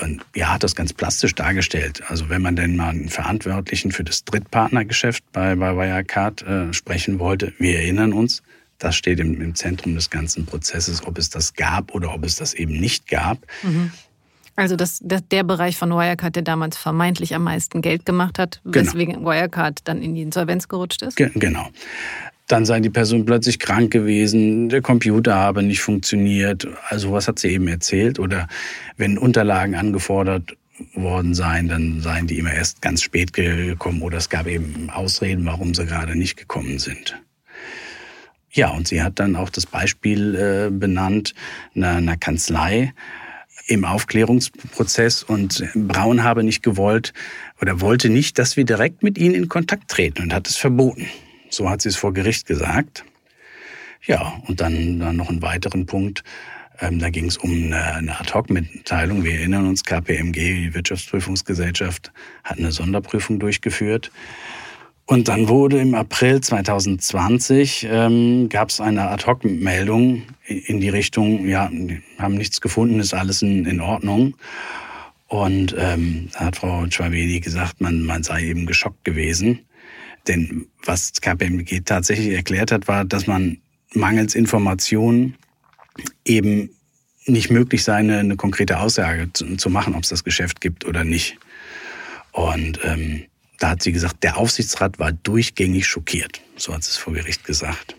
Und 0.00 0.24
ja, 0.34 0.54
hat 0.54 0.64
das 0.64 0.74
ganz 0.74 0.92
plastisch 0.92 1.34
dargestellt. 1.34 2.02
Also 2.08 2.28
wenn 2.28 2.42
man 2.42 2.56
denn 2.56 2.76
mal 2.76 2.90
einen 2.90 3.08
Verantwortlichen 3.08 3.92
für 3.92 4.02
das 4.02 4.24
Drittpartnergeschäft 4.24 5.24
bei, 5.32 5.54
bei 5.54 5.76
Wirecard 5.76 6.42
äh, 6.42 6.72
sprechen 6.72 7.18
wollte, 7.18 7.52
wir 7.58 7.78
erinnern 7.78 8.12
uns, 8.12 8.42
das 8.78 8.96
steht 8.96 9.20
im, 9.20 9.40
im, 9.40 9.54
Zentrum 9.54 9.94
des 9.94 10.10
ganzen 10.10 10.46
Prozesses, 10.46 11.06
ob 11.06 11.18
es 11.18 11.30
das 11.30 11.54
gab 11.54 11.94
oder 11.94 12.12
ob 12.12 12.24
es 12.24 12.36
das 12.36 12.54
eben 12.54 12.78
nicht 12.78 13.08
gab. 13.08 13.38
Mhm. 13.62 13.92
Also 14.56 14.76
das, 14.76 15.00
das, 15.02 15.26
der 15.28 15.42
Bereich 15.42 15.76
von 15.76 15.90
Wirecard, 15.90 16.36
der 16.36 16.42
damals 16.42 16.76
vermeintlich 16.76 17.34
am 17.34 17.44
meisten 17.44 17.82
Geld 17.82 18.06
gemacht 18.06 18.38
hat, 18.38 18.60
genau. 18.64 18.86
weswegen 18.86 19.24
Wirecard 19.24 19.80
dann 19.84 20.00
in 20.00 20.14
die 20.14 20.22
Insolvenz 20.22 20.68
gerutscht 20.68 21.02
ist? 21.02 21.16
Ge 21.16 21.30
genau. 21.34 21.68
Dann 22.46 22.66
sei 22.66 22.80
die 22.80 22.90
Person 22.90 23.24
plötzlich 23.24 23.58
krank 23.58 23.90
gewesen, 23.90 24.68
der 24.68 24.82
Computer 24.82 25.34
habe 25.34 25.62
nicht 25.62 25.80
funktioniert. 25.80 26.68
Also 26.88 27.12
was 27.12 27.26
hat 27.26 27.38
sie 27.38 27.48
eben 27.48 27.68
erzählt? 27.68 28.18
Oder 28.18 28.48
wenn 28.96 29.16
Unterlagen 29.16 29.74
angefordert 29.74 30.56
worden 30.94 31.34
seien, 31.34 31.68
dann 31.68 32.00
seien 32.00 32.26
die 32.26 32.38
immer 32.38 32.52
erst 32.52 32.82
ganz 32.82 33.02
spät 33.02 33.32
gekommen 33.32 34.02
oder 34.02 34.18
es 34.18 34.28
gab 34.28 34.46
eben 34.46 34.90
Ausreden, 34.90 35.46
warum 35.46 35.74
sie 35.74 35.86
gerade 35.86 36.16
nicht 36.16 36.36
gekommen 36.36 36.78
sind. 36.78 37.16
Ja, 38.50 38.70
und 38.70 38.86
sie 38.86 39.02
hat 39.02 39.18
dann 39.18 39.36
auch 39.36 39.50
das 39.50 39.66
Beispiel 39.66 40.34
äh, 40.34 40.70
benannt 40.70 41.34
einer, 41.74 41.96
einer 41.96 42.16
Kanzlei 42.16 42.92
im 43.66 43.84
Aufklärungsprozess 43.84 45.22
und 45.22 45.64
Braun 45.74 46.22
habe 46.22 46.44
nicht 46.44 46.62
gewollt 46.62 47.14
oder 47.60 47.80
wollte 47.80 48.10
nicht, 48.10 48.38
dass 48.38 48.56
wir 48.56 48.64
direkt 48.64 49.02
mit 49.02 49.16
ihnen 49.16 49.34
in 49.34 49.48
Kontakt 49.48 49.90
treten 49.90 50.22
und 50.22 50.34
hat 50.34 50.48
es 50.48 50.56
verboten. 50.56 51.08
So 51.54 51.70
hat 51.70 51.82
sie 51.82 51.88
es 51.88 51.96
vor 51.96 52.12
Gericht 52.12 52.46
gesagt. 52.46 53.04
Ja, 54.06 54.40
und 54.46 54.60
dann, 54.60 54.98
dann 54.98 55.16
noch 55.16 55.30
einen 55.30 55.42
weiteren 55.42 55.86
Punkt. 55.86 56.24
Ähm, 56.80 56.98
da 56.98 57.10
ging 57.10 57.26
es 57.26 57.36
um 57.36 57.50
eine, 57.50 57.94
eine 57.94 58.20
Ad-Hoc-Mitteilung. 58.20 59.24
Wir 59.24 59.34
erinnern 59.34 59.66
uns, 59.66 59.84
KPMG, 59.84 60.34
die 60.34 60.74
Wirtschaftsprüfungsgesellschaft, 60.74 62.12
hat 62.42 62.58
eine 62.58 62.72
Sonderprüfung 62.72 63.38
durchgeführt. 63.38 64.10
Und 65.06 65.28
dann 65.28 65.48
wurde 65.48 65.80
im 65.80 65.94
April 65.94 66.40
2020 66.40 67.86
ähm, 67.90 68.48
gab 68.48 68.70
es 68.70 68.80
eine 68.80 69.08
Ad-Hoc-Meldung 69.10 70.22
in 70.46 70.80
die 70.80 70.88
Richtung, 70.88 71.46
ja, 71.46 71.70
haben 72.18 72.34
nichts 72.34 72.60
gefunden, 72.60 73.00
ist 73.00 73.14
alles 73.14 73.42
in, 73.42 73.66
in 73.66 73.80
Ordnung. 73.80 74.34
Und 75.28 75.74
ähm, 75.78 76.28
da 76.32 76.46
hat 76.46 76.56
Frau 76.56 76.86
Schwabedi 76.88 77.40
gesagt, 77.40 77.80
man, 77.80 78.02
man 78.02 78.22
sei 78.22 78.44
eben 78.44 78.66
geschockt 78.66 79.04
gewesen. 79.04 79.60
Denn 80.26 80.66
was 80.84 81.12
KPMG 81.20 81.82
tatsächlich 81.84 82.34
erklärt 82.34 82.72
hat, 82.72 82.88
war, 82.88 83.04
dass 83.04 83.26
man 83.26 83.58
mangels 83.92 84.34
Informationen 84.34 85.36
eben 86.24 86.70
nicht 87.26 87.50
möglich 87.50 87.84
sei, 87.84 87.96
eine, 87.96 88.18
eine 88.18 88.36
konkrete 88.36 88.78
Aussage 88.78 89.32
zu, 89.32 89.56
zu 89.56 89.70
machen, 89.70 89.94
ob 89.94 90.02
es 90.02 90.10
das 90.10 90.24
Geschäft 90.24 90.60
gibt 90.60 90.84
oder 90.84 91.04
nicht. 91.04 91.38
Und 92.32 92.80
ähm, 92.82 93.24
da 93.58 93.70
hat 93.70 93.82
sie 93.82 93.92
gesagt, 93.92 94.22
der 94.22 94.36
Aufsichtsrat 94.36 94.98
war 94.98 95.12
durchgängig 95.12 95.86
schockiert. 95.86 96.40
So 96.56 96.74
hat 96.74 96.84
sie 96.84 96.90
es 96.90 96.96
vor 96.96 97.12
Gericht 97.12 97.44
gesagt. 97.44 97.96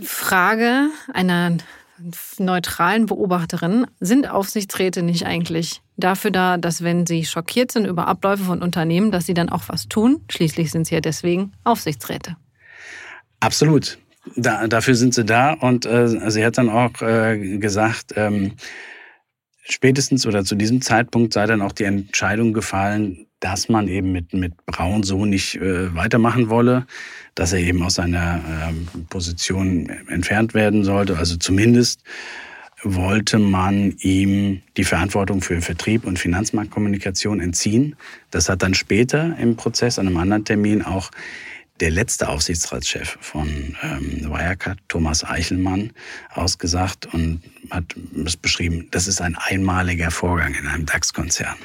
Frage 0.00 0.88
einer 1.12 1.58
neutralen 2.38 3.06
Beobachterin, 3.06 3.86
sind 4.00 4.28
Aufsichtsräte 4.28 5.02
nicht 5.02 5.26
eigentlich 5.26 5.82
dafür 6.02 6.30
da, 6.30 6.56
dass 6.56 6.82
wenn 6.82 7.06
sie 7.06 7.24
schockiert 7.24 7.72
sind 7.72 7.86
über 7.86 8.06
Abläufe 8.06 8.44
von 8.44 8.62
Unternehmen, 8.62 9.10
dass 9.10 9.26
sie 9.26 9.34
dann 9.34 9.48
auch 9.48 9.64
was 9.68 9.88
tun? 9.88 10.20
Schließlich 10.30 10.70
sind 10.70 10.86
sie 10.86 10.94
ja 10.94 11.00
deswegen 11.00 11.52
Aufsichtsräte. 11.64 12.36
Absolut. 13.40 13.98
Da, 14.36 14.68
dafür 14.68 14.94
sind 14.94 15.14
sie 15.14 15.24
da 15.24 15.52
und 15.52 15.84
äh, 15.84 16.30
sie 16.30 16.44
hat 16.44 16.58
dann 16.58 16.68
auch 16.68 17.02
äh, 17.02 17.58
gesagt, 17.58 18.12
ähm, 18.16 18.52
spätestens 19.64 20.26
oder 20.26 20.44
zu 20.44 20.54
diesem 20.54 20.80
Zeitpunkt 20.80 21.32
sei 21.32 21.46
dann 21.46 21.60
auch 21.60 21.72
die 21.72 21.84
Entscheidung 21.84 22.52
gefallen, 22.52 23.26
dass 23.40 23.68
man 23.68 23.88
eben 23.88 24.12
mit, 24.12 24.32
mit 24.32 24.64
Braun 24.66 25.02
so 25.02 25.26
nicht 25.26 25.56
äh, 25.56 25.94
weitermachen 25.94 26.48
wolle, 26.48 26.86
dass 27.34 27.52
er 27.52 27.58
eben 27.58 27.82
aus 27.82 27.94
seiner 27.94 28.36
äh, 28.36 28.98
Position 29.08 29.88
entfernt 30.08 30.54
werden 30.54 30.84
sollte. 30.84 31.16
Also 31.16 31.36
zumindest 31.36 32.02
wollte 32.82 33.38
man 33.38 33.92
ihm 33.98 34.62
die 34.76 34.84
Verantwortung 34.84 35.40
für 35.40 35.60
Vertrieb 35.60 36.04
und 36.04 36.18
Finanzmarktkommunikation 36.18 37.40
entziehen. 37.40 37.96
Das 38.30 38.48
hat 38.48 38.62
dann 38.62 38.74
später 38.74 39.36
im 39.38 39.56
Prozess 39.56 39.98
an 39.98 40.06
einem 40.06 40.16
anderen 40.16 40.44
Termin 40.44 40.82
auch 40.82 41.10
der 41.80 41.90
letzte 41.90 42.28
Aufsichtsratschef 42.28 43.18
von 43.20 43.76
ähm, 43.82 44.30
Wirecard, 44.30 44.78
Thomas 44.88 45.24
Eichelmann, 45.24 45.92
ausgesagt 46.32 47.12
und 47.12 47.42
hat 47.70 47.84
es 48.24 48.36
beschrieben, 48.36 48.88
das 48.90 49.08
ist 49.08 49.20
ein 49.20 49.36
einmaliger 49.36 50.10
Vorgang 50.10 50.54
in 50.54 50.66
einem 50.66 50.86
DAX-Konzern. 50.86 51.56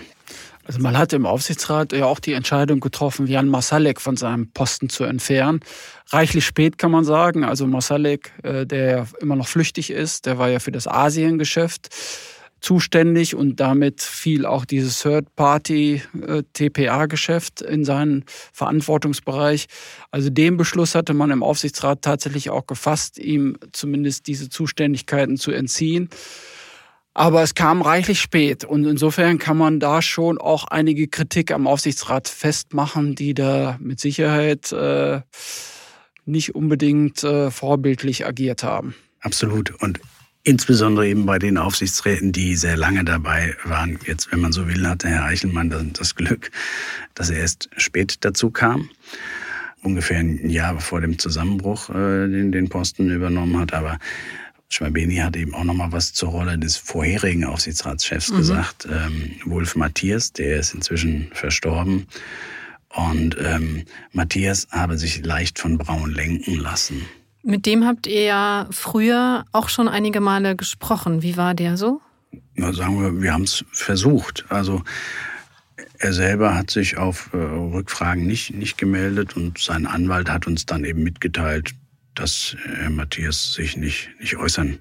Also 0.66 0.80
man 0.80 0.98
hat 0.98 1.14
im 1.14 1.26
Aufsichtsrat 1.26 1.94
ja 1.94 2.06
auch 2.06 2.20
die 2.20 2.34
Entscheidung 2.34 2.82
getroffen, 2.82 3.26
Jan 3.28 3.48
Masalek 3.48 4.02
von 4.02 4.18
seinem 4.18 4.52
Posten 4.52 4.90
zu 4.90 5.06
entfernen. 5.06 5.62
Reichlich 6.10 6.46
spät 6.46 6.78
kann 6.78 6.92
man 6.92 7.04
sagen. 7.04 7.44
Also 7.44 7.68
Masalek, 7.68 8.32
äh, 8.44 8.66
der 8.66 9.08
immer 9.20 9.36
noch 9.36 9.48
flüchtig 9.48 9.92
ist, 9.92 10.26
der 10.26 10.38
war 10.38 10.50
ja 10.50 10.60
für 10.60 10.72
das 10.72 10.88
Asiengeschäft 10.88 11.90
zuständig 12.60 13.36
und 13.36 13.60
damit 13.60 14.02
fiel 14.02 14.44
auch 14.46 14.66
dieses 14.66 15.02
Third-Party-TPA-Geschäft 15.02 17.62
äh, 17.62 17.72
in 17.72 17.86
seinen 17.86 18.26
Verantwortungsbereich. 18.54 19.68
Also 20.10 20.30
den 20.30 20.58
Beschluss 20.58 20.96
hatte 20.96 21.14
man 21.14 21.30
im 21.32 21.44
Aufsichtsrat 21.44 22.02
tatsächlich 22.02 22.50
auch 22.50 22.66
gefasst, 22.66 23.20
ihm 23.20 23.58
zumindest 23.74 24.28
diese 24.28 24.48
Zuständigkeiten 24.50 25.36
zu 25.38 25.52
entziehen. 25.52 26.10
Aber 27.14 27.42
es 27.42 27.56
kam 27.56 27.82
reichlich 27.82 28.22
spät 28.22 28.64
und 28.64 28.86
insofern 28.86 29.40
kann 29.40 29.58
man 29.58 29.80
da 29.80 30.04
schon 30.04 30.38
auch 30.38 30.66
einige 30.66 31.08
Kritik 31.08 31.52
am 31.52 31.68
Aufsichtsrat 31.68 32.28
festmachen, 32.28 33.16
die 33.16 33.34
da 33.34 33.78
mit 33.80 34.00
Sicherheit 34.00 34.72
äh, 34.72 35.22
nicht 36.28 36.56
unbedingt 36.56 37.24
äh, 37.24 37.52
vorbildlich 37.52 38.26
agiert 38.26 38.64
haben. 38.64 38.96
Absolut. 39.22 39.72
Und 39.82 40.00
insbesondere 40.44 41.08
eben 41.08 41.26
bei 41.26 41.40
den 41.40 41.58
Aufsichtsräten, 41.58 42.32
die 42.32 42.56
sehr 42.56 42.78
lange 42.78 43.04
dabei 43.04 43.56
waren. 43.66 44.00
Jetzt, 44.06 44.32
wenn 44.32 44.40
man 44.40 44.52
so 44.52 44.68
will, 44.68 44.88
hatte 44.88 45.10
Herr 45.10 45.26
Eichelmann 45.26 45.94
das 45.94 46.16
Glück, 46.16 46.52
dass 47.16 47.30
er 47.30 47.40
erst 47.40 47.70
spät 47.78 48.18
dazu 48.22 48.50
kam. 48.50 48.90
Ungefähr 49.82 50.20
ein 50.20 50.50
Jahr 50.50 50.80
vor 50.80 51.02
dem 51.02 51.20
Zusammenbruch 51.20 51.90
äh, 51.90 52.28
den, 52.28 52.52
den 52.52 52.70
Posten 52.70 53.10
übernommen 53.10 53.60
hat. 53.60 53.74
Aber 53.74 54.00
Schwabeni 54.70 55.18
hat 55.18 55.36
eben 55.36 55.54
auch 55.54 55.64
noch 55.64 55.74
mal 55.74 55.92
was 55.92 56.14
zur 56.14 56.30
Rolle 56.30 56.58
des 56.58 56.78
vorherigen 56.78 57.46
Aufsichtsratschefs 57.46 58.32
mhm. 58.32 58.38
gesagt, 58.38 58.88
ähm, 58.90 59.32
Wolf 59.46 59.76
Matthias, 59.76 60.34
der 60.34 60.60
ist 60.60 60.74
inzwischen 60.74 61.30
verstorben. 61.34 62.08
Und 62.98 63.38
ähm, 63.40 63.84
Matthias 64.12 64.68
habe 64.72 64.98
sich 64.98 65.24
leicht 65.24 65.60
von 65.60 65.78
Braun 65.78 66.12
lenken 66.12 66.56
lassen. 66.56 67.06
Mit 67.44 67.68
dem 67.68 67.86
habt 67.86 68.08
ihr 68.08 68.24
ja 68.24 68.68
früher 68.72 69.46
auch 69.52 69.70
schon 69.70 69.88
einige 69.88 70.20
Male 70.20 70.56
gesprochen. 70.56 71.22
Wie 71.22 71.38
war 71.38 71.54
der 71.54 71.78
so? 71.78 72.02
Na, 72.56 72.74
sagen 72.74 73.00
wir, 73.00 73.22
wir 73.22 73.34
haben 73.34 73.44
es 73.44 73.64
versucht. 73.72 74.46
Also 74.50 74.82
er 76.00 76.12
selber 76.12 76.56
hat 76.56 76.72
sich 76.72 76.98
auf 76.98 77.30
äh, 77.34 77.38
Rückfragen 77.38 78.26
nicht, 78.26 78.56
nicht 78.56 78.80
gemeldet 78.80 79.38
und 79.38 79.60
sein 79.60 79.86
Anwalt 79.86 80.32
hat 80.32 80.48
uns 80.48 80.66
dann 80.66 80.84
eben 80.84 81.04
mitgeteilt, 81.04 81.76
dass 82.16 82.58
Herr 82.66 82.90
Matthias 82.90 83.54
sich 83.54 83.78
nicht, 83.78 84.10
nicht 84.20 84.38
äußern 84.38 84.80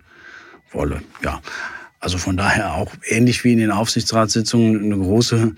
wolle. 0.73 1.03
Ja, 1.23 1.43
also 2.01 2.17
von 2.17 2.39
daher 2.39 2.75
auch 2.75 2.95
ähnlich 3.05 3.45
wie 3.45 3.53
in 3.53 3.59
den 3.59 3.71
Aufsichtsratssitzungen 3.71 4.85
eine 4.85 4.97
große 4.97 5.55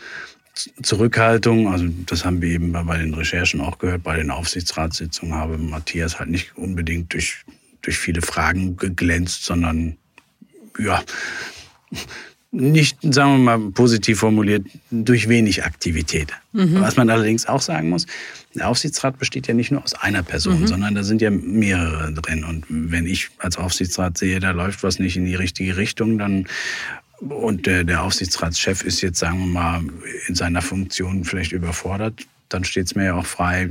Zurückhaltung. 0.83 1.68
Also 1.68 1.87
das 2.07 2.25
haben 2.25 2.42
wir 2.42 2.51
eben 2.51 2.73
bei 2.73 2.99
den 2.99 3.14
Recherchen 3.14 3.61
auch 3.61 3.79
gehört. 3.79 4.03
Bei 4.03 4.16
den 4.16 4.31
Aufsichtsratssitzungen 4.31 5.35
habe 5.35 5.59
Matthias 5.59 6.18
halt 6.18 6.31
nicht 6.31 6.57
unbedingt 6.57 7.12
durch, 7.12 7.44
durch 7.83 7.99
viele 7.99 8.23
Fragen 8.23 8.77
geglänzt, 8.77 9.44
sondern 9.44 9.97
ja, 10.79 11.03
nicht, 12.51 12.99
sagen 13.03 13.44
wir 13.44 13.59
mal 13.59 13.71
positiv 13.73 14.21
formuliert, 14.21 14.66
durch 14.90 15.29
wenig 15.29 15.64
Aktivität. 15.64 16.33
Mhm. 16.53 16.81
Was 16.81 16.97
man 16.97 17.11
allerdings 17.11 17.47
auch 17.47 17.61
sagen 17.61 17.90
muss, 17.90 18.07
der 18.55 18.68
Aufsichtsrat 18.68 19.18
besteht 19.18 19.47
ja 19.47 19.55
nicht 19.55 19.71
nur 19.71 19.83
aus 19.83 19.94
einer 19.94 20.23
Person, 20.23 20.62
mhm. 20.62 20.66
sondern 20.66 20.94
da 20.94 21.03
sind 21.03 21.21
ja 21.21 21.31
mehrere 21.31 22.12
drin. 22.12 22.44
Und 22.44 22.64
wenn 22.68 23.07
ich 23.07 23.29
als 23.38 23.59
Aufsichtsrat 23.59 24.16
sehe, 24.16 24.40
da 24.40 24.53
läuft 24.53 24.83
was 24.83 24.99
nicht 24.99 25.16
in 25.16 25.27
die 25.27 25.35
richtige 25.35 25.77
Richtung, 25.77 26.16
dann 26.16 26.47
und 27.20 27.66
der, 27.66 27.85
der 27.85 28.02
Aufsichtsratschef 28.02 28.85
ist 28.85 29.00
jetzt, 29.00 29.18
sagen 29.18 29.38
wir 29.40 29.46
mal, 29.46 29.83
in 30.26 30.35
seiner 30.35 30.62
Funktion 30.62 31.24
vielleicht 31.24 31.52
überfordert, 31.52 32.26
dann 32.48 32.64
steht 32.64 32.87
es 32.87 32.94
mir 32.94 33.07
ja 33.07 33.14
auch 33.14 33.26
frei, 33.26 33.70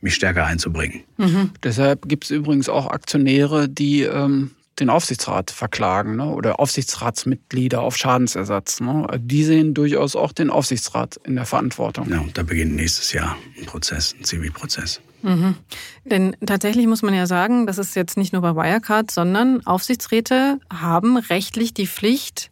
mich 0.00 0.14
stärker 0.14 0.46
einzubringen. 0.46 1.02
Mhm. 1.16 1.50
Deshalb 1.62 2.08
gibt 2.08 2.24
es 2.24 2.30
übrigens 2.30 2.68
auch 2.68 2.86
Aktionäre, 2.88 3.68
die 3.68 4.02
ähm, 4.02 4.52
den 4.78 4.90
Aufsichtsrat 4.90 5.50
verklagen 5.50 6.16
ne? 6.16 6.26
oder 6.26 6.58
Aufsichtsratsmitglieder 6.58 7.80
auf 7.80 7.96
Schadensersatz. 7.96 8.80
Ne? 8.80 9.06
Die 9.18 9.44
sehen 9.44 9.74
durchaus 9.74 10.16
auch 10.16 10.32
den 10.32 10.50
Aufsichtsrat 10.50 11.20
in 11.24 11.36
der 11.36 11.46
Verantwortung. 11.46 12.08
Ja, 12.10 12.24
da 12.34 12.42
beginnt 12.42 12.74
nächstes 12.74 13.12
Jahr 13.12 13.36
ein 13.58 13.66
Prozess, 13.66 14.14
ein 14.18 14.24
Zivilprozess. 14.24 15.00
Mhm. 15.22 15.56
Denn 16.04 16.36
tatsächlich 16.44 16.86
muss 16.86 17.02
man 17.02 17.14
ja 17.14 17.26
sagen, 17.26 17.66
das 17.66 17.78
ist 17.78 17.94
jetzt 17.94 18.16
nicht 18.16 18.32
nur 18.32 18.42
bei 18.42 18.54
Wirecard, 18.56 19.10
sondern 19.10 19.64
Aufsichtsräte 19.66 20.58
haben 20.72 21.16
rechtlich 21.16 21.74
die 21.74 21.86
Pflicht, 21.86 22.50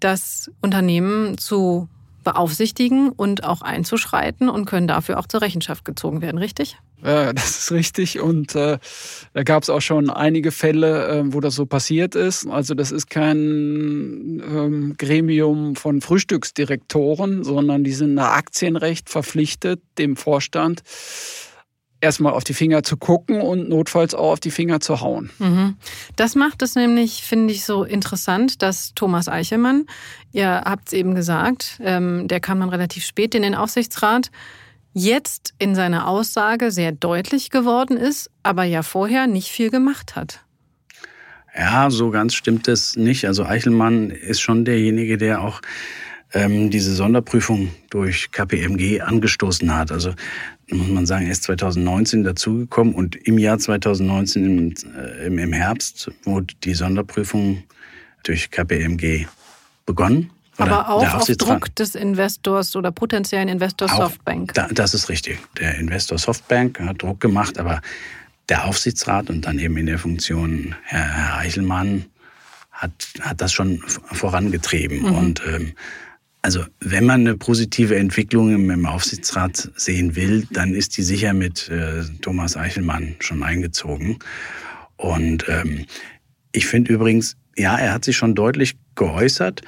das 0.00 0.50
Unternehmen 0.60 1.38
zu 1.38 1.88
beaufsichtigen 2.24 3.10
und 3.10 3.44
auch 3.44 3.62
einzuschreiten 3.62 4.48
und 4.48 4.64
können 4.64 4.88
dafür 4.88 5.18
auch 5.18 5.26
zur 5.26 5.42
Rechenschaft 5.42 5.84
gezogen 5.84 6.22
werden, 6.22 6.38
richtig? 6.38 6.76
Ja, 7.04 7.32
das 7.34 7.58
ist 7.58 7.72
richtig. 7.72 8.20
Und 8.20 8.54
äh, 8.54 8.78
da 9.32 9.42
gab 9.42 9.62
es 9.62 9.70
auch 9.70 9.80
schon 9.80 10.10
einige 10.10 10.50
Fälle, 10.50 11.08
äh, 11.08 11.22
wo 11.26 11.40
das 11.40 11.54
so 11.54 11.66
passiert 11.66 12.14
ist. 12.14 12.46
Also 12.46 12.74
das 12.74 12.90
ist 12.90 13.08
kein 13.10 14.42
ähm, 14.44 14.94
Gremium 14.98 15.76
von 15.76 16.00
Frühstücksdirektoren, 16.00 17.44
sondern 17.44 17.84
die 17.84 17.92
sind 17.92 18.14
nach 18.14 18.32
Aktienrecht 18.32 19.10
verpflichtet, 19.10 19.80
dem 19.98 20.16
Vorstand 20.16 20.82
erstmal 22.04 22.34
auf 22.34 22.44
die 22.44 22.54
Finger 22.54 22.82
zu 22.82 22.96
gucken 22.96 23.40
und 23.40 23.68
notfalls 23.68 24.14
auch 24.14 24.32
auf 24.32 24.40
die 24.40 24.50
Finger 24.50 24.80
zu 24.80 25.00
hauen. 25.00 25.30
Mhm. 25.38 25.76
Das 26.16 26.34
macht 26.34 26.62
es 26.62 26.76
nämlich, 26.76 27.22
finde 27.22 27.52
ich, 27.52 27.64
so 27.64 27.82
interessant, 27.82 28.62
dass 28.62 28.94
Thomas 28.94 29.28
Eichelmann, 29.28 29.86
ihr 30.32 30.48
habt 30.48 30.88
es 30.88 30.92
eben 30.92 31.14
gesagt, 31.14 31.80
ähm, 31.82 32.28
der 32.28 32.40
kam 32.40 32.60
dann 32.60 32.68
relativ 32.68 33.04
spät 33.04 33.34
in 33.34 33.42
den 33.42 33.54
Aufsichtsrat, 33.54 34.30
jetzt 34.92 35.54
in 35.58 35.74
seiner 35.74 36.06
Aussage 36.06 36.70
sehr 36.70 36.92
deutlich 36.92 37.50
geworden 37.50 37.96
ist, 37.96 38.30
aber 38.42 38.64
ja 38.64 38.82
vorher 38.82 39.26
nicht 39.26 39.48
viel 39.48 39.70
gemacht 39.70 40.14
hat. 40.14 40.44
Ja, 41.56 41.90
so 41.90 42.10
ganz 42.10 42.34
stimmt 42.34 42.68
es 42.68 42.96
nicht. 42.96 43.26
Also 43.26 43.44
Eichelmann 43.44 44.10
ist 44.10 44.40
schon 44.40 44.64
derjenige, 44.64 45.18
der 45.18 45.40
auch 45.40 45.60
ähm, 46.34 46.70
diese 46.70 46.94
Sonderprüfung 46.94 47.70
durch 47.90 48.30
KPMG 48.32 49.00
angestoßen 49.00 49.74
hat. 49.74 49.92
Also 49.92 50.14
muss 50.70 50.88
man 50.88 51.06
sagen, 51.06 51.26
erst 51.26 51.44
2019 51.44 52.24
dazugekommen 52.24 52.94
und 52.94 53.16
im 53.16 53.38
Jahr 53.38 53.58
2019 53.58 54.44
im, 54.44 54.74
äh, 54.96 55.26
im 55.26 55.52
Herbst 55.52 56.10
wurde 56.24 56.54
die 56.64 56.74
Sonderprüfung 56.74 57.64
durch 58.22 58.50
KPMG 58.50 59.26
begonnen. 59.86 60.30
Aber 60.56 60.88
auch 60.88 61.14
auf 61.14 61.26
Druck 61.26 61.74
des 61.74 61.94
Investors 61.94 62.76
oder 62.76 62.92
potenziellen 62.92 63.48
Investors 63.48 63.92
auch, 63.92 64.10
Softbank. 64.10 64.54
Da, 64.54 64.68
das 64.68 64.94
ist 64.94 65.08
richtig. 65.08 65.38
Der 65.58 65.74
Investor 65.76 66.16
Softbank 66.16 66.78
hat 66.80 67.02
Druck 67.02 67.20
gemacht, 67.20 67.58
aber 67.58 67.80
der 68.48 68.64
Aufsichtsrat 68.66 69.30
und 69.30 69.42
dann 69.42 69.58
eben 69.58 69.76
in 69.76 69.86
der 69.86 69.98
Funktion 69.98 70.76
Herr, 70.84 71.08
Herr 71.08 71.38
Eichelmann 71.38 72.04
hat, 72.70 72.92
hat 73.20 73.40
das 73.40 73.52
schon 73.52 73.80
vorangetrieben. 73.86 75.00
Mhm. 75.00 75.14
Und 75.14 75.42
ähm, 75.46 75.72
also 76.44 76.62
wenn 76.80 77.06
man 77.06 77.22
eine 77.22 77.38
positive 77.38 77.96
Entwicklung 77.96 78.68
im, 78.68 78.84
Aufsichtsrat 78.84 79.70
sehen 79.76 80.14
will, 80.14 80.46
dann 80.50 80.74
ist 80.74 80.94
die 80.98 81.02
sicher 81.02 81.32
mit 81.32 81.70
äh, 81.70 82.04
Thomas 82.20 82.54
Eichelmann 82.54 83.16
schon 83.20 83.42
eingezogen. 83.42 84.18
Und 84.96 85.48
ähm, 85.48 85.86
ich 86.52 86.66
finde 86.66 86.92
übrigens, 86.92 87.38
ja, 87.56 87.78
er 87.78 87.94
hat 87.94 88.04
sich 88.04 88.18
schon 88.18 88.34
deutlich 88.34 88.76
geäußert, 88.94 89.62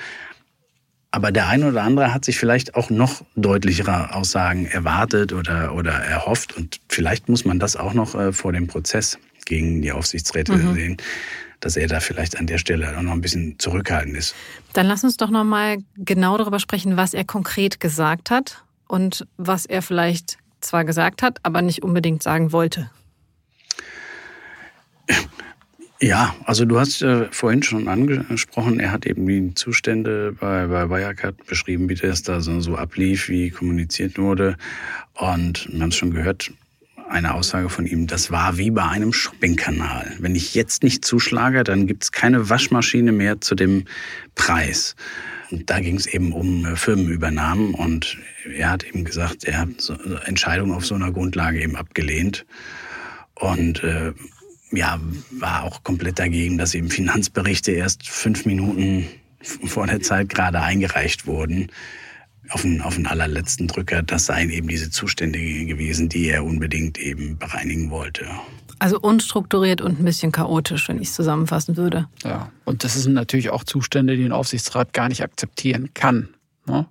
aber 1.13 1.33
der 1.33 1.49
eine 1.49 1.69
oder 1.69 1.83
andere 1.83 2.13
hat 2.13 2.27
sich 2.27 2.39
vielleicht 2.39 2.75
auch 2.75 2.91
noch 2.91 3.25
deutlichere 3.37 4.15
Aussagen 4.15 4.67
erwartet 4.67 5.33
oder, 5.33 5.75
oder 5.75 5.93
erhofft. 5.93 6.55
Und 6.59 6.83
vielleicht 6.91 7.31
muss 7.31 7.47
man 7.47 7.59
das 7.59 7.77
auch 7.77 7.95
noch 7.95 8.15
äh, 8.15 8.35
vor 8.35 8.53
dem 8.53 8.67
Prozess 8.67 9.19
gegen 9.47 9.81
die 9.81 9.93
Aufsichtsräte 9.93 10.53
mhm. 10.53 10.75
sehen, 10.75 10.97
dass 11.61 11.77
er 11.77 11.89
da 11.89 12.01
vielleicht 12.01 12.39
an 12.39 12.47
der 12.47 12.59
Stelle 12.59 12.97
auch 12.97 13.03
noch 13.03 13.13
ein 13.13 13.21
bisschen 13.21 13.59
zurückhaltend 13.59 14.17
ist. 14.17 14.35
Dann 14.73 14.87
lass 14.87 15.05
uns 15.05 15.17
doch 15.17 15.31
noch 15.31 15.45
mal 15.45 15.79
genau 15.97 16.37
darüber 16.39 16.59
sprechen, 16.59 16.97
was 16.97 17.15
er 17.15 17.25
konkret 17.25 17.81
gesagt 17.81 18.31
hat 18.31 18.65
und 18.89 19.27
was 19.37 19.67
er 19.67 19.83
vielleicht 19.83 20.39
zwar 20.61 20.85
gesagt 20.85 21.23
hat, 21.23 21.39
aber 21.43 21.63
nicht 21.63 21.83
unbedingt 21.83 22.23
sagen 22.23 22.53
wollte. 22.53 22.91
Ja, 26.01 26.37
also 26.45 26.67
du 26.67 26.79
hast 26.79 27.01
äh, 27.01 27.27
vorhin 27.31 27.63
schon 27.63 27.89
angesprochen, 27.89 28.81
er 28.81 28.93
hat 28.93 29.07
eben 29.07 29.27
die 29.27 29.55
Zustände 29.55 30.37
bei, 30.39 30.67
bei 30.67 30.91
Wirecard 30.91 31.47
beschrieben, 31.47 31.89
wie 31.89 31.95
das 31.95 32.23
da 32.23 32.41
so, 32.41 32.61
so 32.61 32.77
ablief, 32.77 33.31
wie 33.31 33.49
kommuniziert 33.51 34.19
wurde. 34.19 34.57
Und 35.15 35.69
wir 35.73 35.81
haben 35.81 35.89
es 35.89 35.97
schon 35.97 36.11
gehört, 36.11 36.53
eine 37.09 37.35
Aussage 37.35 37.69
von 37.69 37.87
ihm, 37.87 38.07
das 38.07 38.31
war 38.31 38.59
wie 38.59 38.71
bei 38.71 38.85
einem 38.85 39.13
Shoppingkanal. 39.13 40.13
Wenn 40.19 40.35
ich 40.35 40.55
jetzt 40.55 40.83
nicht 40.83 41.05
zuschlage, 41.05 41.65
dann 41.65 41.87
gibt 41.87 42.05
es 42.05 42.13
keine 42.13 42.49
Waschmaschine 42.49 43.13
mehr 43.13 43.41
zu 43.41 43.55
dem 43.55 43.85
Preis. 44.35 44.97
Und 45.51 45.71
da 45.71 45.81
ging 45.81 45.97
es 45.97 46.07
eben 46.07 46.33
um 46.33 46.65
äh, 46.65 46.77
Firmenübernahmen 46.77 47.75
und 47.75 48.19
er 48.57 48.71
hat 48.71 48.85
eben 48.85 49.05
gesagt, 49.05 49.45
er 49.45 49.59
hat 49.61 49.81
so 49.81 49.95
Entscheidungen 50.25 50.73
auf 50.73 50.87
so 50.87 50.95
einer 50.95 51.13
Grundlage 51.13 51.61
eben 51.61 51.77
abgelehnt. 51.77 52.47
Und 53.35 53.83
äh, 53.85 54.13
ja, 54.73 55.01
war 55.31 55.65
auch 55.65 55.85
komplett 55.85 56.19
dagegen, 56.19 56.59
dass 56.59 56.75
eben 56.75 56.91
Finanzberichte 56.91 57.73
erst 57.73 58.09
fünf 58.09 58.45
Minuten 58.45 59.07
vor 59.41 59.87
der 59.87 60.01
Zeit 60.01 60.29
gerade 60.29 60.61
eingereicht 60.61 61.27
wurden. 61.27 61.69
Auf 62.51 62.63
den, 62.63 62.81
auf 62.81 62.95
den 62.95 63.07
allerletzten 63.07 63.67
Drücker, 63.67 64.03
das 64.03 64.27
seien 64.27 64.51
eben 64.51 64.69
diese 64.69 64.91
Zustände 64.91 65.39
gewesen, 65.39 66.09
die 66.09 66.29
er 66.29 66.45
unbedingt 66.45 66.99
eben 66.99 67.39
bereinigen 67.39 67.91
wollte. 67.91 68.27
Also 68.79 69.01
unstrukturiert 69.01 69.81
und 69.81 69.99
ein 69.99 70.05
bisschen 70.05 70.33
chaotisch, 70.33 70.89
wenn 70.89 71.01
ich 71.01 71.09
es 71.09 71.15
zusammenfassen 71.15 71.77
würde. 71.77 72.09
Ja, 72.25 72.53
und 72.65 72.85
das 72.85 72.95
sind 72.95 73.15
natürlich 73.15 73.51
auch 73.51 73.65
Zustände, 73.65 74.17
die 74.17 74.25
ein 74.25 74.33
Aufsichtsrat 74.33 74.93
gar 74.93 75.09
nicht 75.09 75.23
akzeptieren 75.23 75.91
kann. 75.95 76.29
Ne? 76.67 76.87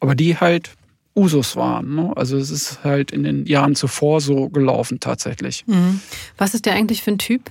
Aber 0.00 0.14
die 0.14 0.38
halt 0.38 0.70
Usus 1.16 1.56
waren. 1.56 1.94
Ne? 1.94 2.12
Also 2.16 2.36
es 2.36 2.50
ist 2.50 2.84
halt 2.84 3.10
in 3.10 3.24
den 3.24 3.46
Jahren 3.46 3.74
zuvor 3.74 4.20
so 4.20 4.48
gelaufen 4.48 5.00
tatsächlich. 5.00 5.64
Mhm. 5.66 6.00
Was 6.36 6.54
ist 6.54 6.66
der 6.66 6.74
eigentlich 6.74 7.02
für 7.02 7.12
ein 7.12 7.18
Typ? 7.18 7.50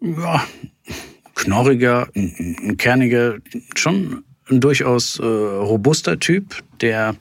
Ja, 0.00 0.44
knorriger, 1.34 2.08
kerniger, 2.76 3.36
schon 3.76 4.24
ein 4.50 4.60
durchaus 4.60 5.18
äh, 5.18 5.24
robuster 5.24 6.18
Typ, 6.18 6.62
der 6.80 7.16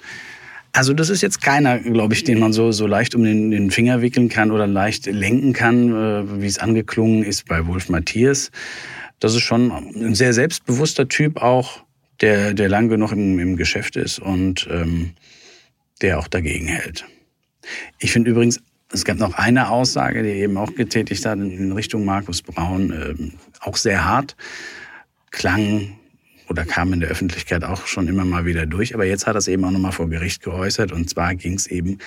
also 0.74 0.94
das 0.94 1.10
ist 1.10 1.22
jetzt 1.22 1.42
keiner, 1.42 1.80
glaube 1.80 2.14
ich, 2.14 2.24
den 2.24 2.40
man 2.40 2.54
so, 2.54 2.72
so 2.72 2.88
leicht 2.88 3.14
um 3.14 3.24
den, 3.24 3.52
den 3.52 3.72
Finger 3.72 4.02
wickeln 4.02 4.30
kann 4.30 4.52
oder 4.52 4.68
leicht 4.68 5.06
lenken 5.06 5.54
kann, 5.54 5.90
äh, 5.90 6.42
wie 6.42 6.46
es 6.46 6.60
angeklungen 6.60 7.24
ist 7.24 7.46
bei 7.48 7.68
Wolf 7.68 7.90
Matthias. 7.90 8.52
Das 9.20 9.36
ist 9.36 9.42
schon 9.42 9.72
ein 9.72 10.16
sehr 10.16 10.34
selbstbewusster 10.34 11.08
Typ 11.08 11.42
auch, 11.42 11.84
der, 12.22 12.54
der 12.54 12.70
lang 12.70 12.88
genug 12.88 13.12
im, 13.12 13.38
im 13.40 13.58
Geschäft 13.58 13.96
ist 13.98 14.20
und 14.20 14.68
ähm, 14.72 15.12
der 16.02 16.20
auch 16.20 16.28
dagegen 16.28 16.68
hält. 16.68 17.06
Ich 18.00 18.12
finde 18.12 18.32
übrigens, 18.32 18.62
es 18.94 19.06
gab 19.06 19.18
noch 19.18 19.34
eine 19.36 19.70
Aussage, 19.70 20.24
die 20.24 20.30
eben 20.30 20.58
auch 20.58 20.74
getätigt 20.74 21.26
hat 21.26 21.38
in 21.38 21.72
Richtung 21.72 22.06
Markus 22.06 22.42
Braun, 22.42 22.92
ähm, 22.92 23.34
auch 23.60 23.78
sehr 23.78 24.06
hart, 24.06 24.36
klang 25.32 25.98
oder 26.52 26.66
kam 26.66 26.92
in 26.94 27.00
der 27.00 27.10
Öffentlichkeit 27.10 27.64
auch 27.64 27.88
schon 27.88 28.08
immer 28.08 28.26
mal 28.26 28.46
wieder 28.46 28.66
durch. 28.66 28.94
Aber 28.94 29.06
jetzt 29.06 29.26
hat 29.26 29.36
er 29.36 29.40
es 29.40 29.48
eben 29.48 29.64
auch 29.64 29.72
nochmal 29.72 29.94
vor 29.94 30.10
Gericht 30.10 30.44
geäußert. 30.44 30.92
Und 30.92 31.10
zwar 31.10 31.34
ging 31.36 31.54
es 31.54 31.68
eben 31.68 31.98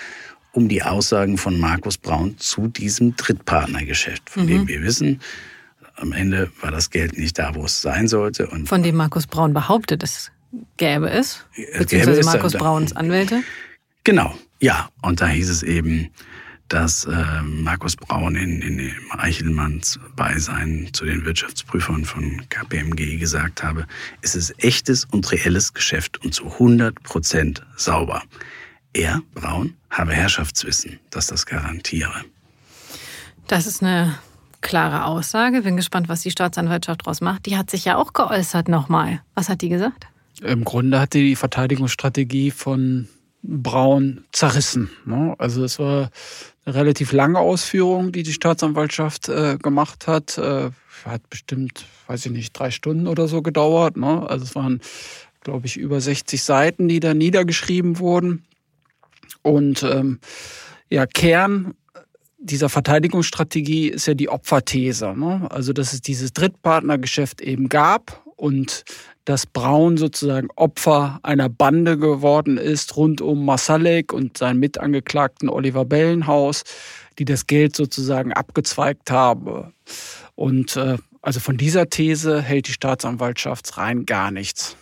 um 0.53 0.69
die 0.69 0.83
Aussagen 0.83 1.39
von 1.39 1.59
Markus 1.59 1.99
Braun 1.99 2.39
zu 2.39 2.69
diesem 2.69 3.17
Drittpartnergeschäft, 3.17 4.31
von 4.31 4.45
mhm. 4.45 4.49
dem 4.49 4.69
wir 4.69 4.83
wissen, 4.83 5.21
am 5.97 6.13
Ende 6.13 6.51
war 6.61 6.71
das 6.71 6.91
Geld 6.91 7.17
nicht 7.17 7.39
da, 7.39 7.55
wo 7.55 7.65
es 7.65 7.81
sein 7.81 8.07
sollte. 8.07 8.47
Und 8.49 8.69
Von 8.69 8.83
dem 8.83 8.97
Markus 8.97 9.27
Braun 9.27 9.55
behauptet, 9.55 10.03
es 10.03 10.31
gäbe 10.77 11.09
es, 11.09 11.45
beziehungsweise 11.79 12.21
gäbe 12.21 12.27
Markus 12.27 12.53
Brauns 12.53 12.95
Anwälte. 12.95 13.43
Genau, 14.05 14.37
ja. 14.61 14.91
Und 15.03 15.21
da 15.21 15.29
hieß 15.29 15.49
es 15.49 15.63
eben, 15.63 16.11
dass 16.69 17.05
äh, 17.05 17.43
Markus 17.43 17.97
Braun 17.97 18.37
in, 18.37 18.63
in 18.63 18.79
dem 18.79 18.93
Eichelmanns 19.11 20.01
Beisein 20.17 20.89
zu 20.93 21.05
den 21.05 21.25
Wirtschaftsprüfern 21.25 22.05
von 22.05 22.43
KPMG 22.49 23.19
gesagt 23.19 23.63
habe, 23.63 23.87
es 24.23 24.35
ist 24.35 24.55
echtes 24.63 25.05
und 25.05 25.31
reelles 25.31 25.75
Geschäft 25.75 26.25
und 26.25 26.35
zu 26.35 26.47
100 26.47 27.03
Prozent 27.03 27.63
sauber. 27.77 28.23
Er, 28.93 29.21
Braun, 29.35 29.75
habe 29.91 30.13
Herrschaftswissen, 30.13 31.01
dass 31.11 31.27
das 31.27 31.47
garantiere. 31.47 32.25
Das 33.47 33.67
ist 33.67 33.83
eine 33.83 34.19
klare 34.61 35.05
Aussage. 35.05 35.63
Bin 35.63 35.77
gespannt, 35.77 36.09
was 36.09 36.23
die 36.23 36.31
Staatsanwaltschaft 36.31 37.03
daraus 37.03 37.21
macht. 37.21 37.47
Die 37.47 37.57
hat 37.57 37.71
sich 37.71 37.85
ja 37.85 37.97
auch 37.97 38.13
geäußert 38.13 38.69
nochmal. 38.69 39.21
Was 39.35 39.49
hat 39.49 39.61
die 39.61 39.69
gesagt? 39.69 40.07
Im 40.43 40.65
Grunde 40.65 41.01
hat 41.01 41.15
die 41.15 41.29
die 41.29 41.37
Verteidigungsstrategie 41.37 42.51
von 42.51 43.09
Braun 43.47 44.25
zerrissen. 44.33 44.91
Ne? 45.05 45.35
Also 45.39 45.65
es 45.65 45.79
war 45.79 46.11
eine 46.65 46.75
relativ 46.75 47.13
lange 47.13 47.39
Ausführung, 47.39 48.11
die 48.11 48.23
die 48.23 48.33
Staatsanwaltschaft 48.33 49.29
äh, 49.29 49.59
gemacht 49.59 50.07
hat. 50.07 50.39
Äh, 50.39 50.71
hat 51.05 51.29
bestimmt, 51.29 51.85
weiß 52.07 52.27
ich 52.27 52.33
nicht, 52.33 52.59
drei 52.59 52.71
Stunden 52.71 53.07
oder 53.07 53.29
so 53.29 53.43
gedauert. 53.43 53.97
Ne? 53.99 54.29
Also 54.29 54.45
es 54.45 54.55
waren, 54.55 54.81
glaube 55.43 55.67
ich, 55.67 55.77
über 55.77 56.01
60 56.01 56.43
Seiten, 56.43 56.89
die 56.89 57.01
da 57.01 57.13
niedergeschrieben 57.13 57.99
wurden. 57.99 58.45
Und 59.43 59.83
ähm, 59.83 60.21
ja, 60.89 61.07
Kern 61.07 61.75
dieser 62.39 62.71
Verteidigungsstrategie 62.71 63.89
ist 63.89 64.07
ja 64.07 64.15
die 64.15 64.29
Opferthese. 64.29 65.15
Ne? 65.17 65.47
Also, 65.51 65.73
dass 65.73 65.93
es 65.93 66.01
dieses 66.01 66.33
Drittpartnergeschäft 66.33 67.41
eben 67.41 67.69
gab 67.69 68.24
und 68.37 68.85
dass 69.25 69.47
Braun 69.47 69.97
sozusagen 69.97 70.49
Opfer 70.57 71.19
einer 71.23 71.49
Bande 71.49 71.99
geworden 71.99 72.59
ist 72.59 72.97
rund 72.97 73.21
um 73.21 73.45
Masalek 73.45 74.13
und 74.13 74.37
seinen 74.37 74.61
Mitangeklagten 74.61 75.49
Oliver 75.49 75.85
Bellenhaus, 75.85 76.65
die 77.19 77.25
das 77.25 77.47
Geld 77.47 77.75
sozusagen 77.75 78.33
abgezweigt 78.33 79.11
haben. 79.11 79.73
Und 80.35 80.77
äh, 80.77 80.99
also 81.23 81.41
von 81.41 81.57
dieser 81.57 81.89
These 81.89 82.43
hält 82.43 82.69
die 82.69 82.73
Staatsanwaltschaft 82.73 83.79
rein 83.79 84.05
gar 84.05 84.31
nichts. 84.31 84.77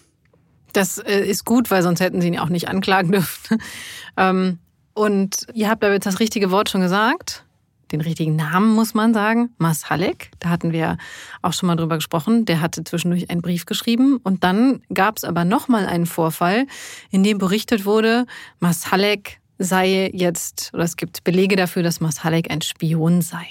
Das 0.73 0.99
äh, 0.99 1.21
ist 1.21 1.45
gut, 1.45 1.71
weil 1.71 1.83
sonst 1.83 2.01
hätten 2.01 2.21
sie 2.21 2.29
ihn 2.29 2.39
auch 2.39 2.49
nicht 2.49 2.69
anklagen 2.69 3.13
dürfen. 3.13 3.59
ähm, 4.17 4.59
und 4.95 5.47
ihr 5.55 5.71
habt 5.71 5.85
aber 5.85 5.95
jetzt 5.95 6.07
das 6.07 6.21
richtige 6.21 6.51
Wort 6.51 6.69
schon 6.69 6.81
gesagt 6.81 7.45
den 7.93 8.01
richtigen 8.01 8.37
Namen, 8.37 8.75
muss 8.75 8.95
man 8.95 9.15
sagen, 9.15 9.51
Mas 9.59 9.91
Halek. 9.91 10.31
Da 10.41 10.49
hatten 10.49 10.73
wir 10.73 10.97
auch 11.43 11.53
schon 11.53 11.67
mal 11.67 11.77
drüber 11.77 11.97
gesprochen. 11.97 12.45
Der 12.45 12.61
hatte 12.61 12.85
zwischendurch 12.85 13.31
einen 13.31 13.43
Brief 13.43 13.67
geschrieben. 13.67 14.19
Und 14.23 14.43
dann 14.45 14.83
gab 14.93 15.17
es 15.17 15.25
aber 15.25 15.45
nochmal 15.45 15.87
einen 15.87 16.07
Vorfall, 16.07 16.67
in 17.11 17.23
dem 17.23 17.39
berichtet 17.39 17.85
wurde, 17.85 18.27
Mas 18.59 18.91
Halek 18.91 19.41
sei 19.59 20.11
jetzt, 20.13 20.71
oder 20.73 20.85
es 20.85 20.97
gibt 20.97 21.25
Belege 21.25 21.57
dafür, 21.57 21.83
dass 21.83 22.01
Mas 22.01 22.25
Halek 22.25 22.51
ein 22.51 22.63
Spion 22.63 23.23
sei. 23.23 23.47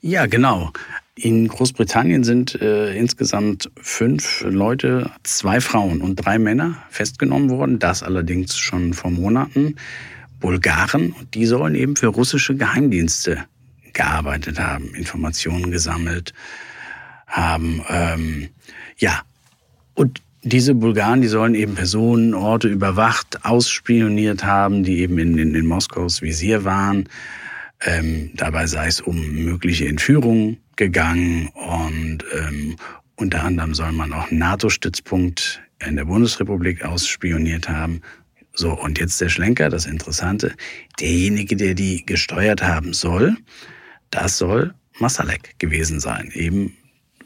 Ja, 0.00 0.26
genau. 0.26 0.72
In 1.14 1.48
Großbritannien 1.48 2.24
sind 2.24 2.60
äh, 2.60 2.94
insgesamt 2.94 3.70
fünf 3.80 4.44
Leute, 4.46 5.10
zwei 5.22 5.60
Frauen 5.60 6.02
und 6.02 6.16
drei 6.16 6.38
Männer 6.38 6.76
festgenommen 6.90 7.50
worden. 7.50 7.78
Das 7.78 8.02
allerdings 8.02 8.56
schon 8.58 8.92
vor 8.92 9.10
Monaten. 9.10 9.76
Bulgaren 10.40 11.12
und 11.12 11.34
die 11.34 11.46
sollen 11.46 11.74
eben 11.74 11.96
für 11.96 12.08
russische 12.08 12.54
Geheimdienste 12.54 13.44
gearbeitet 13.92 14.60
haben, 14.60 14.94
Informationen 14.94 15.70
gesammelt 15.70 16.34
haben. 17.26 17.82
Ähm, 17.88 18.48
ja, 18.98 19.22
und 19.94 20.20
diese 20.42 20.74
Bulgaren, 20.74 21.22
die 21.22 21.28
sollen 21.28 21.54
eben 21.54 21.74
Personen, 21.74 22.34
Orte 22.34 22.68
überwacht, 22.68 23.44
ausspioniert 23.44 24.44
haben, 24.44 24.84
die 24.84 25.00
eben 25.00 25.18
in, 25.18 25.38
in, 25.38 25.54
in 25.54 25.66
Moskaus 25.66 26.22
Visier 26.22 26.64
waren. 26.64 27.08
Ähm, 27.84 28.30
dabei 28.34 28.66
sei 28.66 28.86
es 28.86 29.00
um 29.00 29.44
mögliche 29.44 29.88
Entführungen 29.88 30.58
gegangen 30.76 31.48
und 31.48 32.24
ähm, 32.32 32.76
unter 33.16 33.44
anderem 33.44 33.74
soll 33.74 33.92
man 33.92 34.12
auch 34.12 34.30
NATO-Stützpunkt 34.30 35.62
in 35.84 35.96
der 35.96 36.04
Bundesrepublik 36.04 36.84
ausspioniert 36.84 37.68
haben. 37.68 38.02
So, 38.56 38.72
und 38.72 38.98
jetzt 38.98 39.20
der 39.20 39.28
Schlenker, 39.28 39.68
das 39.68 39.84
Interessante. 39.84 40.54
Derjenige, 40.98 41.56
der 41.56 41.74
die 41.74 42.04
gesteuert 42.06 42.62
haben 42.62 42.94
soll, 42.94 43.36
das 44.10 44.38
soll 44.38 44.74
Masalek 44.98 45.58
gewesen 45.58 46.00
sein. 46.00 46.30
Eben 46.32 46.74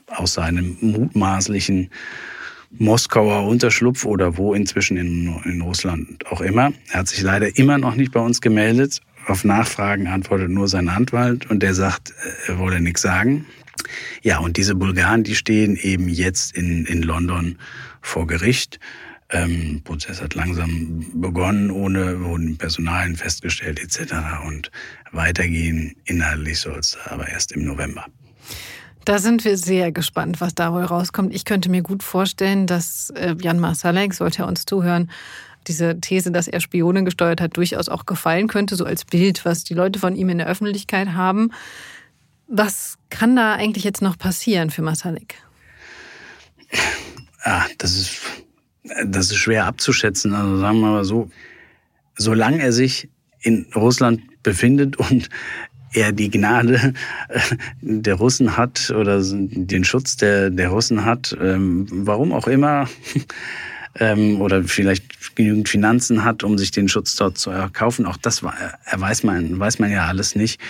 aus 0.09 0.35
seinem 0.35 0.77
mutmaßlichen 0.81 1.89
Moskauer 2.73 3.47
Unterschlupf 3.47 4.05
oder 4.05 4.37
wo 4.37 4.55
inzwischen 4.55 4.97
in, 4.97 5.41
in 5.45 5.61
Russland 5.61 6.27
auch 6.27 6.41
immer. 6.41 6.73
Er 6.91 7.01
hat 7.01 7.09
sich 7.09 7.23
leider 7.23 7.57
immer 7.57 7.79
noch 7.79 7.95
nicht 7.95 8.13
bei 8.13 8.21
uns 8.21 8.41
gemeldet. 8.41 9.01
Auf 9.27 9.45
Nachfragen 9.45 10.09
antwortet 10.09 10.51
nur 10.51 10.67
sein 10.67 10.89
Anwalt 10.89 11.49
und 11.49 11.63
der 11.63 11.75
sagt, 11.75 12.13
er 12.49 12.59
wolle 12.59 12.81
nichts 12.81 13.03
sagen. 13.03 13.47
Ja, 14.23 14.39
und 14.39 14.57
diese 14.57 14.75
Bulgaren, 14.75 15.23
die 15.23 15.37
stehen 15.37 15.77
eben 15.77 16.09
jetzt 16.09 16.57
in, 16.57 16.87
in 16.87 17.03
London 17.03 17.57
vor 18.01 18.27
Gericht. 18.27 18.81
Ähm, 19.33 19.81
Prozess 19.85 20.21
hat 20.21 20.35
langsam 20.35 21.07
begonnen, 21.15 21.71
ohne 21.71 22.21
wurden 22.25 22.57
Personalien 22.59 23.17
festgestellt 23.17 23.81
etc. 23.81 24.15
Und 24.45 24.71
weitergehen 25.13 25.95
inhaltlich 26.05 26.59
soll 26.59 26.79
es 26.79 26.99
aber 27.07 27.29
erst 27.29 27.53
im 27.53 27.65
November. 27.65 28.07
Da 29.05 29.19
sind 29.19 29.45
wir 29.45 29.57
sehr 29.57 29.93
gespannt, 29.93 30.41
was 30.41 30.55
da 30.55 30.73
wohl 30.73 30.85
rauskommt. 30.85 31.35
Ich 31.35 31.45
könnte 31.45 31.71
mir 31.71 31.83
gut 31.83 32.03
vorstellen, 32.03 32.67
dass 32.67 33.11
äh, 33.11 33.35
Jan 33.41 33.59
Marsalek, 33.59 34.15
sollte 34.15 34.43
er 34.43 34.49
uns 34.49 34.67
zuhören, 34.67 35.11
diese 35.67 36.01
These, 36.01 36.31
dass 36.33 36.49
er 36.49 36.61
Spione 36.61 37.05
gesteuert 37.05 37.41
hat, 37.41 37.57
durchaus 37.57 37.89
auch 37.89 38.07
gefallen 38.07 38.49
könnte, 38.49 38.77
so 38.77 38.85
als 38.85 39.05
Bild, 39.05 39.45
was 39.45 39.65
die 39.65 39.75
Leute 39.75 39.99
von 39.99 40.17
ihm 40.17 40.29
in 40.29 40.39
der 40.39 40.47
Öffentlichkeit 40.47 41.13
haben. 41.13 41.53
Was 42.47 42.99
kann 43.11 43.37
da 43.37 43.55
eigentlich 43.55 43.85
jetzt 43.85 44.03
noch 44.03 44.19
passieren 44.19 44.71
für 44.71 44.83
Masalek? 44.83 45.37
Ah, 47.43 47.65
das 47.79 47.97
ist, 47.97 48.21
das 49.05 49.27
ist 49.27 49.37
schwer 49.37 49.67
abzuschätzen. 49.67 50.35
Also 50.35 50.59
sagen 50.59 50.81
wir 50.81 50.89
mal 50.89 51.05
so, 51.05 51.31
solange 52.17 52.63
er 52.63 52.73
sich 52.73 53.09
in 53.41 53.67
Russland 53.75 54.23
befindet 54.43 54.97
und 54.97 55.29
er 55.93 56.13
die 56.13 56.31
Gnade 56.31 56.95
äh, 57.29 57.41
der 57.81 58.15
Russen 58.15 58.57
hat 58.57 58.91
oder 58.91 59.21
den 59.23 59.85
Schutz 59.85 60.17
der, 60.17 60.51
der 60.51 60.69
Russen 60.69 61.05
hat, 61.05 61.37
ähm, 61.41 61.87
warum 61.91 62.33
auch 62.33 62.47
immer, 62.47 62.89
ähm, 63.97 64.41
oder 64.41 64.63
vielleicht 64.65 65.35
genügend 65.35 65.69
Finanzen 65.69 66.25
hat, 66.25 66.45
um 66.45 66.59
sich 66.59 66.71
den 66.71 66.89
Schutz 66.89 67.17
dort 67.17 67.39
zu 67.39 67.51
erkaufen. 67.51 68.07
Auch 68.07 68.17
das 68.17 68.43
weiß 68.43 69.25
man, 69.25 69.59
weiß 69.59 69.79
man 69.79 69.91
ja 69.91 70.07
alles 70.07 70.37
nicht. 70.37 70.61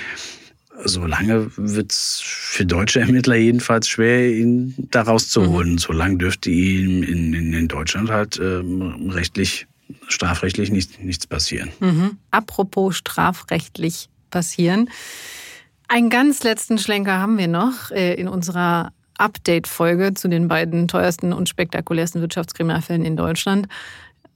Solange 0.85 1.51
wird 1.57 1.93
es 1.93 2.21
für 2.25 2.65
deutsche 2.67 3.01
Ermittler 3.01 3.37
jedenfalls 3.37 3.89
schwer, 3.89 4.31
ihn 4.31 4.75
da 4.91 5.03
rauszuholen. 5.03 5.73
Mhm. 5.73 5.79
Solange 5.79 6.19
dürfte 6.19 6.51
ihm 6.51 7.03
in, 7.03 7.35
in, 7.35 7.53
in 7.53 7.69
Deutschland 7.69 8.11
halt 8.11 8.39
ähm, 8.39 9.11
rechtlich, 9.11 9.67
strafrechtlich 10.09 10.71
nicht, 10.71 11.03
nichts 11.03 11.27
passieren. 11.27 11.71
Mhm. 11.81 12.19
Apropos 12.31 12.97
strafrechtlich 12.97 14.09
passieren. 14.31 14.89
Einen 15.89 16.09
ganz 16.09 16.43
letzten 16.45 16.79
Schlenker 16.79 17.19
haben 17.19 17.37
wir 17.37 17.49
noch 17.49 17.91
äh, 17.91 18.15
in 18.15 18.29
unserer 18.29 18.93
Update-Folge 19.19 20.15
zu 20.15 20.29
den 20.29 20.49
beiden 20.49 20.89
teuersten 20.89 21.33
und 21.33 21.49
spektakulärsten 21.49 22.21
Wirtschaftskriminalfällen 22.21 23.05
in 23.05 23.17
Deutschland. 23.17 23.69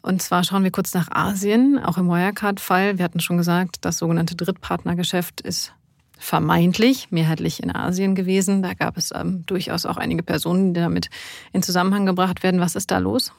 Und 0.02 0.20
zwar 0.20 0.44
schauen 0.44 0.64
wir 0.64 0.70
kurz 0.70 0.92
nach 0.92 1.10
Asien, 1.10 1.78
auch 1.78 1.96
im 1.96 2.08
Wirecard-Fall. 2.08 2.98
Wir 2.98 3.04
hatten 3.04 3.20
schon 3.20 3.38
gesagt, 3.38 3.76
das 3.80 3.96
sogenannte 3.96 4.36
Drittpartnergeschäft 4.36 5.40
ist 5.40 5.72
vermeintlich 6.18 7.08
mehrheitlich 7.10 7.62
in 7.62 7.74
Asien 7.74 8.14
gewesen. 8.14 8.62
Da 8.62 8.74
gab 8.74 8.96
es 8.96 9.10
ähm, 9.14 9.44
durchaus 9.46 9.86
auch 9.86 9.96
einige 9.96 10.22
Personen, 10.22 10.74
die 10.74 10.80
damit 10.80 11.10
in 11.52 11.62
Zusammenhang 11.62 12.06
gebracht 12.06 12.42
werden. 12.42 12.60
Was 12.60 12.76
ist 12.76 12.90
da 12.90 12.98
los? 12.98 13.32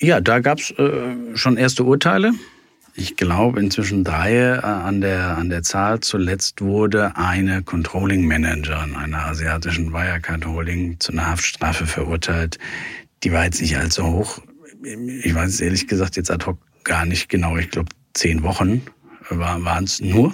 Ja, 0.00 0.20
da 0.20 0.40
gab 0.40 0.58
es 0.58 0.70
äh, 0.70 1.36
schon 1.36 1.56
erste 1.56 1.84
Urteile 1.84 2.32
ich 2.94 3.16
glaube, 3.16 3.60
inzwischen 3.60 4.04
drei 4.04 4.34
äh, 4.34 4.58
an 4.58 5.00
der, 5.00 5.38
an 5.38 5.48
der 5.48 5.62
Zahl. 5.62 6.00
Zuletzt 6.00 6.60
wurde 6.60 7.16
eine 7.16 7.62
Controlling 7.62 8.26
Managerin 8.26 8.96
einer 8.96 9.26
asiatischen 9.26 9.92
Wirecard 9.92 10.46
Holding 10.46 11.00
zu 11.00 11.12
einer 11.12 11.26
Haftstrafe 11.28 11.86
verurteilt. 11.86 12.58
Die 13.24 13.32
war 13.32 13.44
jetzt 13.44 13.60
nicht 13.60 13.76
allzu 13.76 14.04
hoch. 14.04 14.40
Ich 14.84 15.34
weiß 15.34 15.60
ehrlich 15.60 15.86
gesagt 15.86 16.16
jetzt 16.16 16.30
ad 16.30 16.44
hoc 16.44 16.58
gar 16.84 17.06
nicht 17.06 17.28
genau. 17.28 17.56
Ich 17.56 17.70
glaube, 17.70 17.90
zehn 18.14 18.42
Wochen 18.42 18.82
waren 19.30 19.84
es 19.84 20.00
nur. 20.00 20.32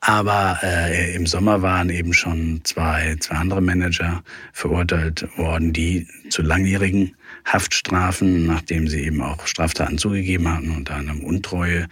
Aber 0.00 0.60
äh, 0.62 1.16
im 1.16 1.26
Sommer 1.26 1.62
waren 1.62 1.90
eben 1.90 2.12
schon 2.12 2.60
zwei, 2.62 3.16
zwei 3.18 3.36
andere 3.36 3.60
Manager 3.60 4.22
verurteilt 4.52 5.26
worden, 5.36 5.72
die 5.72 6.06
zu 6.30 6.42
langjährigen 6.42 7.16
Haftstrafen, 7.44 8.46
nachdem 8.46 8.86
sie 8.86 9.00
eben 9.00 9.20
auch 9.20 9.46
Straftaten 9.46 9.98
zugegeben 9.98 10.52
hatten, 10.52 10.70
unter 10.70 10.94
anderem 10.94 11.24
Untreue, 11.24 11.88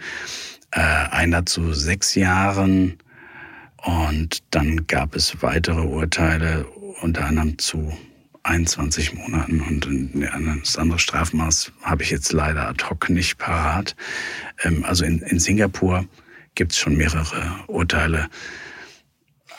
äh, 0.71 0.79
einer 0.79 1.45
zu 1.45 1.73
sechs 1.73 2.15
Jahren. 2.15 2.97
Und 3.83 4.43
dann 4.51 4.87
gab 4.87 5.15
es 5.15 5.41
weitere 5.41 5.81
Urteile, 5.81 6.65
unter 7.01 7.25
anderem 7.25 7.57
zu 7.57 7.91
21 8.45 9.15
Monaten 9.15 9.59
und 9.61 9.87
das 10.61 10.77
andere 10.77 10.99
Strafmaß 10.99 11.71
habe 11.81 12.03
ich 12.03 12.11
jetzt 12.11 12.31
leider 12.31 12.67
ad 12.67 12.83
hoc 12.85 13.09
nicht 13.09 13.37
parat. 13.37 13.95
Ähm, 14.63 14.85
also 14.85 15.03
in, 15.03 15.19
in 15.19 15.39
Singapur 15.39 16.05
gibt 16.53 16.71
es 16.71 16.77
schon 16.77 16.95
mehrere 16.95 17.51
Urteile, 17.67 18.27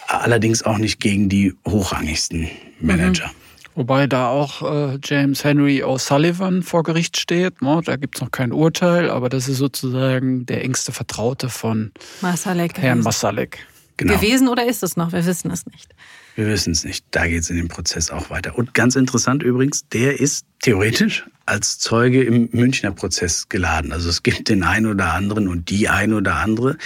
allerdings 0.06 0.62
auch 0.62 0.78
nicht 0.78 1.00
gegen 1.00 1.28
die 1.28 1.54
hochrangigsten 1.66 2.48
Manager. 2.80 3.26
Mhm. 3.26 3.46
Wobei 3.74 4.06
da 4.06 4.28
auch 4.28 4.62
äh, 4.62 4.98
James 5.04 5.44
Henry 5.44 5.82
O'Sullivan 5.82 6.62
vor 6.62 6.82
Gericht 6.82 7.18
steht. 7.18 7.60
Ne? 7.60 7.82
Da 7.84 7.96
gibt's 7.96 8.22
noch 8.22 8.30
kein 8.30 8.52
Urteil, 8.52 9.10
aber 9.10 9.28
das 9.28 9.48
ist 9.48 9.58
sozusagen 9.58 10.46
der 10.46 10.64
engste 10.64 10.92
Vertraute 10.92 11.50
von 11.50 11.92
Masalek 12.22 12.78
Herrn 12.78 13.00
Masalek. 13.00 13.66
Genau. 13.96 14.14
Gewesen 14.14 14.48
oder 14.48 14.66
ist 14.66 14.82
es 14.82 14.96
noch? 14.96 15.12
Wir 15.12 15.24
wissen 15.24 15.50
es 15.50 15.64
nicht. 15.66 15.94
Wir 16.34 16.46
wissen 16.46 16.72
es 16.72 16.84
nicht. 16.84 17.06
Da 17.12 17.26
geht 17.26 17.40
es 17.40 17.50
in 17.50 17.56
dem 17.56 17.68
Prozess 17.68 18.10
auch 18.10 18.28
weiter. 18.28 18.58
Und 18.58 18.74
ganz 18.74 18.94
interessant 18.94 19.42
übrigens, 19.42 19.88
der 19.88 20.20
ist 20.20 20.44
theoretisch 20.60 21.24
als 21.46 21.78
Zeuge 21.78 22.22
im 22.22 22.50
Münchner 22.52 22.90
Prozess 22.90 23.48
geladen. 23.48 23.92
Also 23.92 24.10
es 24.10 24.22
gibt 24.22 24.48
den 24.48 24.64
einen 24.64 24.86
oder 24.86 25.14
anderen 25.14 25.48
und 25.48 25.70
die 25.70 25.88
ein 25.88 26.12
oder 26.12 26.36
andere, 26.36 26.76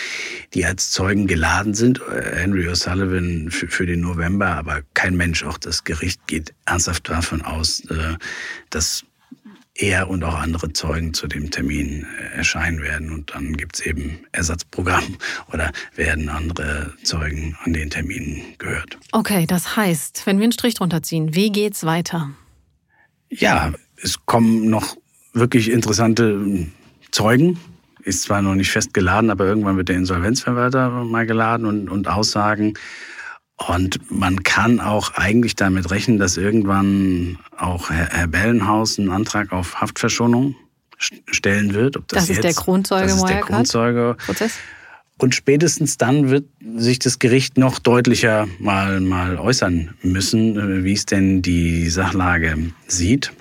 die 0.55 0.65
als 0.65 0.91
Zeugen 0.93 1.27
geladen 1.27 1.75
sind. 1.75 2.01
Henry 2.09 2.69
O'Sullivan 2.69 3.51
für, 3.51 3.67
für 3.67 3.87
den 3.87 4.03
November, 4.03 4.49
aber 4.49 4.83
kein 4.95 5.17
Mensch. 5.17 5.43
Auch 5.45 5.59
das 5.59 5.83
Gericht 5.83 6.27
geht 6.29 6.55
ernsthaft 6.67 7.09
davon 7.09 7.43
aus, 7.43 7.81
äh, 7.87 8.17
dass 8.69 9.05
er 9.75 10.11
und 10.11 10.25
auch 10.25 10.35
andere 10.35 10.73
Zeugen 10.73 11.15
zu 11.15 11.27
dem 11.27 11.51
Termin 11.51 12.07
äh, 12.19 12.37
erscheinen 12.37 12.81
werden. 12.83 13.13
Und 13.13 13.33
dann 13.35 13.57
gibt's 13.57 13.81
eben 13.81 14.21
Ersatzprogramm 14.33 15.17
oder 15.53 15.73
werden 15.95 16.29
andere 16.29 16.93
Zeugen 17.03 17.57
an 17.65 17.73
den 17.73 17.91
Terminen 17.91 18.43
gehört. 18.59 18.99
Okay, 19.13 19.47
das 19.47 19.77
heißt, 19.77 20.27
wenn 20.27 20.39
wir 20.39 20.45
einen 20.45 20.53
Strich 20.53 20.75
drunter 20.75 21.03
ziehen, 21.03 21.35
wie 21.35 21.51
geht's 21.51 21.85
weiter? 21.85 22.31
Ja, 23.29 23.73
es 24.03 24.27
kommen 24.27 24.69
noch 24.69 24.97
wirklich 25.33 25.71
interessante 25.71 26.67
Zeugen. 27.11 27.59
Ist 28.03 28.23
zwar 28.23 28.43
noch 28.43 28.55
nicht 28.55 28.71
festgeladen, 28.71 29.31
aber 29.31 29.45
irgendwann 29.45 29.77
wird 29.77 29.89
der 29.89 29.97
Insolvenzverwalter 29.97 31.05
mal 31.05 31.27
geladen 31.27 31.67
und, 31.67 31.89
und 31.89 32.09
Aussagen. 32.09 32.75
Und 33.69 34.11
man 34.11 34.43
kann 34.43 34.81
auch 34.81 35.15
eigentlich 35.15 35.55
damit 35.55 35.91
rechnen, 35.91 36.19
dass 36.19 36.37
irgendwann 36.37 37.39
auch 37.57 37.91
Herr, 37.91 38.27
Bellenhaus 38.27 38.99
einen 38.99 39.11
Antrag 39.11 39.53
auf 39.53 39.81
Haftverschonung 39.81 40.57
stellen 40.99 41.75
wird. 41.75 41.97
Ob 41.97 42.09
das, 42.09 42.27
das 42.27 42.31
ist 42.31 42.45
der 42.45 42.55
Grundzeuge. 42.55 43.07
Das 43.07 43.17
ist 43.17 43.29
der 43.29 43.41
Grundzeuge. 43.41 44.17
Und 45.19 45.35
spätestens 45.35 45.99
dann 45.99 46.31
wird 46.31 46.47
sich 46.77 46.99
das 46.99 47.19
Gericht 47.19 47.59
noch 47.59 47.79
deutlicher 47.79 48.49
mal, 48.59 49.01
mal 49.01 49.39
äußern 49.39 49.95
müssen, 50.03 50.85
wie 50.85 50.95
es 50.95 51.05
denn 51.05 51.43
die 51.43 51.91
Sachlage 51.91 52.73
sieht. 52.87 53.33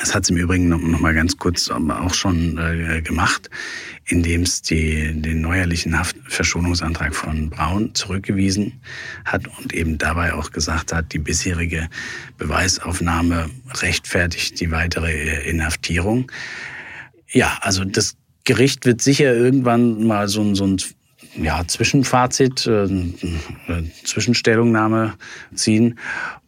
Das 0.00 0.14
hat 0.14 0.24
es 0.24 0.30
im 0.30 0.38
Übrigen 0.38 0.68
noch, 0.70 0.80
mal 0.80 1.14
ganz 1.14 1.36
kurz 1.36 1.70
aber 1.70 2.00
auch 2.00 2.14
schon 2.14 2.56
äh, 2.56 3.02
gemacht, 3.02 3.50
indem 4.06 4.42
es 4.42 4.62
den 4.62 5.42
neuerlichen 5.42 5.98
Haftverschonungsantrag 5.98 7.14
von 7.14 7.50
Braun 7.50 7.94
zurückgewiesen 7.94 8.80
hat 9.26 9.46
und 9.58 9.74
eben 9.74 9.98
dabei 9.98 10.32
auch 10.32 10.52
gesagt 10.52 10.94
hat, 10.94 11.12
die 11.12 11.18
bisherige 11.18 11.88
Beweisaufnahme 12.38 13.50
rechtfertigt 13.82 14.58
die 14.60 14.70
weitere 14.70 15.46
Inhaftierung. 15.46 16.32
Ja, 17.30 17.58
also 17.60 17.84
das 17.84 18.16
Gericht 18.44 18.86
wird 18.86 19.02
sicher 19.02 19.34
irgendwann 19.34 20.06
mal 20.06 20.28
so, 20.28 20.54
so 20.54 20.66
ein 20.66 20.78
ja, 21.36 21.62
Zwischenfazit, 21.66 22.66
äh, 22.66 22.84
äh, 22.84 23.84
Zwischenstellungnahme 24.04 25.14
ziehen 25.54 25.98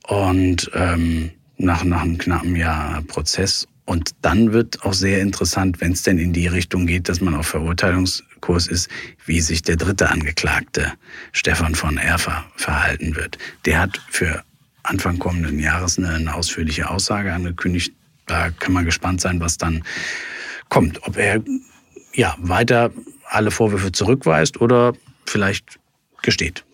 und 0.08 0.70
ähm, 0.74 1.32
nach, 1.62 1.84
nach 1.84 2.02
einem 2.02 2.18
knappen 2.18 2.56
Jahr 2.56 3.02
Prozess. 3.02 3.66
Und 3.84 4.12
dann 4.22 4.52
wird 4.52 4.84
auch 4.84 4.94
sehr 4.94 5.20
interessant, 5.20 5.80
wenn 5.80 5.92
es 5.92 6.02
denn 6.02 6.18
in 6.18 6.32
die 6.32 6.46
Richtung 6.46 6.86
geht, 6.86 7.08
dass 7.08 7.20
man 7.20 7.34
auf 7.34 7.48
Verurteilungskurs 7.48 8.68
ist, 8.68 8.88
wie 9.26 9.40
sich 9.40 9.62
der 9.62 9.76
dritte 9.76 10.10
Angeklagte, 10.10 10.92
Stefan 11.32 11.74
von 11.74 11.96
Erfer, 11.96 12.44
verhalten 12.56 13.16
wird. 13.16 13.38
Der 13.64 13.80
hat 13.80 14.00
für 14.08 14.44
Anfang 14.82 15.18
kommenden 15.18 15.58
Jahres 15.58 15.98
eine, 15.98 16.10
eine 16.10 16.34
ausführliche 16.34 16.90
Aussage 16.90 17.32
angekündigt. 17.32 17.92
Da 18.26 18.50
kann 18.50 18.72
man 18.72 18.84
gespannt 18.84 19.20
sein, 19.20 19.40
was 19.40 19.58
dann 19.58 19.84
kommt. 20.68 21.02
Ob 21.02 21.16
er 21.16 21.42
ja 22.14 22.36
weiter 22.38 22.90
alle 23.28 23.50
Vorwürfe 23.50 23.92
zurückweist 23.92 24.60
oder 24.60 24.92
vielleicht 25.26 25.78
gesteht. 26.22 26.64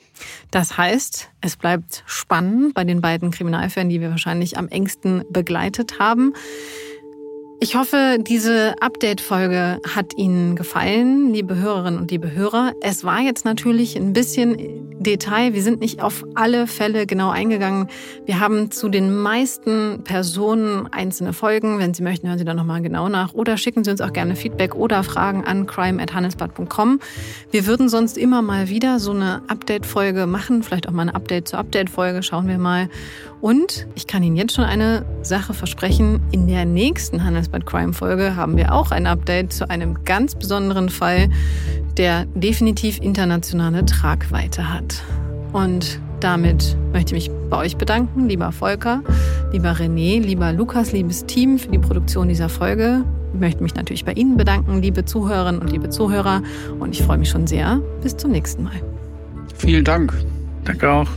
Das 0.51 0.78
heißt, 0.78 1.30
es 1.40 1.57
bleibt 1.57 2.03
spannend 2.07 2.74
bei 2.74 2.84
den 2.84 3.01
beiden 3.01 3.30
Kriminalfällen, 3.30 3.88
die 3.88 4.01
wir 4.01 4.11
wahrscheinlich 4.11 4.57
am 4.57 4.68
engsten 4.68 5.22
begleitet 5.30 5.99
haben. 5.99 6.32
Ich 7.61 7.74
hoffe, 7.74 8.18
diese 8.20 8.80
Update-Folge 8.80 9.80
hat 9.84 10.16
Ihnen 10.16 10.54
gefallen, 10.54 11.32
liebe 11.32 11.56
Hörerinnen 11.56 11.98
und 11.98 12.09
liebe 12.09 12.30
Hörer. 12.30 12.72
Es 12.82 13.02
war 13.02 13.20
jetzt 13.20 13.44
natürlich 13.44 13.96
ein 13.96 14.12
bisschen 14.12 14.88
Detail. 15.00 15.54
Wir 15.54 15.62
sind 15.62 15.80
nicht 15.80 16.00
auf 16.00 16.24
alle 16.36 16.68
Fälle 16.68 17.04
genau 17.04 17.30
eingegangen. 17.30 17.88
Wir 18.26 18.38
haben 18.38 18.70
zu 18.70 18.88
den 18.88 19.14
meisten 19.14 20.02
Personen 20.04 20.86
einzelne 20.92 21.32
Folgen. 21.32 21.78
Wenn 21.78 21.94
Sie 21.94 22.02
möchten, 22.02 22.28
hören 22.28 22.38
Sie 22.38 22.44
da 22.44 22.54
nochmal 22.54 22.80
genau 22.80 23.09
nach. 23.09 23.34
Oder 23.34 23.56
schicken 23.56 23.82
Sie 23.82 23.90
uns 23.90 24.00
auch 24.00 24.12
gerne 24.12 24.36
Feedback 24.36 24.76
oder 24.76 25.02
Fragen 25.02 25.44
an 25.44 25.66
crime.handelsblatt.com. 25.66 27.00
Wir 27.50 27.66
würden 27.66 27.88
sonst 27.88 28.18
immer 28.18 28.40
mal 28.40 28.68
wieder 28.68 29.00
so 29.00 29.11
eine 29.11 29.42
Update-Folge 29.48 30.26
machen. 30.26 30.62
Vielleicht 30.62 30.88
auch 30.88 30.92
mal 30.92 31.02
eine 31.02 31.14
Update 31.14 31.48
zur 31.48 31.59
Update-Folge. 31.59 32.22
Schauen 32.22 32.46
wir 32.46 32.59
mal. 32.59 32.88
Und 33.40 33.86
ich 33.94 34.06
kann 34.09 34.22
Ihnen 34.22 34.36
jetzt 34.36 34.54
schon 34.54 34.64
eine 34.64 35.04
Sache 35.22 35.54
versprechen. 35.54 36.20
In 36.32 36.48
der 36.48 36.64
nächsten 36.64 37.24
Handelsbad 37.49 37.66
Crime 37.66 37.92
Folge 37.92 38.36
haben 38.36 38.57
wir 38.57 38.72
auch 38.74 38.90
ein 38.90 39.07
Update 39.07 39.53
zu 39.53 39.68
einem 39.70 40.05
ganz 40.05 40.34
besonderen 40.34 40.88
Fall, 40.88 41.28
der 41.96 42.26
definitiv 42.34 42.99
internationale 43.01 43.84
Tragweite 43.84 44.72
hat. 44.72 45.03
Und 45.53 46.01
damit 46.20 46.76
möchte 46.92 47.16
ich 47.16 47.28
mich 47.28 47.38
bei 47.49 47.57
euch 47.57 47.76
bedanken, 47.76 48.28
lieber 48.28 48.53
Volker, 48.53 49.03
lieber 49.53 49.72
René, 49.72 50.20
lieber 50.20 50.53
Lukas, 50.53 50.92
liebes 50.92 51.24
Team 51.26 51.59
für 51.59 51.68
die 51.68 51.78
Produktion 51.78 52.28
dieser 52.28 52.49
Folge. 52.49 53.05
Ich 53.32 53.40
möchte 53.40 53.62
mich 53.62 53.74
natürlich 53.74 54.05
bei 54.05 54.12
Ihnen 54.12 54.36
bedanken, 54.36 54.80
liebe 54.82 55.05
Zuhörerinnen 55.05 55.61
und 55.61 55.70
liebe 55.70 55.90
Zuhörer. 55.90 56.42
Und 56.78 56.94
ich 56.94 57.03
freue 57.03 57.18
mich 57.18 57.28
schon 57.28 57.46
sehr. 57.46 57.80
Bis 58.03 58.16
zum 58.16 58.30
nächsten 58.30 58.64
Mal. 58.64 58.80
Vielen 59.57 59.84
Dank. 59.84 60.12
Danke 60.64 60.90
auch. 60.90 61.09